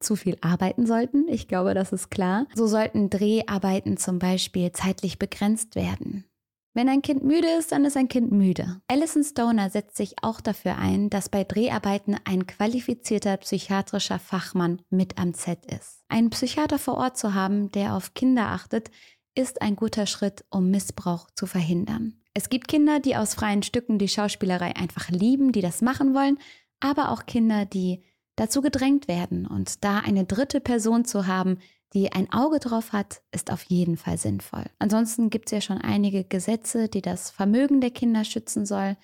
zu 0.00 0.16
viel 0.16 0.38
arbeiten 0.40 0.86
sollten. 0.86 1.28
Ich 1.28 1.46
glaube, 1.46 1.74
das 1.74 1.92
ist 1.92 2.10
klar. 2.10 2.46
So 2.54 2.66
sollten 2.66 3.10
Dreharbeiten 3.10 3.96
zum 3.96 4.18
Beispiel 4.18 4.72
zeitlich 4.72 5.18
begrenzt 5.18 5.76
werden. 5.76 6.24
Wenn 6.72 6.88
ein 6.88 7.02
Kind 7.02 7.24
müde 7.24 7.48
ist, 7.58 7.72
dann 7.72 7.84
ist 7.84 7.96
ein 7.96 8.08
Kind 8.08 8.30
müde. 8.30 8.80
Alison 8.86 9.24
Stoner 9.24 9.70
setzt 9.70 9.96
sich 9.96 10.14
auch 10.22 10.40
dafür 10.40 10.78
ein, 10.78 11.10
dass 11.10 11.28
bei 11.28 11.42
Dreharbeiten 11.42 12.16
ein 12.24 12.46
qualifizierter 12.46 13.36
psychiatrischer 13.38 14.20
Fachmann 14.20 14.80
mit 14.88 15.18
am 15.18 15.34
Set 15.34 15.66
ist. 15.66 16.04
Einen 16.08 16.30
Psychiater 16.30 16.78
vor 16.78 16.94
Ort 16.94 17.18
zu 17.18 17.34
haben, 17.34 17.72
der 17.72 17.96
auf 17.96 18.14
Kinder 18.14 18.48
achtet, 18.48 18.90
ist 19.34 19.62
ein 19.62 19.74
guter 19.74 20.06
Schritt, 20.06 20.44
um 20.50 20.70
Missbrauch 20.70 21.28
zu 21.34 21.46
verhindern. 21.46 22.20
Es 22.34 22.48
gibt 22.48 22.68
Kinder, 22.68 23.00
die 23.00 23.16
aus 23.16 23.34
freien 23.34 23.64
Stücken 23.64 23.98
die 23.98 24.08
Schauspielerei 24.08 24.76
einfach 24.76 25.08
lieben, 25.10 25.50
die 25.50 25.62
das 25.62 25.82
machen 25.82 26.14
wollen, 26.14 26.38
aber 26.78 27.10
auch 27.10 27.26
Kinder, 27.26 27.64
die 27.64 28.04
dazu 28.36 28.62
gedrängt 28.62 29.08
werden. 29.08 29.46
Und 29.46 29.84
da 29.84 29.98
eine 29.98 30.24
dritte 30.24 30.60
Person 30.60 31.04
zu 31.04 31.26
haben, 31.26 31.58
die 31.92 32.12
ein 32.12 32.32
Auge 32.32 32.58
drauf 32.58 32.92
hat, 32.92 33.22
ist 33.32 33.50
auf 33.50 33.62
jeden 33.64 33.96
Fall 33.96 34.16
sinnvoll. 34.16 34.64
Ansonsten 34.78 35.30
gibt 35.30 35.48
es 35.48 35.52
ja 35.52 35.60
schon 35.60 35.78
einige 35.78 36.24
Gesetze, 36.24 36.88
die 36.88 37.02
das 37.02 37.30
Vermögen 37.30 37.80
der 37.80 37.90
Kinder 37.90 38.24
schützen 38.24 38.64
soll. 38.64 38.96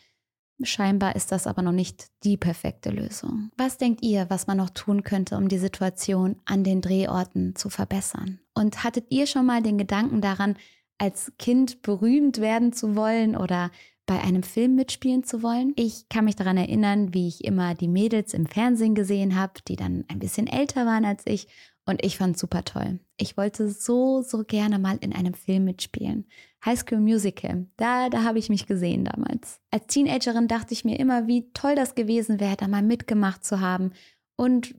Scheinbar 0.63 1.17
ist 1.17 1.33
das 1.33 1.47
aber 1.47 1.61
noch 1.63 1.73
nicht 1.73 2.07
die 2.25 2.37
perfekte 2.37 2.91
Lösung. 2.91 3.51
Was 3.59 3.77
denkt 3.77 4.03
ihr, 4.03 4.31
was 4.31 4.47
man 4.47 4.57
noch 4.57 4.71
tun 4.71 5.03
könnte, 5.03 5.37
um 5.37 5.49
die 5.49 5.59
Situation 5.59 6.37
an 6.47 6.65
den 6.65 6.81
Drehorten 6.81 7.55
zu 7.57 7.69
verbessern? 7.69 8.41
Und 8.55 8.83
hattet 8.83 9.07
ihr 9.11 9.27
schon 9.27 9.45
mal 9.45 9.63
den 9.63 9.77
Gedanken 9.77 10.23
daran, 10.23 10.57
als 10.99 11.33
Kind 11.39 11.83
berühmt 11.83 12.41
werden 12.41 12.73
zu 12.73 12.97
wollen 12.97 13.37
oder 13.37 13.71
bei 14.07 14.21
einem 14.21 14.45
Film 14.45 14.77
mitspielen 14.77 15.25
zu 15.25 15.43
wollen. 15.43 15.73
Ich 15.77 16.09
kann 16.09 16.25
mich 16.25 16.37
daran 16.37 16.57
erinnern, 16.57 17.13
wie 17.13 17.29
ich 17.29 17.45
immer 17.45 17.75
die 17.75 17.89
Mädels 17.89 18.33
im 18.33 18.47
Fernsehen 18.47 18.95
gesehen 18.95 19.35
habe, 19.35 19.55
die 19.67 19.77
dann 19.77 20.05
ein 20.09 20.21
bisschen 20.21 20.47
älter 20.47 20.87
waren 20.87 21.05
als 21.05 21.23
ich 21.27 21.49
und 21.87 22.05
ich 22.05 22.19
fand 22.19 22.35
es 22.35 22.41
super 22.41 22.65
toll. 22.65 22.99
Ich 23.17 23.37
wollte 23.37 23.71
so, 23.71 24.21
so 24.21 24.45
gerne 24.45 24.79
mal 24.79 24.99
in 25.01 25.15
einem 25.15 25.35
Film 25.35 25.65
mitspielen. 25.65 26.27
High 26.65 26.79
School 26.79 26.99
Musical, 26.99 27.67
da, 27.77 28.11
da 28.11 28.25
habe 28.25 28.39
ich 28.41 28.49
mich 28.49 28.67
gesehen 28.67 29.05
damals. 29.05 29.61
Als 29.71 29.87
Teenagerin 29.87 30.49
dachte 30.49 30.75
ich 30.75 30.85
mir 30.85 30.99
immer, 30.99 31.29
wie 31.29 31.53
toll 31.53 31.77
das 31.77 31.95
gewesen 31.95 32.41
wäre, 32.41 32.57
da 32.57 32.67
mal 32.67 32.83
mitgemacht 32.83 33.45
zu 33.45 33.61
haben 33.61 33.93
und 34.35 34.75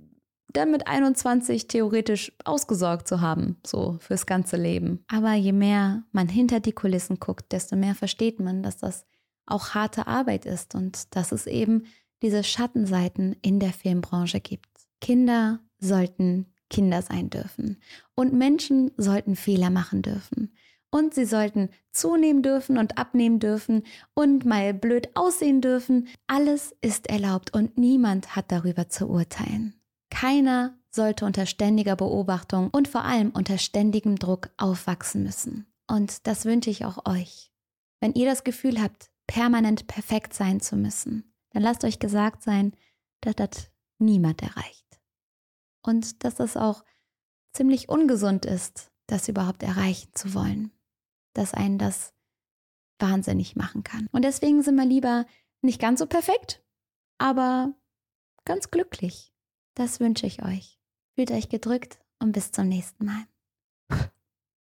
dann 0.51 0.71
mit 0.71 0.87
21 0.87 1.67
theoretisch 1.67 2.33
ausgesorgt 2.43 3.07
zu 3.07 3.21
haben, 3.21 3.57
so 3.65 3.97
fürs 3.99 4.25
ganze 4.25 4.57
Leben. 4.57 5.03
Aber 5.07 5.33
je 5.33 5.51
mehr 5.51 6.03
man 6.11 6.27
hinter 6.27 6.59
die 6.59 6.71
Kulissen 6.71 7.19
guckt, 7.19 7.51
desto 7.51 7.75
mehr 7.75 7.95
versteht 7.95 8.39
man, 8.39 8.63
dass 8.63 8.77
das 8.77 9.05
auch 9.45 9.69
harte 9.69 10.07
Arbeit 10.07 10.45
ist 10.45 10.75
und 10.75 11.15
dass 11.15 11.31
es 11.31 11.47
eben 11.47 11.85
diese 12.21 12.43
Schattenseiten 12.43 13.35
in 13.41 13.59
der 13.59 13.71
Filmbranche 13.71 14.39
gibt. 14.39 14.67
Kinder 14.99 15.59
sollten 15.79 16.47
Kinder 16.69 17.01
sein 17.01 17.29
dürfen. 17.29 17.81
Und 18.15 18.33
Menschen 18.33 18.91
sollten 18.97 19.35
Fehler 19.35 19.69
machen 19.69 20.01
dürfen. 20.01 20.53
Und 20.89 21.13
sie 21.13 21.25
sollten 21.25 21.69
zunehmen 21.91 22.43
dürfen 22.43 22.77
und 22.77 22.97
abnehmen 22.97 23.39
dürfen 23.39 23.83
und 24.13 24.45
mal 24.45 24.73
blöd 24.73 25.09
aussehen 25.15 25.61
dürfen. 25.61 26.07
Alles 26.27 26.73
ist 26.81 27.07
erlaubt 27.07 27.53
und 27.53 27.77
niemand 27.77 28.35
hat 28.35 28.51
darüber 28.51 28.87
zu 28.87 29.07
urteilen. 29.07 29.75
Keiner 30.09 30.77
sollte 30.89 31.25
unter 31.25 31.45
ständiger 31.45 31.95
Beobachtung 31.95 32.69
und 32.69 32.87
vor 32.87 33.03
allem 33.03 33.31
unter 33.31 33.57
ständigem 33.57 34.15
Druck 34.15 34.49
aufwachsen 34.57 35.23
müssen. 35.23 35.67
Und 35.87 36.25
das 36.25 36.45
wünsche 36.45 36.69
ich 36.69 36.85
auch 36.85 37.05
euch. 37.05 37.51
Wenn 37.99 38.13
ihr 38.13 38.25
das 38.25 38.43
Gefühl 38.43 38.81
habt, 38.81 39.09
permanent 39.27 39.87
perfekt 39.87 40.33
sein 40.33 40.61
zu 40.61 40.77
müssen, 40.77 41.33
dann 41.51 41.63
lasst 41.63 41.83
euch 41.83 41.99
gesagt 41.99 42.43
sein, 42.43 42.73
dass 43.21 43.35
das 43.35 43.69
niemand 43.99 44.41
erreicht 44.41 44.86
und 45.81 46.23
dass 46.23 46.35
das 46.35 46.57
auch 46.57 46.83
ziemlich 47.53 47.89
ungesund 47.89 48.45
ist, 48.45 48.91
das 49.07 49.27
überhaupt 49.27 49.63
erreichen 49.63 50.09
zu 50.13 50.33
wollen, 50.33 50.71
dass 51.33 51.53
einen 51.53 51.77
das 51.77 52.13
wahnsinnig 52.99 53.55
machen 53.55 53.83
kann. 53.83 54.07
Und 54.11 54.23
deswegen 54.23 54.61
sind 54.63 54.75
wir 54.75 54.85
lieber 54.85 55.25
nicht 55.61 55.79
ganz 55.79 55.99
so 55.99 56.05
perfekt, 56.05 56.63
aber 57.17 57.73
ganz 58.45 58.71
glücklich. 58.71 59.33
Das 59.75 59.99
wünsche 59.99 60.25
ich 60.25 60.43
euch. 60.43 60.79
Fühlt 61.15 61.31
euch 61.31 61.49
gedrückt 61.49 61.99
und 62.19 62.31
bis 62.31 62.51
zum 62.51 62.67
nächsten 62.67 63.05
Mal. 63.05 63.27